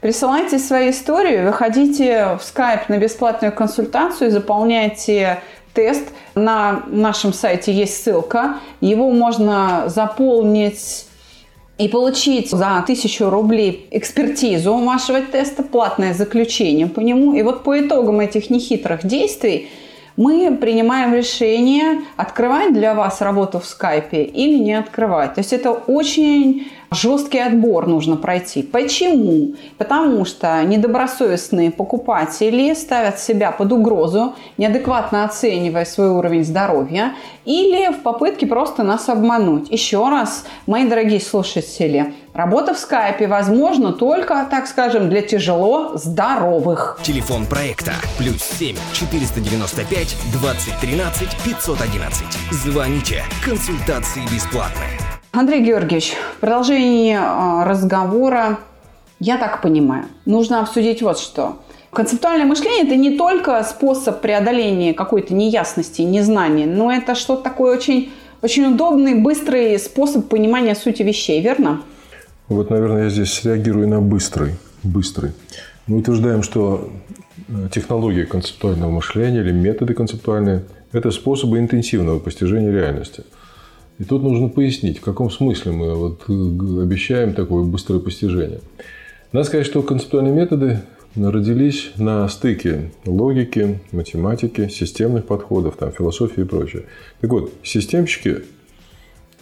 Присылайте 0.00 0.60
свои 0.60 0.90
истории, 0.90 1.44
выходите 1.44 2.38
в 2.38 2.42
Skype 2.42 2.82
на 2.86 2.98
бесплатную 2.98 3.52
консультацию, 3.52 4.30
заполняйте 4.30 5.40
тест. 5.74 6.04
На 6.36 6.84
нашем 6.86 7.32
сайте 7.32 7.72
есть 7.72 8.04
ссылка. 8.04 8.58
Его 8.80 9.10
можно 9.10 9.84
заполнить 9.88 11.06
и 11.78 11.88
получить 11.88 12.50
за 12.50 12.84
тысячу 12.86 13.28
рублей 13.28 13.88
экспертизу 13.90 14.76
вашего 14.76 15.20
теста, 15.20 15.64
платное 15.64 16.14
заключение 16.14 16.86
по 16.86 17.00
нему. 17.00 17.34
И 17.34 17.42
вот 17.42 17.64
по 17.64 17.80
итогам 17.80 18.20
этих 18.20 18.50
нехитрых 18.50 19.04
действий 19.04 19.68
мы 20.16 20.56
принимаем 20.56 21.14
решение, 21.14 22.02
открывать 22.16 22.72
для 22.72 22.94
вас 22.94 23.20
работу 23.20 23.60
в 23.60 23.66
скайпе 23.66 24.22
или 24.22 24.58
не 24.58 24.74
открывать. 24.74 25.34
То 25.34 25.40
есть 25.40 25.52
это 25.52 25.70
очень 25.70 26.68
жесткий 26.90 27.38
отбор 27.38 27.86
нужно 27.86 28.16
пройти. 28.16 28.62
Почему? 28.62 29.54
Потому 29.76 30.24
что 30.24 30.62
недобросовестные 30.64 31.70
покупатели 31.70 32.74
ставят 32.74 33.18
себя 33.18 33.52
под 33.52 33.72
угрозу, 33.72 34.34
неадекватно 34.56 35.24
оценивая 35.24 35.84
свой 35.84 36.10
уровень 36.10 36.44
здоровья 36.44 37.14
или 37.44 37.92
в 37.92 38.02
попытке 38.02 38.46
просто 38.46 38.82
нас 38.82 39.08
обмануть. 39.08 39.70
Еще 39.70 40.08
раз, 40.08 40.44
мои 40.66 40.86
дорогие 40.86 41.20
слушатели, 41.20 42.14
Работа 42.38 42.72
в 42.72 42.78
скайпе 42.78 43.26
возможна 43.26 43.92
только, 43.92 44.46
так 44.48 44.68
скажем, 44.68 45.10
для 45.10 45.22
тяжело 45.22 45.96
здоровых. 45.96 47.00
Телефон 47.02 47.46
проекта 47.46 47.94
плюс 48.16 48.40
7 48.40 48.76
495 48.92 50.16
2013 50.30 51.28
511. 51.44 52.24
Звоните. 52.52 53.24
Консультации 53.44 54.22
бесплатные. 54.32 55.07
Андрей 55.32 55.62
Георгиевич, 55.62 56.14
в 56.36 56.40
продолжении 56.40 57.14
а, 57.18 57.64
разговора, 57.64 58.60
я 59.20 59.36
так 59.36 59.60
понимаю, 59.60 60.06
нужно 60.24 60.60
обсудить 60.60 61.02
вот 61.02 61.18
что. 61.18 61.58
Концептуальное 61.92 62.46
мышление– 62.46 62.84
это 62.86 62.96
не 62.96 63.16
только 63.16 63.62
способ 63.64 64.20
преодоления 64.20 64.94
какой-то 64.94 65.34
неясности, 65.34 66.02
незнания, 66.02 66.66
но 66.66 66.90
это 66.90 67.14
что-то 67.14 67.42
такое 67.42 67.76
очень, 67.76 68.10
очень 68.42 68.66
удобный, 68.66 69.14
быстрый 69.14 69.78
способ 69.78 70.28
понимания 70.28 70.74
сути 70.74 71.02
вещей, 71.02 71.42
верно? 71.42 71.82
Вот, 72.48 72.70
наверное, 72.70 73.04
я 73.04 73.10
здесь 73.10 73.44
реагирую 73.44 73.88
на 73.88 74.00
быстрый. 74.00 74.54
быстрый. 74.82 75.32
Мы 75.86 75.98
утверждаем, 75.98 76.42
что 76.42 76.88
э, 77.48 77.68
технологии 77.70 78.24
концептуального 78.24 78.90
мышления 78.90 79.40
или 79.40 79.52
методы 79.52 79.92
концептуальные– 79.92 80.64
это 80.92 81.10
способы 81.10 81.58
интенсивного 81.58 82.18
постижения 82.18 82.70
реальности– 82.70 83.24
и 83.98 84.04
тут 84.04 84.22
нужно 84.22 84.48
пояснить, 84.48 84.98
в 84.98 85.02
каком 85.02 85.30
смысле 85.30 85.72
мы 85.72 85.94
вот 85.94 86.22
э, 86.28 86.32
обещаем 86.32 87.34
такое 87.34 87.64
быстрое 87.64 88.00
постижение. 88.00 88.60
Надо 89.32 89.46
сказать, 89.46 89.66
что 89.66 89.82
концептуальные 89.82 90.34
методы 90.34 90.80
родились 91.16 91.90
на 91.96 92.28
стыке 92.28 92.92
логики, 93.04 93.80
математики, 93.90 94.68
системных 94.68 95.26
подходов, 95.26 95.76
там, 95.76 95.90
философии 95.92 96.42
и 96.42 96.44
прочее. 96.44 96.84
Так 97.20 97.30
вот, 97.30 97.52
системщики 97.62 98.44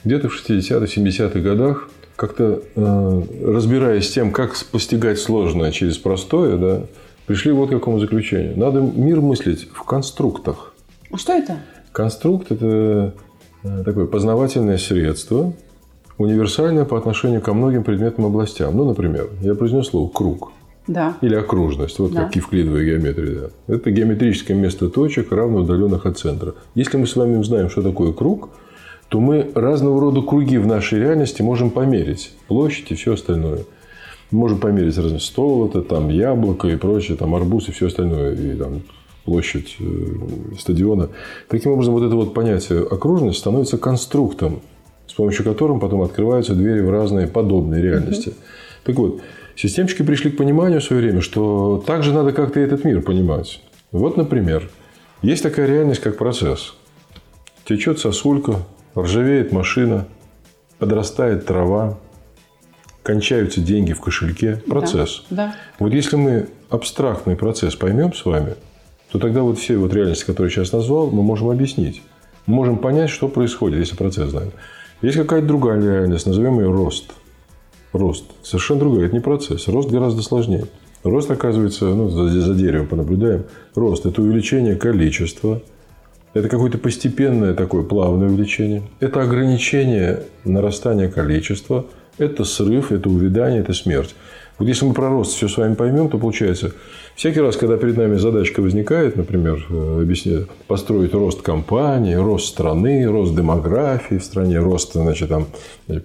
где-то 0.05 0.29
в 0.29 0.35
60-х, 0.35 0.87
70-х 0.87 1.41
годах, 1.41 1.91
как-то 2.17 2.63
э, 2.75 3.23
разбираясь 3.45 4.09
с 4.09 4.13
тем, 4.13 4.33
как 4.33 4.57
постигать 4.73 5.19
сложное 5.19 5.71
через 5.71 5.99
простое, 5.99 6.57
да, 6.57 6.83
пришли 7.27 7.53
вот 7.53 7.69
к 7.69 7.73
какому 7.73 7.99
заключению. 7.99 8.59
Надо 8.59 8.81
мир 8.81 9.21
мыслить 9.21 9.69
в 9.71 9.83
конструктах. 9.83 10.73
А 11.11 11.19
что 11.19 11.35
это? 11.35 11.59
Конструкт– 11.93 12.51
это 12.51 13.15
такое 13.85 14.07
познавательное 14.07 14.79
средство, 14.79 15.53
универсальное 16.19 16.85
по 16.85 16.97
отношению 16.99 17.41
ко 17.41 17.55
многим 17.55 17.85
предметным 17.85 18.27
областям. 18.27 18.77
Ну, 18.77 18.85
например, 18.85 19.31
я 19.41 19.55
произнес 19.55 19.89
слово 19.89 20.09
«круг». 20.09 20.53
Да. 20.87 21.17
Или 21.21 21.35
окружность, 21.35 21.99
вот 21.99 22.13
да. 22.13 22.25
как 22.25 22.37
евклидовая 22.37 22.85
геометрия. 22.85 23.51
Да. 23.67 23.75
Это 23.75 23.91
геометрическое 23.91 24.57
место 24.57 24.89
точек, 24.89 25.33
равно 25.33 25.59
удаленных 25.59 26.07
от 26.07 26.19
центра. 26.19 26.55
Если 26.75 26.97
мы 26.97 27.07
с 27.07 27.17
вами 27.17 27.37
узнаем, 27.37 27.71
что 27.71 27.83
такое 27.83 28.13
круг, 28.13 28.51
то 29.09 29.21
мы 29.21 29.51
разного 29.55 30.01
рода 30.01 30.23
круги 30.23 30.59
в 30.59 30.67
нашей 30.67 31.01
реальности 31.01 31.43
можем 31.43 31.71
померить. 31.71 32.33
Площадь 32.49 32.91
и 32.93 32.95
все 32.95 33.15
остальное. 33.15 33.65
Мы 34.31 34.39
можем 34.39 34.59
померить 34.59 34.97
разные 34.97 35.21
стол, 35.21 35.69
это 35.69 35.83
там 35.83 36.09
яблоко 36.09 36.69
и 36.69 36.77
прочее, 36.77 37.17
там 37.17 37.35
арбуз 37.35 37.69
и 37.69 37.73
все 37.73 37.87
остальное. 37.87 38.35
И 38.35 38.57
там 38.57 38.83
площадь 39.27 39.77
э, 39.79 39.85
стадиона. 40.59 41.11
Таким 41.49 41.73
образом, 41.73 41.95
вот 41.95 42.05
это 42.05 42.15
вот 42.15 42.33
понятие 42.33 42.87
окружность 42.87 43.39
становится 43.41 43.77
конструктом, 43.77 44.63
с 45.07 45.13
помощью 45.13 45.45
которого 45.45 45.79
потом 45.79 46.01
открываются 46.01 46.55
двери 46.55 46.81
в 46.81 46.91
разные 46.91 47.27
подобные 47.27 47.83
реальности. 47.83 48.31
Угу. 48.31 48.37
Так 48.85 48.97
вот, 48.97 49.21
системщики 49.57 50.03
пришли 50.03 50.31
к 50.31 50.37
пониманию 50.37 50.81
в 50.81 50.85
свое 50.85 51.03
время, 51.03 51.21
что 51.21 51.83
также 51.87 52.15
надо 52.15 52.33
как-то 52.33 52.61
этот 52.61 52.85
мир 52.85 53.03
понимать. 53.03 53.61
Вот, 53.93 54.17
например, 54.17 54.71
есть 55.23 55.43
такая 55.43 55.67
реальность, 55.67 56.01
как 56.01 56.17
процесс. 56.17 56.75
Течет 57.65 57.99
сосулька, 57.99 58.63
ржавеет 58.97 59.53
машина, 59.53 60.07
подрастает 60.79 61.47
трава, 61.47 61.99
кончаются 63.03 63.61
деньги 63.61 63.93
в 63.93 64.01
кошельке. 64.01 64.63
Процесс. 64.69 65.25
Да, 65.31 65.37
да. 65.37 65.55
Вот 65.79 65.93
если 65.93 66.17
мы 66.17 66.49
абстрактный 66.71 67.37
процесс 67.37 67.75
поймем 67.75 68.15
с 68.15 68.25
вами, 68.25 68.55
то 69.17 69.21
тогда 69.21 69.41
вот 69.41 69.59
все 69.59 69.79
вот 69.79 69.95
реальности, 69.95 70.27
которые 70.27 70.53
я 70.55 70.57
сейчас 70.57 70.73
назвал, 70.73 71.11
мы 71.11 71.23
можем 71.23 71.49
объяснить. 71.49 72.03
Мы 72.45 72.55
можем 72.55 72.77
понять, 72.77 73.09
что 73.09 73.29
происходит, 73.29 73.79
если 73.79 73.97
процесс 73.97 74.29
знаем. 74.29 74.53
Есть 75.01 75.17
какая-то 75.17 75.47
другая 75.47 75.81
реальность, 75.81 76.27
назовем 76.27 76.61
ее 76.61 76.71
рост. 76.71 77.13
Рост. 77.95 78.27
Совершенно 78.43 78.81
другая. 78.81 79.07
Это 79.07 79.15
не 79.15 79.21
процесс. 79.21 79.69
Рост 79.69 79.91
гораздо 79.91 80.21
сложнее. 80.21 80.67
Рост, 81.03 81.31
оказывается, 81.31 81.87
ну, 81.87 82.11
за, 82.11 82.29
за 82.29 82.55
деревом 82.55 82.89
понаблюдаем. 82.89 83.45
Рост– 83.75 84.05
это 84.07 84.21
увеличение 84.21 84.77
количества. 84.77 85.63
Это 86.35 86.51
какое-то 86.51 86.77
постепенное 86.77 87.55
такое 87.55 87.85
плавное 87.85 88.29
увеличение. 88.29 88.83
Это 89.01 89.23
ограничение 89.23 90.25
нарастания 90.45 91.09
количества. 91.09 91.87
Это 92.19 92.45
срыв, 92.45 92.93
это 92.93 93.09
увядание, 93.09 93.61
это 93.61 93.73
смерть. 93.73 94.15
Вот 94.59 94.69
если 94.69 94.87
мы 94.87 94.95
про 94.95 95.11
рост 95.11 95.35
все 95.35 95.49
с 95.49 95.57
вами 95.59 95.75
поймем, 95.75 96.09
то 96.09 96.19
получается, 96.19 96.73
всякий 97.15 97.41
раз, 97.41 97.57
когда 97.57 97.77
перед 97.77 97.97
нами 97.97 98.17
задачка 98.17 98.63
возникает, 98.63 99.17
например, 99.17 99.67
э, 99.69 100.01
объяснить, 100.03 100.47
построить 100.67 101.13
рост 101.13 101.43
компании, 101.43 102.15
рост 102.15 102.47
страны, 102.47 103.07
рост 103.07 103.35
демографии 103.35 104.17
в 104.17 104.25
стране, 104.25 104.59
рост 104.59 104.95
значит, 104.95 105.29
там, 105.29 105.47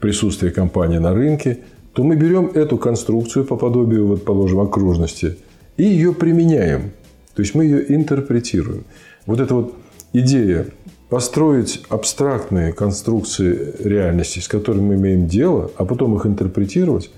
присутствия 0.02 0.52
компании 0.52 0.98
на 0.98 1.14
рынке, 1.14 1.60
то 1.94 2.04
мы 2.04 2.16
берем 2.16 2.48
эту 2.54 2.78
конструкцию 2.78 3.46
по 3.46 3.56
подобию, 3.56 4.08
вот, 4.08 4.26
положим, 4.26 4.60
окружности 4.60 5.38
и 5.78 5.84
ее 5.84 6.14
применяем. 6.14 6.92
То 7.36 7.42
есть 7.42 7.56
мы 7.56 7.66
ее 7.66 7.96
интерпретируем. 7.96 8.84
Вот 9.26 9.40
эта 9.40 9.56
вот 9.56 9.74
идея 10.14 10.68
построить 11.10 11.84
абстрактные 11.90 12.72
конструкции 12.74 13.76
реальности, 13.80 14.40
с 14.40 14.48
которыми 14.48 14.90
мы 14.90 14.96
имеем 14.96 15.28
дело, 15.28 15.72
а 15.78 15.86
потом 15.86 16.16
их 16.16 16.26
интерпретировать, 16.26 17.12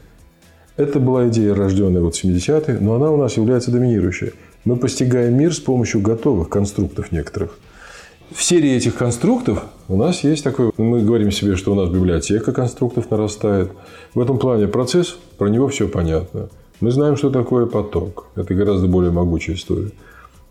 это 0.78 1.00
была 1.00 1.28
идея, 1.30 1.54
рожденная 1.54 2.02
вот 2.02 2.16
в 2.16 2.24
70-е, 2.24 2.80
но 2.80 2.96
она 2.96 3.12
у 3.12 3.18
нас 3.18 3.38
является 3.38 3.72
доминирующей. 3.72 4.32
Мы 4.66 4.76
постигаем 4.76 5.38
мир 5.38 5.54
с 5.54 5.60
помощью 5.60 6.02
готовых 6.02 6.50
конструктов 6.50 7.12
некоторых. 7.12 7.58
В 8.34 8.42
серии 8.42 8.72
этих 8.72 8.96
конструктов 8.96 9.64
у 9.88 9.96
нас 9.96 10.24
есть 10.24 10.44
такой, 10.44 10.72
мы 10.78 11.02
говорим 11.02 11.30
себе, 11.30 11.56
что 11.56 11.74
у 11.74 11.76
нас 11.76 11.90
библиотека 11.90 12.52
конструктов 12.52 13.12
нарастает. 13.12 13.72
В 14.16 14.20
этом 14.20 14.40
плане 14.40 14.68
процесс, 14.68 15.18
про 15.38 15.50
него 15.50 15.68
все 15.68 15.88
понятно. 15.88 16.50
Мы 16.80 16.92
знаем, 16.92 17.16
что 17.18 17.30
такое 17.30 17.68
поток. 17.68 18.28
Это 18.36 18.56
гораздо 18.56 18.88
более 18.88 19.12
могучая 19.12 19.56
история. 19.56 19.92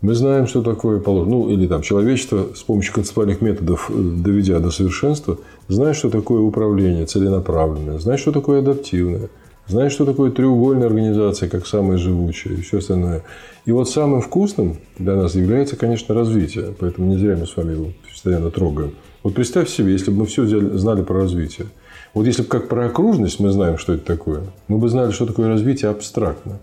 Мы 0.01 0.13
знаем, 0.15 0.47
что 0.47 0.61
такое 0.61 0.99
положено. 0.99 1.31
Ну, 1.31 1.49
или 1.49 1.67
там 1.67 1.81
человечество 1.81 2.47
с 2.55 2.61
помощью 2.61 2.93
концептуальных 2.93 3.41
методов, 3.41 3.89
э, 3.89 3.93
доведя 3.95 4.59
до 4.59 4.69
совершенства, 4.69 5.37
знает, 5.67 5.95
что 5.95 6.09
такое 6.09 6.41
управление 6.41 7.05
целенаправленное, 7.05 7.99
знает, 7.99 8.19
что 8.19 8.31
такое 8.31 8.59
адаптивное, 8.59 9.29
знает, 9.67 9.91
что 9.91 10.05
такое 10.05 10.31
треугольная 10.31 10.87
организация, 10.87 11.49
как 11.49 11.67
самая 11.67 11.97
живучая 11.97 12.53
и 12.53 12.61
все 12.61 12.79
остальное. 12.79 13.23
И 13.65 13.71
вот 13.71 13.89
самым 13.89 14.21
вкусным 14.21 14.77
для 14.97 15.15
нас 15.15 15.35
является, 15.35 15.75
конечно, 15.75 16.13
развитие. 16.13 16.73
Поэтому 16.79 17.09
не 17.09 17.17
зря 17.17 17.37
мы 17.37 17.47
с 17.47 17.55
вами 17.55 17.73
его 17.73 17.87
постоянно 18.09 18.51
трогаем. 18.51 18.93
Вот 19.23 19.35
представь 19.35 19.69
себе, 19.69 19.93
если 19.93 20.11
бы 20.11 20.17
мы 20.17 20.25
все 20.25 20.43
взяли, 20.43 20.77
знали 20.77 21.01
про 21.01 21.21
развитие. 21.21 21.67
Вот 22.13 22.25
если 22.25 22.43
бы 22.43 22.47
как 22.49 22.67
про 22.67 22.85
окружность 22.87 23.39
мы 23.39 23.49
знаем, 23.49 23.77
что 23.77 23.93
это 23.93 24.05
такое, 24.05 24.43
мы 24.67 24.77
бы 24.77 24.89
знали, 24.89 25.11
что 25.11 25.25
такое 25.25 25.47
развитие 25.47 25.89
абстрактно. 25.89 26.59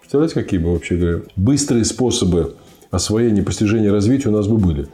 Представляете, 0.00 0.34
какие 0.34 0.60
бы, 0.60 0.72
вообще 0.72 0.96
говоря, 0.96 1.22
быстрые 1.34 1.84
способы 1.84 2.54
освоения, 2.90 3.42
постижения 3.42 3.90
развития 3.90 4.28
у 4.28 4.32
нас 4.32 4.46
бы 4.46 4.56
были. 4.56 4.86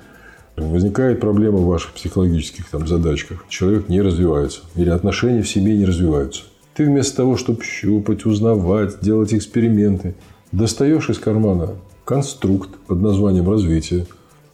Возникает 0.57 1.21
проблема 1.21 1.59
в 1.59 1.67
ваших 1.67 1.93
психологических 1.93 2.69
там, 2.69 2.87
задачках. 2.87 3.45
Человек 3.49 3.89
не 3.89 4.01
развивается. 4.01 4.61
Или 4.75 4.91
отношения 4.91 5.43
в 5.43 5.49
семье 5.49 5.77
не 5.77 5.85
развиваются. 5.85 6.43
Ты 6.75 6.85
вместо 6.87 7.17
того, 7.19 7.37
чтобы 7.37 7.63
щупать, 7.63 8.25
узнавать, 8.25 9.01
делать 9.01 9.35
эксперименты, 9.35 10.15
достаешь 10.53 11.11
из 11.11 11.19
кармана 11.19 11.75
конструкт 12.05 12.71
под 12.87 13.01
названием 13.01 13.49
развитие 13.49 14.07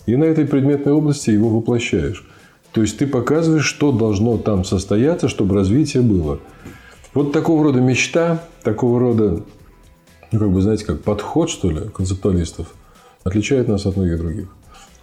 и 0.07 0.17
на 0.17 0.25
этой 0.25 0.47
предметной 0.47 0.93
области 0.93 1.31
его 1.31 1.49
воплощаешь. 1.49 2.27
То 2.73 2.83
есть 2.83 2.99
ты 2.99 3.07
показываешь, 3.07 3.65
что 3.65 3.93
должно 3.93 4.37
там 4.39 4.65
состояться, 4.65 5.29
чтобы 5.29 5.55
развитие 5.55 6.03
было. 6.03 6.39
Вот 7.15 7.33
такого 7.33 7.65
рода 7.65 7.81
мечта, 7.81 8.43
такого 8.63 9.01
рода, 9.01 9.43
ну, 10.33 10.39
как 10.39 10.51
бы, 10.51 10.61
знаете, 10.61 10.85
как 10.85 11.03
подход, 11.03 11.51
что 11.51 11.71
ли, 11.71 11.89
концептуалистов, 11.89 12.75
отличает 13.25 13.69
нас 13.69 13.87
от 13.87 13.97
многих 13.97 14.19
других. 14.19 14.49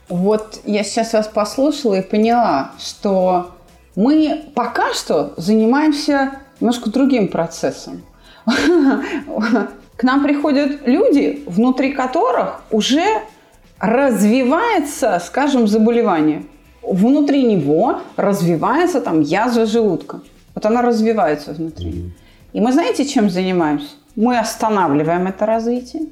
Вот 0.08 0.60
я 0.66 0.84
сейчас 0.84 1.14
вас 1.14 1.28
послушала 1.28 1.96
и 1.96 2.02
поняла, 2.02 2.72
что 2.80 3.52
мы 3.96 4.46
пока 4.54 4.94
что 4.94 5.34
занимаемся 5.38 6.40
немножко 6.60 6.90
другим 6.90 7.28
процессом. 7.28 8.04
К 8.46 10.04
нам 10.04 10.24
приходят 10.24 10.88
люди, 10.88 11.44
внутри 11.48 11.94
которых 11.94 12.62
уже 12.72 13.06
развивается, 13.80 15.22
скажем, 15.26 15.68
заболевание. 15.68 16.46
Внутри 16.82 17.44
него 17.44 18.02
развивается 18.16 19.02
там 19.02 19.22
язва 19.22 19.66
желудка. 19.66 20.22
Вот 20.54 20.66
она 20.66 20.82
развивается 20.82 21.54
внутри. 21.54 22.12
И 22.54 22.62
мы 22.62 22.72
знаете, 22.72 23.06
чем 23.06 23.30
занимаемся? 23.30 23.90
Мы 24.16 24.38
останавливаем 24.38 25.28
это 25.28 25.46
развитие 25.46 26.04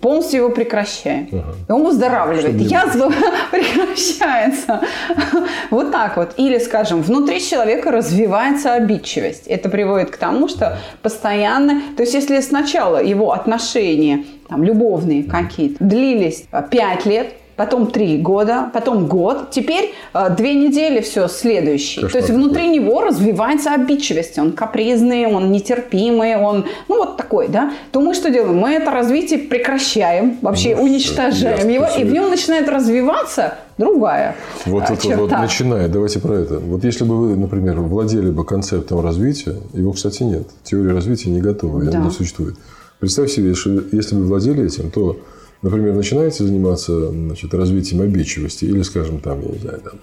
полностью 0.00 0.40
его 0.40 0.50
прекращаем. 0.50 1.28
Ага. 1.30 1.44
И 1.68 1.72
он 1.72 1.84
выздоравливает. 1.84 2.56
Чтобы... 2.56 2.64
Язва 2.64 3.12
прекращается. 3.50 4.80
вот 5.70 5.92
так 5.92 6.16
вот. 6.16 6.34
Или, 6.36 6.58
скажем, 6.58 7.02
внутри 7.02 7.40
человека 7.40 7.90
развивается 7.90 8.74
обидчивость. 8.74 9.46
Это 9.46 9.68
приводит 9.68 10.10
к 10.10 10.16
тому, 10.16 10.48
что 10.48 10.78
постоянно... 11.02 11.82
То 11.96 12.02
есть, 12.02 12.14
если 12.14 12.40
сначала 12.40 13.02
его 13.02 13.32
отношения, 13.32 14.24
там, 14.48 14.64
любовные 14.64 15.24
какие-то, 15.24 15.84
длились 15.84 16.46
5 16.70 17.06
лет, 17.06 17.34
потом 17.56 17.86
три 17.86 18.18
года, 18.18 18.70
потом 18.72 19.06
год, 19.06 19.50
теперь 19.50 19.94
э, 20.12 20.34
две 20.36 20.54
недели 20.54 21.00
все 21.00 21.28
следующий. 21.28 22.02
Кошмар. 22.02 22.12
То 22.12 22.18
есть 22.18 22.30
внутри 22.30 22.68
него 22.68 23.00
развивается 23.00 23.72
обидчивость, 23.72 24.38
он 24.38 24.52
капризный, 24.52 25.26
он 25.26 25.52
нетерпимый, 25.52 26.36
он, 26.36 26.66
ну 26.88 26.98
вот 26.98 27.16
такой, 27.16 27.48
да. 27.48 27.72
То 27.92 28.00
мы 28.00 28.14
что 28.14 28.30
делаем? 28.30 28.56
Мы 28.56 28.70
это 28.74 28.90
развитие 28.90 29.38
прекращаем, 29.38 30.38
вообще 30.42 30.76
ну, 30.76 30.84
уничтожаем 30.84 31.68
его, 31.68 31.86
и 31.86 32.04
в 32.04 32.12
нем 32.12 32.30
начинает 32.30 32.68
развиваться 32.68 33.54
другая 33.78 34.36
Вот 34.66 34.84
а, 34.88 34.94
это 34.94 35.16
вот 35.16 35.30
начинает. 35.30 35.90
Давайте 35.90 36.20
про 36.20 36.34
это. 36.34 36.58
Вот 36.58 36.84
если 36.84 37.04
бы 37.04 37.16
вы, 37.16 37.36
например, 37.36 37.80
владели 37.80 38.30
бы 38.30 38.44
концептом 38.44 39.00
развития, 39.00 39.56
его, 39.72 39.92
кстати, 39.92 40.22
нет. 40.22 40.46
Теория 40.62 40.92
развития 40.92 41.30
не 41.30 41.40
готова, 41.40 41.82
да. 41.82 41.98
она 41.98 42.06
не 42.06 42.10
существует. 42.10 42.56
Представь 43.00 43.30
себе, 43.30 43.54
если 43.92 44.14
бы 44.14 44.24
владели 44.24 44.64
этим, 44.64 44.90
то 44.90 45.18
например, 45.62 45.94
начинаете 45.94 46.44
заниматься 46.44 47.10
значит, 47.10 47.52
развитием 47.54 48.02
обидчивости 48.02 48.64
или, 48.64 48.82
скажем, 48.82 49.20
там, 49.20 49.40
я 49.42 49.48
не 49.48 49.58
знаю, 49.58 49.80
там, 49.80 49.94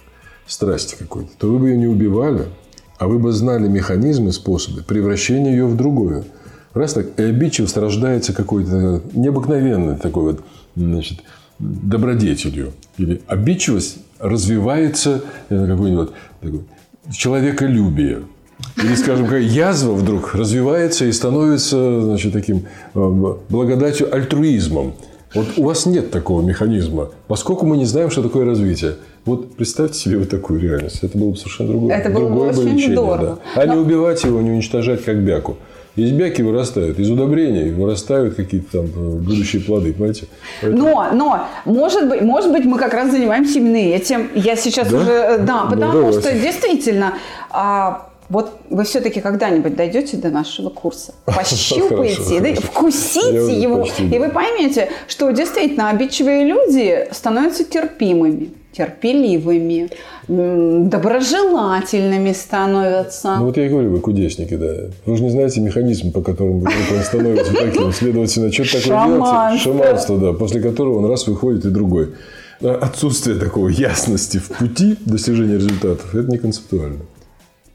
страсти 0.47 0.95
какой-то, 0.97 1.29
то 1.37 1.47
вы 1.51 1.59
бы 1.59 1.69
ее 1.69 1.77
не 1.77 1.87
убивали, 1.87 2.45
а 2.97 3.07
вы 3.07 3.19
бы 3.19 3.31
знали 3.31 3.67
механизмы, 3.67 4.31
способы 4.31 4.83
превращения 4.83 5.51
ее 5.51 5.65
в 5.65 5.75
другую. 5.75 6.25
Раз 6.73 6.93
так, 6.93 7.07
и 7.17 7.23
обидчивость 7.23 7.77
рождается 7.77 8.33
какой-то 8.33 9.01
необыкновенной 9.13 9.97
такой 9.97 10.23
вот, 10.23 10.41
значит, 10.75 11.19
добродетелью. 11.59 12.73
Или 12.97 13.21
обидчивость 13.27 13.97
развивается 14.19 15.23
какой-нибудь 15.49 16.09
такой, 16.41 16.61
человеколюбие. 17.11 18.23
Или, 18.77 18.95
скажем, 18.95 19.27
как 19.27 19.41
язва 19.41 19.93
вдруг 19.93 20.35
развивается 20.35 21.05
и 21.05 21.11
становится 21.11 22.01
значит, 22.01 22.31
таким 22.31 22.67
э, 22.93 23.35
благодатью 23.49 24.13
альтруизмом. 24.13 24.93
Вот 25.33 25.47
у 25.57 25.63
вас 25.63 25.85
нет 25.85 26.11
такого 26.11 26.41
механизма, 26.41 27.09
поскольку 27.27 27.65
мы 27.65 27.77
не 27.77 27.85
знаем, 27.85 28.09
что 28.09 28.21
такое 28.21 28.45
развитие. 28.45 28.95
Вот 29.25 29.55
представьте 29.55 29.97
себе 29.97 30.17
вот 30.17 30.29
такую 30.29 30.59
реальность. 30.59 31.03
Это 31.03 31.17
было 31.17 31.31
бы 31.31 31.37
совершенно 31.37 31.69
другое. 31.69 31.95
Это 31.95 32.09
было 32.09 32.27
другое 32.27 32.53
бы 32.53 32.59
очень 32.59 32.73
лечение, 32.75 32.97
здорово. 32.97 33.39
Да. 33.55 33.61
А 33.61 33.65
Но... 33.65 33.73
не 33.73 33.79
убивать 33.79 34.23
его, 34.23 34.41
не 34.41 34.51
уничтожать 34.51 35.03
как 35.03 35.17
бяку. 35.17 35.57
Из 35.95 36.11
бяки 36.11 36.41
вырастают, 36.41 36.99
из 36.99 37.09
удобрений 37.09 37.71
вырастают 37.71 38.35
какие-то 38.35 38.79
там 38.79 38.85
э, 38.85 39.17
будущие 39.17 39.61
плоды, 39.61 39.91
понимаете? 39.91 40.27
Поэтому... 40.61 40.83
Но, 40.83 41.09
но, 41.13 41.47
может 41.65 42.07
быть, 42.07 42.21
может 42.21 42.51
быть, 42.51 42.63
мы 42.63 42.77
как 42.77 42.93
раз 42.93 43.11
занимаемся 43.11 43.59
именно 43.59 43.75
этим. 43.75 44.29
Я 44.33 44.55
сейчас 44.55 44.89
да? 44.89 44.97
уже, 44.97 45.11
э, 45.11 45.37
да, 45.39 45.65
ну, 45.65 45.69
потому 45.69 46.01
ну, 46.01 46.13
что 46.13 46.31
действительно 46.31 47.15
а, 47.49 48.09
вот 48.31 48.61
вы 48.69 48.85
все-таки 48.85 49.19
когда-нибудь 49.19 49.75
дойдете 49.75 50.15
до 50.15 50.29
нашего 50.29 50.69
курса, 50.69 51.13
пощупаете, 51.25 52.39
да, 52.39 52.53
вкусите 52.61 53.61
его, 53.61 53.85
и 53.85 54.19
вы 54.19 54.29
поймете, 54.29 54.87
что 55.07 55.29
действительно 55.31 55.89
обидчивые 55.89 56.45
люди 56.45 57.09
становятся 57.11 57.65
терпимыми 57.65 58.53
терпеливыми, 58.71 59.89
доброжелательными 60.29 62.31
становятся. 62.31 63.35
Ну 63.37 63.47
вот 63.47 63.57
я 63.57 63.65
и 63.65 63.69
говорю, 63.69 63.91
вы 63.91 63.99
кудесники, 63.99 64.55
да. 64.55 64.91
Вы 65.05 65.17
же 65.17 65.23
не 65.23 65.29
знаете 65.29 65.59
механизм, 65.59 66.13
по 66.13 66.21
которому 66.21 66.63
он 66.63 67.03
становится 67.03 67.53
таким. 67.53 67.91
Следовательно, 67.99 68.49
что 68.49 68.63
такое 68.63 69.07
делать? 69.07 69.59
Шаманство, 69.59 70.17
да. 70.17 70.31
После 70.31 70.61
которого 70.61 70.99
он 70.99 71.05
раз 71.09 71.27
выходит 71.27 71.65
и 71.65 71.69
другой. 71.69 72.13
Отсутствие 72.61 73.37
такой 73.37 73.73
ясности 73.73 74.37
в 74.37 74.47
пути 74.47 74.95
достижения 75.05 75.55
результатов– 75.55 76.15
это 76.17 76.31
не 76.31 76.37
концептуально 76.37 76.99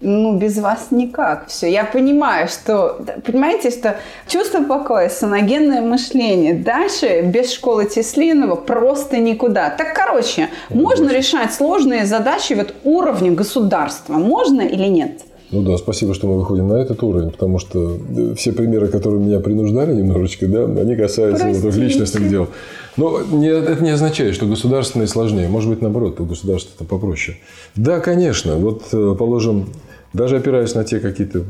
ну, 0.00 0.36
без 0.38 0.58
вас 0.58 0.88
никак. 0.90 1.48
Все, 1.48 1.70
я 1.70 1.84
понимаю, 1.84 2.48
что, 2.48 2.98
понимаете, 3.24 3.70
что 3.70 3.96
чувство 4.28 4.62
покоя, 4.62 5.08
саногенное 5.08 5.80
мышление, 5.80 6.54
дальше 6.54 7.22
без 7.22 7.52
школы 7.52 7.86
Теслинова 7.86 8.56
просто 8.56 9.18
никуда. 9.18 9.70
Так, 9.70 9.94
короче, 9.94 10.48
можно 10.68 11.10
решать 11.10 11.52
сложные 11.52 12.04
задачи 12.04 12.52
вот 12.52 12.74
уровня 12.84 13.32
государства, 13.32 14.14
можно 14.14 14.60
или 14.60 14.86
нет? 14.86 15.22
Ну 15.52 15.62
да, 15.62 15.78
спасибо, 15.78 16.12
что 16.12 16.26
мы 16.26 16.38
выходим 16.38 16.68
на 16.68 16.74
этот 16.74 17.02
уровень, 17.04 17.30
потому 17.30 17.60
что 17.60 17.96
э, 18.16 18.34
все 18.36 18.52
примеры, 18.52 18.88
которые 18.88 19.22
меня 19.22 19.38
принуждали 19.38 19.94
немножечко, 19.94 20.48
да, 20.48 20.64
они 20.64 20.96
касаются 20.96 21.46
вот 21.46 21.74
личностных 21.76 22.28
дел. 22.28 22.48
Но 22.96 23.22
не, 23.22 23.48
это 23.48 23.82
не 23.82 23.90
означает, 23.90 24.34
что 24.34 24.46
государственное 24.46 25.06
сложнее. 25.06 25.48
Может 25.48 25.70
быть, 25.70 25.82
наоборот, 25.82 26.20
у 26.20 26.24
государства 26.24 26.72
это 26.74 26.84
попроще. 26.84 27.36
Да, 27.76 28.00
конечно. 28.00 28.56
Вот, 28.56 28.88
э, 28.92 29.14
положим, 29.16 29.68
даже 30.16 30.36
опираясь 30.36 30.74
на 30.74 30.84
те 30.84 30.98
какие-то 30.98 31.44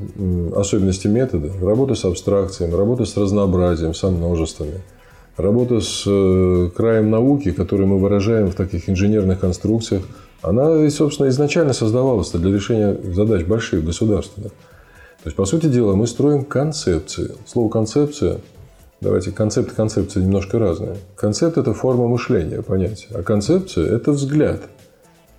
особенности 0.56 1.06
метода, 1.06 1.52
работа 1.62 1.94
с 1.94 2.04
абстракциями, 2.04 2.74
работа 2.74 3.04
с 3.04 3.16
разнообразием, 3.16 3.94
со 3.94 4.10
множествами, 4.10 4.82
работа 5.36 5.80
с 5.80 6.02
э, 6.04 6.70
краем 6.74 7.10
науки, 7.10 7.52
который 7.52 7.86
мы 7.86 7.98
выражаем 7.98 8.50
в 8.50 8.56
таких 8.56 8.90
инженерных 8.90 9.38
конструкциях, 9.38 10.02
она, 10.42 10.90
собственно, 10.90 11.28
изначально 11.28 11.72
создавалась 11.72 12.30
для 12.30 12.52
решения 12.52 12.98
задач 13.14 13.46
больших, 13.46 13.84
государственных. 13.84 14.50
То 14.50 15.28
есть, 15.28 15.36
по 15.36 15.44
сути 15.44 15.66
дела, 15.66 15.94
мы 15.94 16.06
строим 16.06 16.44
концепции. 16.44 17.32
Слово 17.46 17.68
«концепция» 17.68 18.38
Давайте, 19.02 19.30
концепт 19.30 19.72
и 19.72 19.74
концепция 19.74 20.22
немножко 20.22 20.58
разные. 20.58 20.96
Концепт– 21.16 21.58
это 21.58 21.74
форма 21.74 22.08
мышления, 22.08 22.62
понятие. 22.62 23.10
А 23.12 23.22
концепция– 23.22 23.86
это 23.94 24.10
взгляд– 24.10 24.62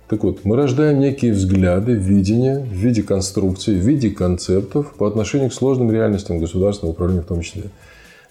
так 0.08 0.24
вот, 0.24 0.44
мы 0.44 0.56
рождаем 0.56 1.00
некие 1.00 1.32
взгляды, 1.32 1.92
видения 1.92 2.58
в 2.60 2.72
виде 2.72 3.02
конструкций, 3.02 3.74
в 3.74 3.86
виде 3.86 4.10
концептов 4.10 4.94
по 4.96 5.06
отношению 5.06 5.50
к 5.50 5.54
сложным 5.54 5.92
реальностям 5.92 6.38
государственного 6.38 6.92
управления 6.92 7.22
в 7.22 7.26
том 7.26 7.42
числе. 7.42 7.64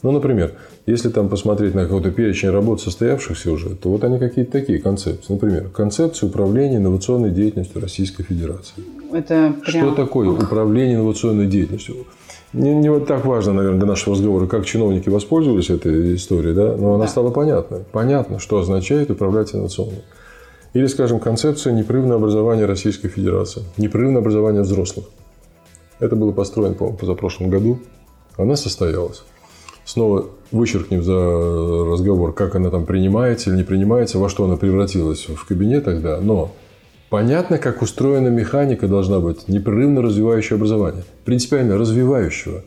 Ну, 0.03 0.11
например, 0.11 0.53
если 0.85 1.09
там 1.09 1.27
посмотреть 1.27 1.73
на 1.73 1.83
какой-то 1.83 2.11
перечень 2.11 2.49
работ, 2.49 2.81
состоявшихся 2.81 3.51
уже, 3.51 3.75
то 3.75 3.89
вот 3.89 4.03
они 4.03 4.19
какие-то 4.19 4.51
такие 4.51 4.79
концепции. 4.79 5.33
Например, 5.33 5.69
концепция 5.69 6.29
управления 6.29 6.77
инновационной 6.77 7.31
деятельностью 7.31 7.81
Российской 7.81 8.23
Федерации. 8.23 8.83
Это 9.11 9.55
прям... 9.65 9.85
Что 9.87 9.95
такое 9.95 10.29
управление 10.29 10.95
инновационной 10.97 11.47
деятельностью? 11.47 11.95
Не, 12.53 12.75
не 12.75 12.89
вот 12.89 13.07
так 13.07 13.25
важно, 13.25 13.53
наверное, 13.53 13.79
для 13.79 13.87
нашего 13.87 14.15
разговора, 14.15 14.47
как 14.47 14.65
чиновники 14.65 15.09
воспользовались 15.09 15.69
этой 15.69 16.15
историей, 16.15 16.53
да, 16.53 16.75
но 16.77 16.93
она 16.93 17.05
Да. 17.05 17.09
стала 17.09 17.31
понятной. 17.31 17.79
Понятно, 17.91 18.39
что 18.39 18.59
означает 18.59 19.09
управлять 19.11 19.53
инновационно. 19.53 19.97
Или, 20.73 20.87
скажем, 20.87 21.19
концепция 21.19 21.73
непрерывного 21.73 22.17
образования 22.17 22.65
Российской 22.65 23.07
Федерации. 23.07 23.63
Непрерывное 23.77 24.21
образование 24.21 24.61
взрослых. 24.61 25.05
Это 25.99 26.15
было 26.15 26.31
построено, 26.31 26.75
по-моему, 26.75 26.97
позапрошлом 26.97 27.49
году. 27.49 27.79
Она 28.37 28.55
состоялась. 28.55 29.23
Снова 29.85 30.27
вычеркнем 30.51 31.01
за 31.01 31.15
разговор, 31.91 32.33
как 32.33 32.55
она 32.55 32.69
там 32.69 32.85
принимается 32.85 33.49
или 33.49 33.57
не 33.57 33.63
принимается, 33.63 34.19
во 34.19 34.29
что 34.29 34.43
она 34.43 34.57
превратилась 34.57 35.27
в 35.27 35.47
кабинет 35.47 35.85
тогда. 35.85 36.19
Но 36.19 36.51
понятно, 37.09 37.57
как 37.57 37.81
устроена 37.81 38.27
механика 38.27 38.87
должна 38.87 39.19
быть 39.19 39.47
непрерывно 39.47 40.01
развивающего 40.01 40.57
образования. 40.57 41.03
Принципиально 41.25 41.77
развивающего. 41.77 42.63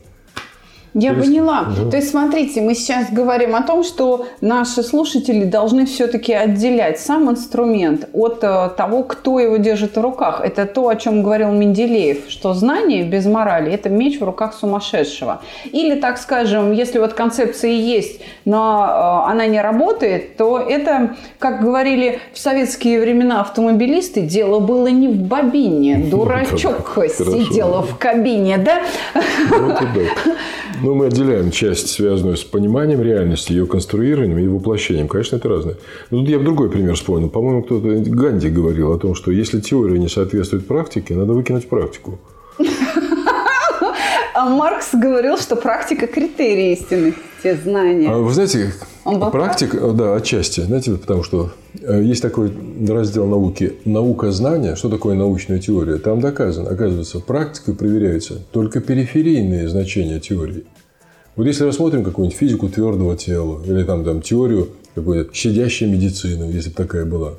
Я 0.93 1.11
То 1.11 1.17
есть- 1.19 1.29
поняла. 1.29 1.65
Да. 1.77 1.89
То 1.89 1.97
есть, 1.97 2.09
смотрите, 2.09 2.61
мы 2.61 2.75
сейчас 2.75 3.11
говорим 3.11 3.55
о 3.55 3.61
том, 3.63 3.83
что 3.83 4.25
наши 4.41 4.83
слушатели 4.83 5.45
должны 5.45 5.85
все-таки 5.85 6.33
отделять 6.33 6.99
сам 6.99 7.29
инструмент 7.29 8.09
от 8.13 8.43
э, 8.43 8.69
того, 8.75 9.03
кто 9.03 9.39
его 9.39 9.57
держит 9.57 9.95
в 9.95 10.01
руках. 10.01 10.41
Это 10.43 10.65
то, 10.65 10.89
о 10.89 10.95
чем 10.95 11.23
говорил 11.23 11.51
Менделеев, 11.51 12.25
что 12.27 12.53
знание 12.53 13.03
без 13.03 13.25
морали– 13.25 13.71
это 13.73 13.89
меч 13.89 14.19
в 14.19 14.23
руках 14.23 14.53
сумасшедшего. 14.53 15.41
Или, 15.71 15.99
так 15.99 16.17
скажем, 16.17 16.73
если 16.73 16.99
вот 16.99 17.13
концепция 17.13 17.71
есть, 17.71 18.19
но 18.43 18.85
э, 19.27 19.31
она 19.31 19.47
не 19.47 19.61
работает, 19.61 20.35
то 20.35 20.59
это, 20.59 21.15
как 21.39 21.61
говорили 21.61 22.19
в 22.33 22.39
советские 22.39 22.99
времена 22.99 23.39
автомобилисты, 23.41 24.21
дело 24.21 24.59
было 24.59 24.87
не 24.87 25.07
в 25.07 25.15
бобине. 25.15 25.97
Дурачок 26.11 26.97
сидела 27.07 27.81
в 27.81 27.97
кабине, 27.97 28.57
да? 28.57 28.81
Но 30.81 30.95
мы 30.95 31.07
отделяем 31.07 31.51
часть, 31.51 31.89
связанную 31.89 32.37
с 32.37 32.43
пониманием 32.43 33.01
реальности, 33.01 33.51
ее 33.51 33.65
конструированием 33.65 34.39
и 34.39 34.47
воплощением. 34.47 35.07
Конечно, 35.07 35.35
это 35.35 35.49
разное. 35.49 35.77
Но 36.09 36.19
тут 36.19 36.29
я 36.29 36.39
другой 36.39 36.69
пример 36.69 36.95
вспомнил. 36.95 37.29
По-моему, 37.29 37.63
кто-то 37.63 37.87
Ганди 37.87 38.49
говорил 38.49 38.91
о 38.93 38.97
том, 38.97 39.13
что 39.15 39.31
если 39.31 39.59
теория 39.59 39.99
не 39.99 40.07
соответствует 40.07 40.65
практике, 40.67 41.15
надо 41.15 41.33
выкинуть 41.33 41.67
практику. 41.67 42.19
А 44.41 44.49
Маркс 44.49 44.87
говорил, 44.93 45.37
что 45.37 45.55
практика– 45.55 46.07
критерий 46.07 46.73
истинных 46.73 47.13
те 47.43 47.55
знания. 47.55 48.09
А 48.09 48.17
вы 48.17 48.33
знаете, 48.33 48.73
Он 49.03 49.19
был 49.19 49.29
практика, 49.29 49.91
да, 49.91 50.15
отчасти, 50.15 50.61
знаете, 50.61 50.93
потому 50.93 51.21
что 51.21 51.51
э, 51.79 52.01
есть 52.01 52.23
такой 52.23 52.51
раздел 52.89 53.27
науки 53.27 53.73
«Наука 53.85 54.31
знания». 54.31 54.75
Что 54.75 54.89
такое 54.89 55.13
научная 55.13 55.59
теория? 55.59 55.97
Там 55.97 56.21
доказано, 56.21 56.71
оказывается, 56.71 57.19
практикой 57.19 57.75
проверяются 57.75 58.41
только 58.51 58.81
периферийные 58.81 59.69
значения 59.69 60.19
теории. 60.19 60.65
Вот 61.35 61.45
если 61.45 61.63
рассмотрим 61.63 62.03
какую-нибудь 62.03 62.35
физику 62.35 62.67
твердого 62.67 63.15
тела 63.15 63.61
или 63.63 63.83
там, 63.83 64.03
там 64.03 64.23
теорию 64.23 64.69
какой-то 64.95 65.31
щадящей 65.35 65.85
медицины, 65.85 66.45
если 66.45 66.69
бы 66.71 66.75
такая 66.77 67.05
была, 67.05 67.33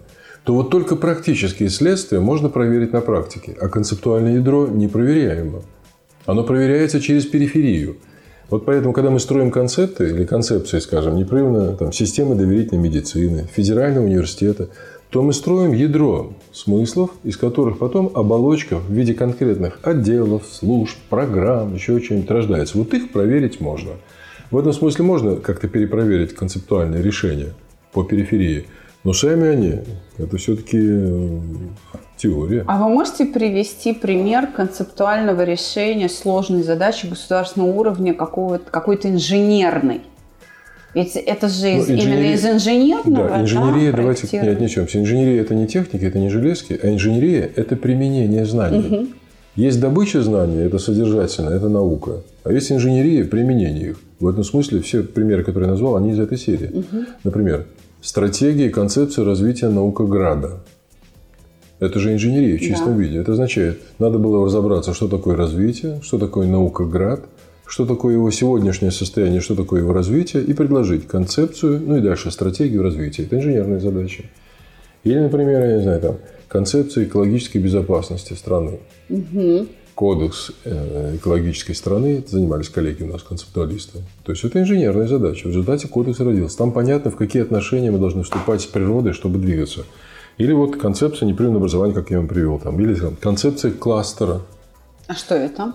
то 0.44 0.54
вот 0.54 0.70
только 0.70 0.94
практические 0.94 1.68
следствия 1.68 2.20
можно 2.20 2.48
проверить 2.48 2.92
на 2.92 3.00
практике, 3.00 3.56
а 3.60 3.66
концептуальное 3.66 4.36
ядро 4.36 4.68
непроверяемо. 4.68 5.62
Оно 6.26 6.44
проверяется 6.44 7.00
через 7.00 7.26
периферию. 7.26 7.96
Вот 8.50 8.66
поэтому, 8.66 8.92
когда 8.92 9.10
мы 9.10 9.18
строим 9.18 9.50
концепты 9.50 10.10
или 10.10 10.24
концепции, 10.24 10.78
скажем, 10.78 11.16
непрерывно 11.16 11.74
там, 11.74 11.92
системы 11.92 12.34
доверительной 12.34 12.82
медицины, 12.82 13.48
федерального 13.50 14.04
университета, 14.04 14.68
то 15.08 15.22
мы 15.22 15.32
строим 15.32 15.72
ядро 15.72 16.32
смыслов, 16.52 17.10
из 17.22 17.36
которых 17.36 17.78
потом 17.78 18.10
оболочка 18.14 18.78
в 18.78 18.90
виде 18.90 19.14
конкретных 19.14 19.78
отделов, 19.82 20.44
служб, 20.50 20.96
программ, 21.08 21.74
еще 21.74 22.00
чего-нибудь 22.00 22.30
рождается. 22.30 22.78
Вот 22.78 22.92
их 22.94 23.10
проверить 23.10 23.60
можно. 23.60 23.92
В 24.50 24.58
этом 24.58 24.72
смысле 24.72 25.04
можно 25.04 25.36
как-то 25.36 25.68
перепроверить 25.68 26.34
концептуальные 26.34 27.02
решения 27.02 27.54
по 27.92 28.04
периферии. 28.04 28.66
Но 29.04 29.12
сами 29.12 29.48
они, 29.48 29.80
это 30.18 30.36
все-таки 30.36 30.78
теория. 32.22 32.64
А 32.68 32.82
вы 32.82 32.88
можете 32.90 33.24
привести 33.24 33.92
пример 33.92 34.46
концептуального 34.46 35.42
решения 35.44 36.08
сложной 36.08 36.62
задачи 36.62 37.06
государственного 37.06 37.70
уровня 37.70 38.14
какого-то, 38.14 38.70
какой-то 38.70 39.08
инженерной? 39.08 40.02
Ведь 40.94 41.16
это 41.16 41.48
же 41.48 41.72
из- 41.78 41.88
Ну, 41.88 41.94
именно 41.94 42.34
из 42.34 42.44
инженерного, 42.44 43.28
Да, 43.28 43.40
инженерия, 43.40 43.90
да, 43.92 43.96
давайте 43.98 44.28
не 44.30 44.48
отнесемся. 44.48 45.00
Инженерия– 45.00 45.40
это 45.42 45.54
не 45.54 45.66
техника, 45.66 46.06
это 46.06 46.18
не 46.18 46.28
железки, 46.28 46.78
а 46.82 46.88
инженерия– 46.90 47.50
это 47.56 47.76
применение 47.76 48.44
знаний. 48.44 49.14
Есть 49.56 49.80
добыча 49.80 50.22
знаний, 50.22 50.58
это 50.62 50.78
содержательно, 50.78 51.50
это 51.50 51.68
наука. 51.68 52.22
А 52.44 52.52
есть 52.52 52.72
инженерия, 52.72 53.24
применение 53.24 53.90
их. 53.90 54.00
В 54.20 54.26
этом 54.28 54.44
смысле 54.44 54.80
все 54.80 55.02
примеры, 55.02 55.44
которые 55.44 55.66
я 55.66 55.70
назвал, 55.72 55.96
они 55.96 56.10
из 56.12 56.18
этой 56.18 56.38
серии. 56.38 56.84
Например, 57.24 57.66
стратегия 58.02 58.66
и 58.66 58.70
концепция 58.70 59.24
развития 59.24 59.68
наукограда. 59.68 60.60
Это 61.82 61.98
же 61.98 62.12
инженерия 62.12 62.56
в 62.56 62.60
чистом 62.60 62.96
Да. 62.96 63.02
виде. 63.02 63.18
Это 63.18 63.32
означает, 63.32 63.80
надо 63.98 64.18
было 64.18 64.44
разобраться, 64.44 64.94
что 64.94 65.08
такое 65.08 65.34
развитие, 65.36 66.00
что 66.02 66.16
такое 66.16 66.46
наукоград, 66.46 67.24
что 67.66 67.86
такое 67.86 68.14
его 68.14 68.30
сегодняшнее 68.30 68.92
состояние, 68.92 69.40
что 69.40 69.56
такое 69.56 69.80
его 69.80 69.92
развитие, 69.92 70.44
и 70.44 70.52
предложить 70.52 71.08
концепцию, 71.08 71.82
ну 71.84 71.96
и 71.96 72.00
дальше 72.00 72.30
стратегию 72.30 72.82
развития. 72.84 73.24
Это 73.24 73.36
инженерная 73.36 73.80
задача. 73.80 74.22
Или, 75.02 75.18
например, 75.18 75.60
я 75.60 75.76
не 75.78 75.82
знаю, 75.82 76.00
там, 76.00 76.16
концепция 76.46 77.04
экологической 77.04 77.58
безопасности 77.58 78.34
страны. 78.34 78.78
Кодекс 79.96 80.52
э, 80.64 81.16
экологической 81.16 81.74
страны 81.74 82.24
занимались 82.26 82.68
коллеги 82.68 83.02
у 83.02 83.08
нас, 83.08 83.22
концептуалисты. 83.22 83.98
То 84.24 84.32
есть 84.32 84.44
это 84.44 84.60
инженерная 84.60 85.08
задача. 85.08 85.48
В 85.48 85.50
результате 85.50 85.88
кодекс 85.88 86.20
родился. 86.20 86.56
Там 86.58 86.70
понятно, 86.70 87.10
в 87.10 87.16
какие 87.16 87.42
отношения 87.42 87.90
мы 87.90 87.98
должны 87.98 88.22
вступать 88.22 88.60
с 88.60 88.66
природой, 88.66 89.12
чтобы 89.12 89.38
двигаться. 89.40 89.80
Или 90.42 90.50
вот 90.50 90.74
концепция 90.74 91.28
непрерывного 91.28 91.60
образования, 91.60 91.94
как 91.94 92.10
я 92.10 92.16
вам 92.16 92.26
привел. 92.26 92.58
Там. 92.58 92.80
Или 92.80 92.96
там, 92.96 93.14
концепция 93.14 93.70
кластера. 93.70 94.40
А 95.06 95.14
что 95.14 95.36
это? 95.36 95.74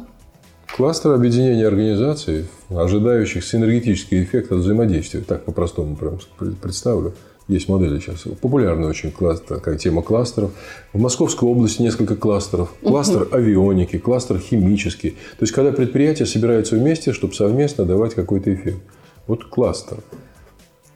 Кластер 0.76 1.14
объединения 1.14 1.66
организаций, 1.66 2.48
ожидающих 2.70 3.46
синергетический 3.46 4.22
эффект 4.22 4.52
от 4.52 4.58
взаимодействия. 4.58 5.22
Так 5.22 5.46
по-простому 5.46 5.96
прям 5.96 6.20
представлю. 6.62 7.14
Есть 7.48 7.70
модели 7.70 7.98
сейчас. 8.00 8.24
Популярная 8.42 8.90
очень 8.90 9.10
класс, 9.10 9.40
такая 9.40 9.78
тема 9.78 10.02
кластеров. 10.02 10.52
В 10.92 11.00
Московской 11.00 11.48
области 11.48 11.82
несколько 11.82 12.18
кластеров. 12.18 12.74
Кластер 12.84 13.26
авионики, 13.32 13.98
кластер 13.98 14.38
химический. 14.38 15.12
То 15.12 15.44
есть, 15.44 15.54
когда 15.54 15.72
предприятия 15.72 16.26
собираются 16.26 16.76
вместе, 16.76 17.14
чтобы 17.14 17.34
совместно 17.34 17.86
давать 17.86 18.16
какой-то 18.16 18.54
эффект. 18.54 18.82
Вот 19.28 19.46
кластер. 19.46 20.00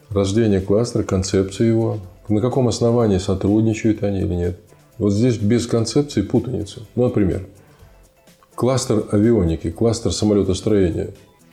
Рождение 0.09 0.59
кластера, 0.59 1.03
концепция 1.03 1.67
его. 1.67 1.99
На 2.31 2.39
каком 2.39 2.69
основании 2.69 3.17
сотрудничают 3.17 4.03
они 4.03 4.21
или 4.21 4.33
нет. 4.33 4.57
Вот 4.97 5.11
здесь 5.11 5.35
без 5.35 5.67
концепции 5.67 6.21
путаница. 6.21 6.79
Ну, 6.95 7.03
например, 7.03 7.45
кластер 8.55 9.03
авионики, 9.11 9.69
кластер 9.69 10.13
самолетостроения 10.13 11.09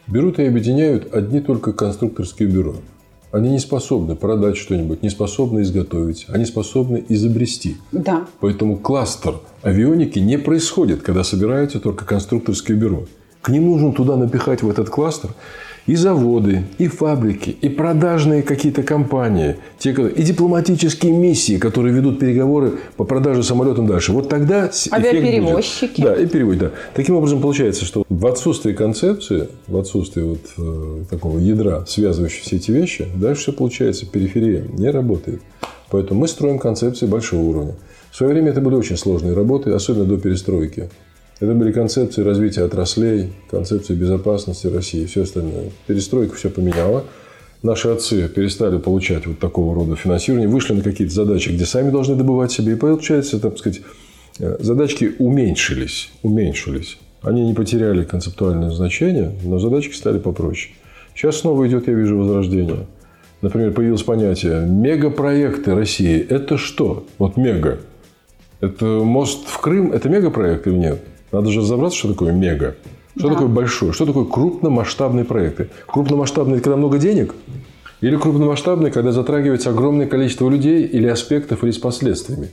берут 0.06 0.38
и 0.38 0.44
объединяют 0.44 1.12
одни 1.12 1.40
только 1.40 1.72
конструкторские 1.72 2.48
бюро. 2.48 2.76
Они 3.32 3.50
не 3.50 3.58
способны 3.58 4.14
продать 4.14 4.56
что-нибудь, 4.56 5.02
не 5.02 5.10
способны 5.10 5.62
изготовить, 5.62 6.26
они 6.28 6.44
способны 6.44 7.04
изобрести. 7.08 7.78
Да. 7.90 8.28
Поэтому 8.38 8.76
кластер 8.76 9.34
авионики 9.62 10.20
не 10.20 10.38
происходит, 10.38 11.02
когда 11.02 11.24
собираются 11.24 11.80
только 11.80 12.04
конструкторские 12.04 12.78
бюро. 12.78 13.06
К 13.42 13.48
ним 13.48 13.66
нужно 13.66 13.92
туда 13.92 14.16
напихать 14.16 14.62
в 14.62 14.70
этот 14.70 14.90
кластер 14.90 15.30
и 15.88 15.96
заводы, 15.96 16.64
и 16.76 16.86
фабрики, 16.86 17.56
и 17.62 17.68
продажные 17.70 18.42
какие-то 18.42 18.82
компании, 18.82 19.56
те, 19.78 19.90
и 19.90 20.22
дипломатические 20.22 21.12
миссии, 21.12 21.56
которые 21.56 21.94
ведут 21.94 22.20
переговоры 22.20 22.74
по 22.96 23.04
продаже 23.04 23.42
самолетам 23.42 23.86
дальше. 23.86 24.12
Вот 24.12 24.28
тогда 24.28 24.66
эффект 24.68 24.90
будет. 24.90 25.06
Авиаперевозчики. 25.06 26.02
Да, 26.02 26.14
и 26.14 26.26
переводить, 26.26 26.60
да. 26.60 26.70
Таким 26.94 27.16
образом, 27.16 27.40
получается, 27.40 27.86
что 27.86 28.04
в 28.06 28.26
отсутствии 28.26 28.74
концепции, 28.74 29.48
в 29.66 29.78
отсутствии 29.78 30.22
вот 30.22 30.40
э, 30.58 31.04
такого 31.08 31.38
ядра, 31.38 31.86
связывающего 31.86 32.42
все 32.44 32.56
эти 32.56 32.70
вещи, 32.70 33.06
дальше 33.16 33.40
все 33.42 33.52
получается 33.54 34.04
периферия, 34.04 34.66
не 34.70 34.90
работает. 34.90 35.40
Поэтому 35.90 36.20
мы 36.20 36.28
строим 36.28 36.58
концепции 36.58 37.06
большого 37.06 37.40
уровня. 37.40 37.74
В 38.10 38.16
свое 38.16 38.34
время 38.34 38.50
это 38.50 38.60
были 38.60 38.74
очень 38.74 38.98
сложные 38.98 39.32
работы, 39.32 39.70
особенно 39.70 40.04
до 40.04 40.18
перестройки. 40.18 40.90
Это 41.40 41.54
были 41.54 41.70
концепции 41.70 42.22
развития 42.22 42.64
отраслей, 42.64 43.32
концепции 43.50 43.94
безопасности 43.94 44.66
России 44.66 45.02
и 45.02 45.06
все 45.06 45.22
остальное. 45.22 45.70
Перестройка 45.86 46.34
все 46.34 46.50
поменяла. 46.50 47.04
Наши 47.62 47.88
отцы 47.88 48.28
перестали 48.28 48.78
получать 48.78 49.26
вот 49.26 49.38
такого 49.38 49.74
рода 49.74 49.96
финансирование, 49.96 50.48
вышли 50.48 50.74
на 50.74 50.82
какие-то 50.82 51.14
задачи, 51.14 51.50
где 51.50 51.64
сами 51.64 51.90
должны 51.90 52.16
добывать 52.16 52.50
себе. 52.50 52.72
И 52.72 52.76
получается, 52.76 53.38
так 53.40 53.56
сказать, 53.58 53.82
э, 54.40 54.56
задачки 54.60 55.14
уменьшились. 55.18 56.10
Уменьшились. 56.22 56.98
Они 57.22 57.46
не 57.46 57.54
потеряли 57.54 58.04
концептуальное 58.04 58.70
значение, 58.70 59.32
но 59.44 59.58
задачки 59.58 59.94
стали 59.94 60.18
попроще. 60.18 60.74
Сейчас 61.14 61.38
снова 61.38 61.66
идет, 61.66 61.88
я 61.88 61.94
вижу, 61.94 62.16
возрождение. 62.16 62.86
Например, 63.42 63.72
появилось 63.72 64.02
понятие 64.02 64.66
мегапроекты 64.66 65.74
России. 65.74 66.18
Это 66.18 66.56
что? 66.58 67.06
Вот 67.18 67.36
мега. 67.36 67.78
Это 68.60 68.84
мост 68.84 69.46
в 69.46 69.58
Крым– 69.60 69.92
это 69.92 70.08
мегапроект 70.08 70.66
или 70.66 70.74
нет? 70.74 71.00
Надо 71.32 71.50
же 71.50 71.60
разобраться, 71.60 71.98
что 71.98 72.08
такое 72.08 72.32
мега. 72.32 72.76
Что 73.16 73.28
Да. 73.28 73.34
такое 73.34 73.48
большой? 73.48 73.92
Что 73.92 74.06
такое 74.06 74.24
крупномасштабные 74.24 75.24
проекты? 75.24 75.68
Крупномасштабные– 75.86 76.60
когда 76.62 76.76
много 76.76 76.98
денег? 76.98 77.34
Или 78.00 78.16
крупномасштабные, 78.16 78.92
когда 78.92 79.10
затрагивается 79.12 79.70
огромное 79.70 80.06
количество 80.06 80.48
людей 80.48 80.84
или 80.84 81.08
аспектов, 81.08 81.64
или 81.64 81.72
с 81.72 81.78
последствиями? 81.78 82.48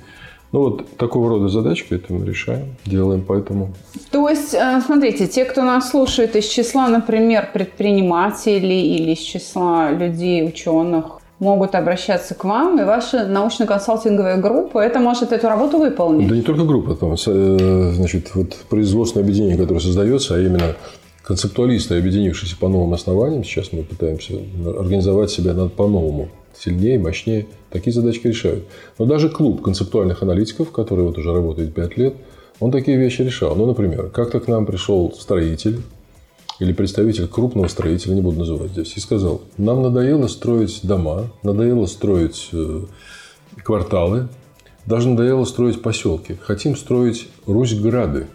Ну, 0.52 0.62
вот 0.62 0.98
такого 0.98 1.30
рода 1.30 1.50
задачки 1.50 1.96
это 1.96 2.14
мы 2.14 2.26
решаем, 2.26 2.76
делаем, 2.86 3.24
поэтому 3.28 3.74
То 4.12 4.30
есть, 4.30 4.54
э, 4.54 4.82
смотрите, 4.86 5.28
те, 5.28 5.44
кто 5.46 5.64
нас 5.64 5.90
слушает 5.92 6.36
из 6.36 6.46
числа, 6.46 6.88
например, 6.88 7.50
предпринимателей 7.54 8.96
или 8.96 9.12
из 9.12 9.20
числа 9.20 9.92
людей, 9.92 10.48
ученых, 10.48 11.20
могут 11.40 11.76
обращаться 11.76 12.34
к 12.36 12.44
вам, 12.44 12.80
и 12.80 12.84
ваша 12.84 13.28
научно-консалтинговая 13.28 14.38
группа 14.38 14.80
это 14.80 15.00
может 15.00 15.32
эту 15.32 15.48
работу 15.48 15.78
выполнить. 15.78 16.30
Да 16.30 16.36
не 16.36 16.42
только 16.42 16.64
группа, 16.64 16.96
там, 16.96 17.14
э, 17.14 17.92
значит, 17.94 18.34
вот 18.36 18.56
производственное 18.70 19.26
объединение, 19.26 19.58
которое 19.58 19.80
создается, 19.80 20.36
а 20.36 20.40
именно 20.40 20.76
концептуалисты, 21.24 21.98
объединившиеся 21.98 22.58
по 22.58 22.70
новым 22.70 22.94
основаниям, 22.94 23.44
сейчас 23.44 23.74
мы 23.74 23.84
пытаемся 23.84 24.34
организовать 24.78 25.32
себя 25.32 25.54
по-новому, 25.54 26.30
сильнее, 26.58 27.00
мощнее, 27.00 27.48
такие 27.72 27.94
задачки 27.94 28.28
решают. 28.28 28.66
Но 28.98 29.06
даже 29.06 29.30
клуб 29.30 29.62
концептуальных 29.62 30.22
аналитиков, 30.22 30.72
который 30.72 31.04
вот 31.04 31.18
уже 31.18 31.34
работает 31.34 31.74
5 31.74 31.98
лет, 31.98 32.16
он 32.60 32.72
такие 32.72 32.98
вещи 32.98 33.22
решал. 33.22 33.56
Ну, 33.56 33.66
например, 33.66 34.10
как-то 34.10 34.40
к 34.40 34.48
нам 34.48 34.66
пришел 34.66 35.12
строитель 35.12 35.82
или 36.60 36.74
представитель 36.74 37.28
крупного 37.28 37.68
строителя, 37.68 38.14
не 38.14 38.22
буду 38.22 38.40
называть 38.40 38.72
здесь, 38.72 38.96
и 38.96 39.00
сказал, 39.00 39.42
нам 39.58 39.82
надоело 39.82 40.28
строить 40.28 40.80
дома, 40.84 41.32
надоело 41.44 41.86
строить 41.86 42.50
э, 42.54 42.82
кварталы, 43.64 44.30
даже 44.86 45.10
надоело 45.10 45.46
строить 45.46 45.82
поселки. 45.82 46.38
Хотим 46.42 46.76
строить 46.76 47.28
Русь-грады. 47.48 48.28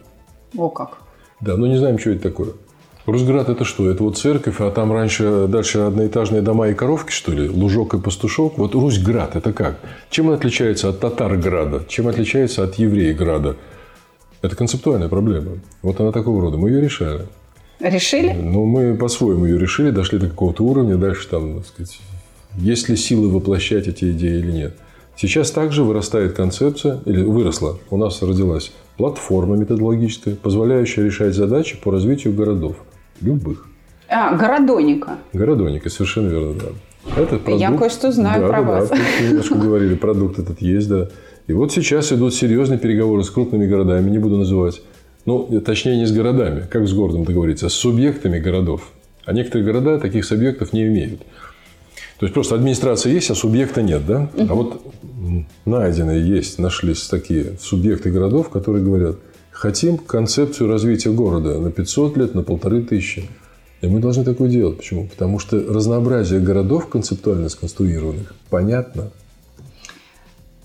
О 0.56 0.68
как. 0.68 0.98
Да, 1.40 1.56
но 1.56 1.66
не 1.66 1.78
знаем, 1.78 1.98
что 1.98 2.10
это 2.10 2.22
такое. 2.22 2.52
Русград 3.06 3.48
это 3.48 3.64
что? 3.64 3.90
Это 3.90 4.02
вот 4.02 4.18
церковь, 4.18 4.60
а 4.60 4.70
там 4.70 4.92
раньше 4.92 5.46
дальше 5.48 5.78
одноэтажные 5.78 6.42
дома 6.42 6.68
и 6.68 6.74
коровки, 6.74 7.10
что 7.10 7.32
ли? 7.32 7.48
Лужок 7.48 7.94
и 7.94 7.98
пастушок. 7.98 8.58
Вот 8.58 8.74
Русьград 8.74 9.36
это 9.36 9.52
как? 9.52 9.80
Чем 10.10 10.28
он 10.28 10.34
отличается 10.34 10.90
от 10.90 11.00
Татарграда? 11.00 11.84
Чем 11.88 12.08
отличается 12.08 12.62
от 12.62 12.74
Еврееграда? 12.74 13.56
Это 14.42 14.54
концептуальная 14.54 15.08
проблема. 15.08 15.58
Вот 15.82 15.98
она 16.00 16.12
такого 16.12 16.40
рода. 16.40 16.56
Мы 16.56 16.70
ее 16.70 16.80
решали. 16.80 17.26
Решили? 17.80 18.32
Ну, 18.32 18.66
мы 18.66 18.94
по-своему 18.94 19.46
ее 19.46 19.58
решили, 19.58 19.90
дошли 19.90 20.18
до 20.18 20.28
какого-то 20.28 20.62
уровня. 20.64 20.96
Дальше 20.96 21.28
там, 21.28 21.58
так 21.58 21.66
сказать, 21.66 21.98
есть 22.56 22.88
ли 22.88 22.96
силы 22.96 23.30
воплощать 23.30 23.88
эти 23.88 24.10
идеи 24.12 24.38
или 24.38 24.52
нет. 24.52 24.76
Сейчас 25.16 25.50
также 25.50 25.82
вырастает 25.82 26.32
концепция, 26.32 27.00
или 27.04 27.22
выросла, 27.22 27.78
у 27.90 27.96
нас 27.96 28.22
родилась 28.22 28.72
платформа 28.96 29.56
методологическая, 29.56 30.34
позволяющая 30.34 31.04
решать 31.04 31.34
задачи 31.34 31.78
по 31.82 31.90
развитию 31.90 32.34
городов. 32.34 32.76
Любых. 33.20 33.66
А, 34.08 34.34
городоника. 34.34 35.18
Городоника, 35.32 35.88
совершенно 35.88 36.28
верно, 36.28 36.54
да. 36.54 37.20
Это 37.22 37.38
продукт. 37.38 37.60
Я 37.60 37.72
кое-что 37.72 38.12
знаю 38.12 38.42
да, 38.42 38.48
про 38.48 38.62
да, 38.62 38.68
вас. 38.68 38.88
Да, 38.90 38.96
немножко 39.26 39.54
говорили, 39.54 39.94
продукт 39.94 40.38
этот 40.38 40.60
есть, 40.60 40.88
да. 40.88 41.08
И 41.46 41.52
вот 41.52 41.72
сейчас 41.72 42.12
идут 42.12 42.34
серьезные 42.34 42.78
переговоры 42.78 43.24
с 43.24 43.30
крупными 43.30 43.66
городами, 43.66 44.10
не 44.10 44.18
буду 44.18 44.36
называть. 44.36 44.82
Ну, 45.26 45.60
точнее, 45.60 45.96
не 45.96 46.06
с 46.06 46.12
городами, 46.12 46.66
как 46.70 46.88
с 46.88 46.92
городом 46.92 47.24
договориться, 47.24 47.66
а 47.66 47.70
с 47.70 47.74
субъектами 47.74 48.38
городов. 48.38 48.92
А 49.24 49.32
некоторые 49.32 49.66
города 49.66 49.98
таких 49.98 50.24
субъектов 50.24 50.72
не 50.72 50.86
имеют. 50.86 51.20
То 52.18 52.26
есть 52.26 52.34
просто 52.34 52.54
администрация 52.54 53.12
есть, 53.12 53.30
а 53.30 53.34
субъекта 53.34 53.82
нет, 53.82 54.06
да? 54.06 54.30
А 54.36 54.54
вот 54.54 54.82
м, 55.02 55.46
найденные 55.64 56.26
есть, 56.26 56.58
нашлись 56.58 57.06
такие 57.06 57.56
субъекты 57.60 58.10
городов, 58.10 58.50
которые 58.50 58.84
говорят, 58.84 59.16
хотим 59.50 59.98
концепцию 59.98 60.68
развития 60.68 61.10
города 61.10 61.58
на 61.58 61.70
500 61.70 62.16
лет, 62.16 62.34
на 62.34 62.42
полторы 62.42 62.82
тысячи. 62.82 63.28
И 63.80 63.86
мы 63.86 64.00
должны 64.00 64.24
такое 64.24 64.50
делать. 64.50 64.78
Почему? 64.78 65.08
Потому 65.08 65.38
что 65.38 65.58
разнообразие 65.58 66.40
городов 66.40 66.88
концептуально 66.88 67.48
сконструированных 67.48 68.34
понятно. 68.50 69.10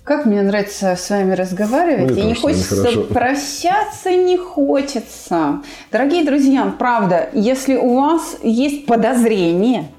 Как 0.06 0.28
мне 0.28 0.44
нравится 0.44 0.96
с 0.96 1.10
вами 1.10 1.34
разговаривать. 1.34 2.12
Мне 2.12 2.22
и 2.22 2.26
не 2.28 2.36
хочется 2.36 2.76
хорошо. 2.76 3.04
прощаться, 3.06 4.12
не 4.12 4.38
хочется. 4.38 5.64
Дорогие 5.92 6.24
друзья, 6.24 6.72
правда, 6.78 7.30
если 7.34 7.76
у 7.76 7.96
вас 7.96 8.38
есть 8.44 8.86
подозрение, 8.86 9.90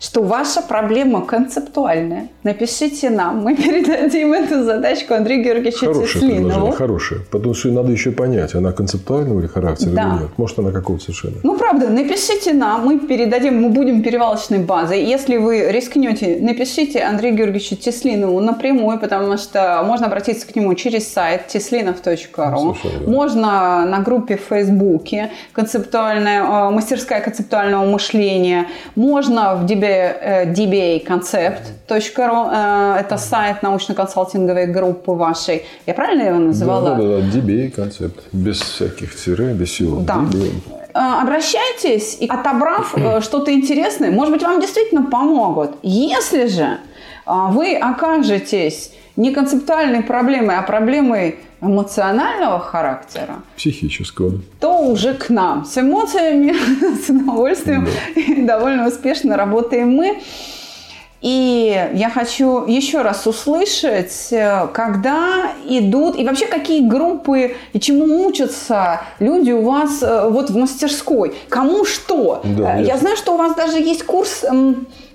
что 0.00 0.22
ваша 0.22 0.60
проблема 0.62 1.24
концептуальная, 1.24 2.28
напишите 2.44 3.10
нам, 3.10 3.42
мы 3.42 3.56
передадим 3.56 4.32
эту 4.32 4.62
задачку 4.64 5.14
Андрею 5.14 5.42
Георгиевичу 5.44 5.86
Хорошее 5.86 6.06
Теслинову. 6.06 6.42
предложение, 6.44 6.72
хорошее. 6.72 7.20
Потому 7.30 7.54
что 7.54 7.68
надо 7.68 7.92
еще 7.92 8.10
понять, 8.10 8.54
она 8.54 8.72
концептуального 8.72 9.40
или 9.40 9.46
характера 9.46 9.90
Да. 9.90 10.02
или 10.02 10.22
нет. 10.22 10.30
Может, 10.36 10.58
она 10.58 10.70
какого 10.70 10.98
совершенно. 10.98 11.34
Ну, 11.42 11.56
правда, 11.56 11.88
напишите 11.88 12.52
нам, 12.52 12.84
мы 12.86 12.98
передадим, 12.98 13.60
мы 13.62 13.68
будем 13.70 14.02
перевалочной 14.02 14.58
базой. 14.58 15.02
Если 15.04 15.36
вы 15.38 15.70
рискнете, 15.70 16.38
напишите 16.40 17.00
Андрею 17.02 17.34
Георгиевичу 17.36 17.76
Теслинову 17.76 18.40
напрямую, 18.40 18.98
потому 19.00 19.36
что 19.38 19.82
можно 19.86 20.06
обратиться 20.06 20.46
к 20.46 20.54
нему 20.56 20.74
через 20.74 21.10
сайт 21.12 21.42
teslinov.ru. 21.54 22.76
Верно. 22.84 23.10
Можно 23.10 23.84
на 23.86 24.00
группе 24.00 24.36
в 24.36 24.40
Фейсбуке 24.48 25.30
концептуальная, 25.52 26.42
э, 26.42 26.70
мастерская 26.70 27.20
концептуального 27.20 27.84
мышления. 27.84 28.66
Можно 28.94 29.54
в 29.56 29.64
DB, 29.64 29.85
э, 29.86 30.44
dbaconcept.ru. 30.52 32.48
э, 32.52 33.00
Это 33.00 33.16
сайт 33.18 33.62
научно-консалтинговой 33.62 34.66
группы 34.66 35.12
вашей. 35.12 35.64
Я 35.86 35.94
правильно 35.94 36.22
его 36.22 36.38
называла? 36.38 36.90
Да, 36.90 36.96
да, 36.96 37.02
да, 37.02 37.38
DBA 37.38 37.70
концепт. 37.70 38.20
Без 38.32 38.60
всяких 38.60 39.16
тире, 39.16 39.52
без 39.54 39.68
всего. 39.70 40.00
Да. 40.00 40.14
DBA. 40.14 40.50
Э, 40.94 41.22
обращайтесь 41.22 42.16
и 42.20 42.26
отобрав 42.26 42.94
что-то 43.22 43.52
интересное, 43.52 44.10
может 44.10 44.32
быть, 44.32 44.42
вам 44.42 44.60
действительно 44.60 45.02
помогут. 45.02 45.70
Если 45.82 46.46
же 46.46 46.78
вы 47.26 47.74
окажетесь 47.76 48.92
не 49.16 49.32
концептуальной 49.32 50.02
проблемой, 50.02 50.56
а 50.56 50.62
проблемой 50.62 51.36
эмоционального 51.60 52.60
характера, 52.60 53.36
Психического. 53.56 54.32
то 54.60 54.78
уже 54.82 55.14
к 55.14 55.30
нам. 55.30 55.64
С 55.64 55.78
эмоциями, 55.78 56.54
с 57.04 57.08
удовольствием 57.08 57.88
и 58.14 58.42
довольно 58.42 58.86
успешно 58.88 59.36
работаем 59.36 59.90
мы. 59.96 60.20
И 61.22 61.90
я 61.94 62.10
хочу 62.10 62.66
еще 62.66 63.00
раз 63.02 63.26
услышать, 63.26 64.28
э, 64.30 64.68
когда 64.74 65.52
идут, 65.66 66.14
и 66.16 66.24
вообще 66.24 66.46
какие 66.46 66.86
группы, 66.86 67.56
и 67.72 67.80
чему 67.80 68.26
учатся 68.26 69.00
люди 69.18 69.50
у 69.50 69.62
вас 69.62 70.02
э, 70.02 70.28
вот 70.28 70.50
в 70.50 70.56
мастерской. 70.58 71.34
Кому 71.48 71.84
что. 71.86 72.42
Да, 72.44 72.76
Э, 72.76 72.80
я 72.80 72.86
ясно. 72.88 73.00
знаю, 73.00 73.16
что 73.16 73.34
у 73.34 73.38
вас 73.38 73.56
даже 73.56 73.78
есть 73.78 74.04
курс 74.04 74.44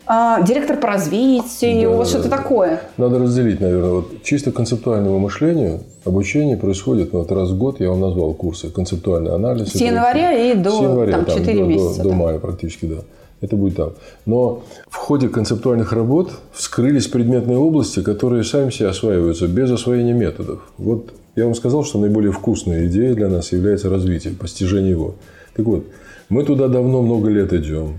а, 0.06 0.42
директор 0.42 0.78
по 0.78 0.88
развитию, 0.88 1.92
Да, 1.92 1.96
вот 1.98 2.08
что-то 2.08 2.30
такое. 2.30 2.82
Надо 2.98 3.20
разделить, 3.20 3.60
наверное. 3.62 3.92
Вот 3.92 4.24
чисто 4.24 4.52
концептуальному 4.52 5.20
мышлению 5.20 5.82
обучение 6.06 6.58
происходит, 6.58 7.14
ну, 7.14 7.20
вот 7.20 7.32
раз 7.32 7.50
в 7.50 7.58
год 7.58 7.80
я 7.80 7.90
вам 7.90 8.02
назвал 8.02 8.34
курсы. 8.34 8.70
Концептуальный 8.70 9.34
анализ. 9.34 9.70
С 9.70 9.76
января 9.76 10.32
и 10.34 10.56
до, 10.56 10.72
С 10.72 10.82
января, 10.82 11.12
там, 11.14 11.26
там, 11.26 11.38
4 11.38 11.54
до, 11.58 11.64
до- 11.64 11.68
месяца, 11.70 12.04
До, 12.04 12.10
да. 12.10 12.16
мая 12.16 12.40
практически, 12.40 12.86
да. 12.86 12.96
Это 13.42 13.56
будет 13.56 13.76
там. 13.76 13.94
Но 14.28 14.64
в 14.88 14.96
ходе 14.98 15.28
концептуальных 15.28 15.94
работ 15.94 16.32
вскрылись 16.54 17.08
предметные 17.08 17.58
области, 17.58 18.02
которые 18.04 18.44
сами 18.44 18.70
себе 18.70 18.90
осваиваются 18.90 19.48
без 19.48 19.72
освоения 19.72 20.14
методов. 20.14 20.60
Вот 20.78 21.14
я 21.36 21.46
вам 21.46 21.56
сказал, 21.56 21.84
что 21.84 21.98
наиболее 22.00 22.32
вкусная 22.32 22.86
идея 22.88 23.16
для 23.16 23.30
нас 23.30 23.52
является 23.52 23.90
развитие, 23.90 24.34
постижение 24.36 24.92
его. 24.92 25.16
Так 25.56 25.66
вот, 25.66 25.86
мы 26.30 26.44
туда 26.44 26.68
давно 26.68 27.02
много 27.02 27.30
лет 27.30 27.52
идем. 27.54 27.98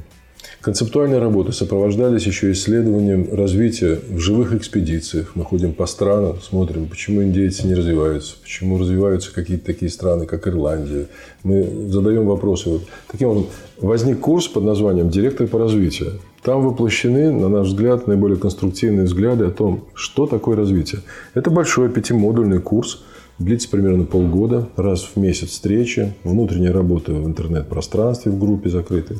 Концептуальные 0.62 1.18
работы 1.18 1.50
сопровождались 1.50 2.24
еще 2.24 2.52
исследованием 2.52 3.26
развития 3.32 3.98
в 4.08 4.20
живых 4.20 4.54
экспедициях. 4.54 5.32
Мы 5.34 5.42
ходим 5.44 5.72
по 5.72 5.86
странам, 5.86 6.40
смотрим, 6.40 6.86
почему 6.86 7.20
индейцы 7.24 7.66
не 7.66 7.74
развиваются, 7.74 8.36
почему 8.40 8.78
развиваются 8.78 9.34
какие-то 9.34 9.66
такие 9.66 9.90
страны, 9.90 10.24
как 10.24 10.46
Ирландия. 10.46 11.08
Мы 11.42 11.88
задаем 11.88 12.26
вопросы. 12.26 12.68
Вот. 12.68 12.82
Таким 13.10 13.30
образом, 13.30 13.50
возник 13.80 14.20
курс 14.20 14.46
под 14.46 14.62
названием 14.62 15.10
«Директор 15.10 15.48
по 15.48 15.58
развитию». 15.58 16.20
Там 16.44 16.62
воплощены, 16.62 17.32
на 17.32 17.48
наш 17.48 17.66
взгляд, 17.66 18.06
наиболее 18.06 18.38
конструктивные 18.38 19.06
взгляды 19.06 19.46
о 19.46 19.50
том, 19.50 19.86
что 19.94 20.28
такое 20.28 20.56
развитие. 20.56 21.00
Это 21.34 21.50
большой 21.50 21.88
пятимодульный 21.88 22.60
курс, 22.60 23.02
длится 23.40 23.68
примерно 23.68 24.04
полгода, 24.04 24.68
раз 24.76 25.02
в 25.02 25.18
месяц 25.18 25.48
встречи, 25.48 26.14
внутренняя 26.22 26.72
работа 26.72 27.10
в 27.10 27.26
интернет-пространстве 27.26 28.30
в 28.30 28.38
группе 28.38 28.70
закрытой 28.70 29.18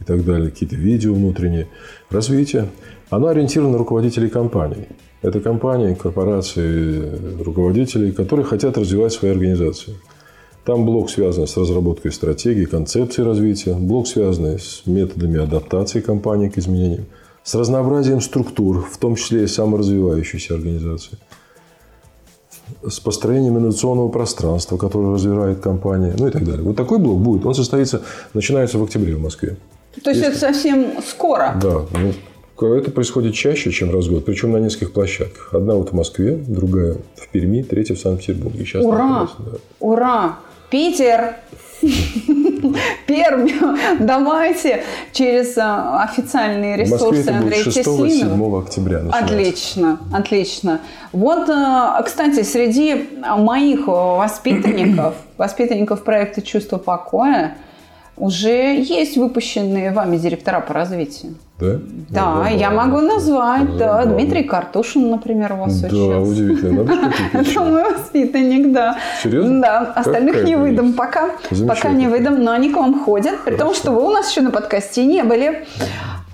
и 0.00 0.04
так 0.04 0.24
далее, 0.24 0.50
какие-то 0.50 0.76
видео 0.76 1.14
внутренние. 1.14 1.68
Развитие. 2.10 2.68
Оно 3.10 3.28
ориентировано 3.28 3.72
на 3.72 3.78
руководителей 3.78 4.28
компаний. 4.28 4.88
Это 5.22 5.40
компании, 5.40 5.94
корпорации, 5.94 7.42
руководителей, 7.42 8.12
которые 8.12 8.44
хотят 8.44 8.76
развивать 8.76 9.12
свои 9.12 9.30
организации. 9.30 9.94
Там 10.64 10.84
блок 10.86 11.10
связан 11.10 11.46
с 11.46 11.56
разработкой 11.56 12.12
стратегии, 12.12 12.64
концепции 12.64 13.22
развития, 13.22 13.74
блок 13.74 14.06
связанный 14.08 14.58
с 14.58 14.82
методами 14.86 15.38
адаптации 15.38 16.00
компании 16.00 16.48
к 16.48 16.58
изменениям, 16.58 17.04
с 17.42 17.54
разнообразием 17.54 18.20
структур, 18.20 18.82
в 18.82 18.96
том 18.96 19.16
числе 19.16 19.44
и 19.44 19.46
саморазвивающейся 19.46 20.54
организации. 20.54 21.18
с 22.88 23.00
построением 23.00 23.58
инновационного 23.58 24.08
пространства, 24.08 24.76
которое 24.76 25.14
развивает 25.14 25.60
компания, 25.60 26.14
ну 26.18 26.28
и 26.28 26.30
так 26.30 26.44
далее. 26.44 26.62
Вот 26.62 26.76
такой 26.76 26.98
блок 26.98 27.20
будет. 27.20 27.46
Он 27.46 27.54
состоится, 27.54 28.02
начинается 28.32 28.78
в 28.78 28.82
октябре 28.82 29.16
в 29.16 29.20
Москве. 29.20 29.56
То 30.02 30.10
есть 30.10 30.22
Если... 30.22 30.28
это 30.28 30.38
совсем 30.38 31.02
скоро? 31.06 31.58
Да. 31.60 31.86
Ну, 31.92 32.74
это 32.74 32.90
происходит 32.90 33.34
чаще, 33.34 33.70
чем 33.70 33.90
раз 33.90 34.06
в 34.06 34.12
год, 34.12 34.24
причем 34.24 34.52
на 34.52 34.58
нескольких 34.58 34.92
площадках. 34.92 35.52
Одна 35.52 35.74
вот 35.74 35.90
в 35.90 35.92
Москве, 35.92 36.36
другая 36.36 36.96
в 37.16 37.28
Перми, 37.28 37.62
третья 37.62 37.94
в 37.94 37.98
Санкт-Петербурге. 37.98 38.64
Сейчас 38.64 38.84
Ура! 38.84 39.28
Да. 39.38 39.52
Ура! 39.80 40.38
Питер! 40.70 41.36
Пермь, 43.06 43.50
давайте 44.00 44.84
через 45.12 45.58
а, 45.58 46.02
официальные 46.02 46.76
ресурсы 46.76 47.28
Андрея 47.28 47.64
Теслинова. 47.64 48.60
6-7 48.60 48.62
октября 48.62 49.02
начинается. 49.02 49.34
Отлично, 49.34 50.00
отлично. 50.12 50.80
Вот, 51.12 51.48
а, 51.50 52.02
кстати, 52.02 52.42
среди 52.42 53.06
моих 53.36 53.86
воспитанников, 53.86 55.14
воспитанников 55.36 56.04
проекта 56.04 56.40
«Чувство 56.40 56.78
покоя», 56.78 57.56
уже 58.16 58.80
есть 58.80 59.16
выпущенные 59.16 59.92
вами 59.92 60.16
директора 60.16 60.60
по 60.60 60.74
развитию. 60.74 61.34
Да? 61.60 61.78
Да, 62.10 62.34
да 62.42 62.48
я 62.48 62.70
могу 62.70 63.00
назвать. 63.00 63.76
Да, 63.76 64.04
да, 64.04 64.06
Дмитрий 64.06 64.42
Картушин, 64.42 65.08
например, 65.08 65.52
у 65.52 65.56
вас 65.64 65.80
да, 65.80 65.86
учился. 65.86 66.10
Да, 66.10 66.20
удивительно. 66.20 67.10
Это 67.32 67.60
мой 67.60 67.92
воспитанник, 67.92 68.72
да. 68.72 68.98
Серьезно? 69.22 69.60
Да, 69.60 69.92
остальных 69.94 70.42
не 70.42 70.56
выдам 70.56 70.94
пока. 70.94 71.30
Пока 71.68 71.90
не 71.90 72.08
выдам, 72.08 72.42
но 72.42 72.50
они 72.50 72.70
к 72.70 72.76
вам 72.76 73.04
ходят. 73.04 73.44
При 73.44 73.54
том, 73.56 73.72
что 73.72 73.92
вы 73.92 74.02
у 74.02 74.10
нас 74.10 74.30
еще 74.30 74.40
на 74.40 74.50
подкасте 74.50 75.04
не 75.04 75.22
были. 75.22 75.64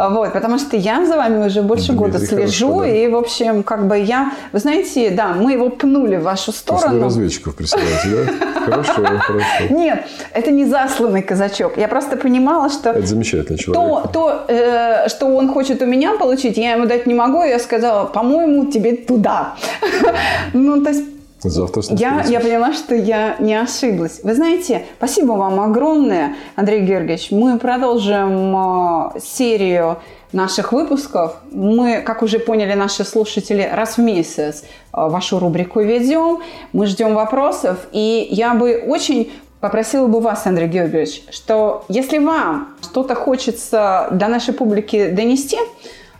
Вот, 0.09 0.33
потому 0.33 0.59
что 0.59 0.77
я 0.77 1.05
за 1.05 1.16
вами 1.16 1.47
уже 1.47 1.61
больше 1.61 1.93
Дмитрий, 1.93 1.99
года 1.99 2.18
слежу, 2.18 2.79
хорошо, 2.79 2.85
да. 2.85 2.97
и, 2.97 3.09
в 3.09 3.16
общем, 3.16 3.62
как 3.62 3.87
бы 3.87 3.99
я... 3.99 4.33
Вы 4.53 4.59
знаете, 4.59 5.11
да, 5.11 5.35
мы 5.35 5.53
его 5.53 5.68
пнули 5.68 6.16
в 6.16 6.23
вашу 6.23 6.53
сторону. 6.53 6.95
Вы 6.95 7.05
разведчиков 7.05 7.55
присылаете, 7.55 8.09
да? 8.09 8.61
Хорошо, 8.61 8.93
хорошо. 9.18 9.64
Нет, 9.68 10.07
это 10.33 10.51
не 10.51 10.64
засланный 10.64 11.23
казачок. 11.23 11.77
Я 11.77 11.89
просто 11.89 12.16
понимала, 12.16 12.71
что... 12.71 12.91
Это 12.91 13.07
замечательный 13.07 13.59
человек. 13.59 14.11
То, 14.11 14.11
то 14.11 14.45
э, 14.49 15.09
что 15.11 15.26
он 15.26 15.52
хочет 15.52 15.82
у 15.82 15.86
меня 15.86 16.16
получить, 16.16 16.56
я 16.56 16.72
ему 16.72 16.86
дать 16.86 17.06
не 17.06 17.14
могу. 17.14 17.42
Я 17.42 17.58
сказала, 17.58 18.06
по-моему, 18.06 18.70
тебе 18.70 18.96
туда. 18.96 19.54
Ну, 20.52 20.82
то 20.82 20.90
есть 20.90 21.04
Завтра 21.42 21.82
я, 21.96 22.22
я 22.28 22.40
поняла, 22.40 22.72
что 22.74 22.94
я 22.94 23.36
не 23.38 23.54
ошиблась. 23.54 24.20
Вы 24.22 24.34
знаете, 24.34 24.84
спасибо 24.98 25.32
вам 25.32 25.58
огромное, 25.58 26.36
Андрей 26.54 26.80
Георгиевич. 26.82 27.30
Мы 27.30 27.58
продолжим 27.58 28.54
э, 28.56 29.20
серию 29.20 29.98
наших 30.32 30.72
выпусков. 30.72 31.36
Мы, 31.50 32.02
как 32.02 32.22
уже 32.22 32.40
поняли 32.40 32.74
наши 32.74 33.04
слушатели, 33.04 33.68
раз 33.72 33.96
в 33.96 34.02
месяц 34.02 34.64
э, 34.64 34.66
вашу 34.92 35.38
рубрику 35.38 35.80
ведем. 35.80 36.40
Мы 36.74 36.84
ждем 36.86 37.14
вопросов. 37.14 37.78
И 37.92 38.28
я 38.30 38.52
бы 38.52 38.84
очень 38.86 39.32
попросила 39.61 40.06
бы 40.06 40.20
вас, 40.20 40.46
Андрей 40.46 40.68
Георгиевич, 40.68 41.22
что 41.30 41.84
если 41.88 42.18
вам 42.18 42.76
что-то 42.82 43.14
хочется 43.14 44.08
для 44.11 44.28
нашей 44.28 44.54
публики 44.54 45.11
донести, 45.11 45.58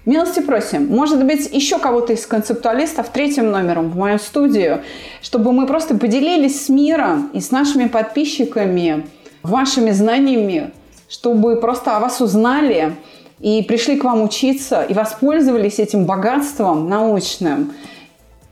Милости 0.07 0.41
просим. 0.41 0.87
Может 0.87 1.25
быть, 1.27 1.51
еще 1.53 1.79
кого-то 1.79 2.15
из 2.15 2.27
концептуалистов 2.27 3.11
третьим 3.11 3.51
номером 3.51 3.91
в 3.91 3.97
мою 3.97 4.19
студию, 4.19 4.81
чтобы 5.21 5.53
мы 5.53 5.67
просто 5.67 5.95
поделились 5.95 6.65
с 6.65 6.69
миром 6.71 7.31
и 7.35 7.41
с 7.41 7.51
нашими 7.51 7.87
подписчиками 7.87 9.07
вашими 9.43 9.91
знаниями, 9.91 10.73
чтобы 11.09 11.57
просто 11.57 11.97
о 11.97 12.01
вас 12.01 12.23
узнали 12.23 12.97
и 13.41 13.63
пришли 13.63 13.97
к 13.97 14.05
вам 14.05 14.23
учиться 14.23 14.83
и 14.83 14.95
воспользовались 14.95 15.79
этим 15.79 16.07
богатством 16.07 16.89
научным. 16.89 17.75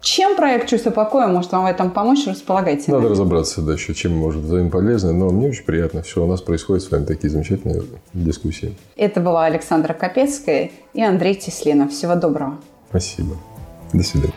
Чем 0.00 0.36
проект 0.36 0.68
«Чувство 0.68 0.90
покоя» 0.90 1.26
может 1.26 1.50
вам 1.50 1.64
в 1.64 1.66
этом 1.66 1.90
помочь? 1.90 2.26
Располагайте. 2.26 2.92
Надо 2.92 3.08
разобраться 3.08 3.62
дальше, 3.62 3.94
чем 3.94 4.16
может 4.16 4.42
взаимополезно. 4.42 5.12
Но 5.12 5.30
мне 5.30 5.48
очень 5.48 5.64
приятно. 5.64 6.02
Все, 6.02 6.22
у 6.22 6.26
нас 6.26 6.40
происходят 6.40 6.84
с 6.84 6.90
вами 6.90 7.04
такие 7.04 7.30
замечательные 7.30 7.82
дискуссии. 8.12 8.76
Это 8.96 9.20
была 9.20 9.44
Александра 9.46 9.94
Капецкая 9.94 10.70
и 10.94 11.02
Андрей 11.02 11.34
Теслинов. 11.34 11.90
Всего 11.90 12.14
доброго. 12.14 12.58
Спасибо. 12.90 13.36
До 13.92 14.02
свидания. 14.04 14.34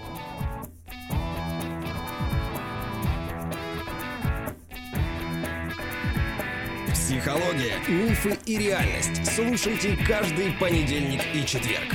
Психология, 6.92 7.76
мифы 7.88 8.38
и 8.46 8.58
реальность. 8.58 9.36
Слушайте 9.36 9.96
каждый 10.08 10.54
понедельник 10.60 11.22
и 11.36 11.46
четверг. 11.46 11.94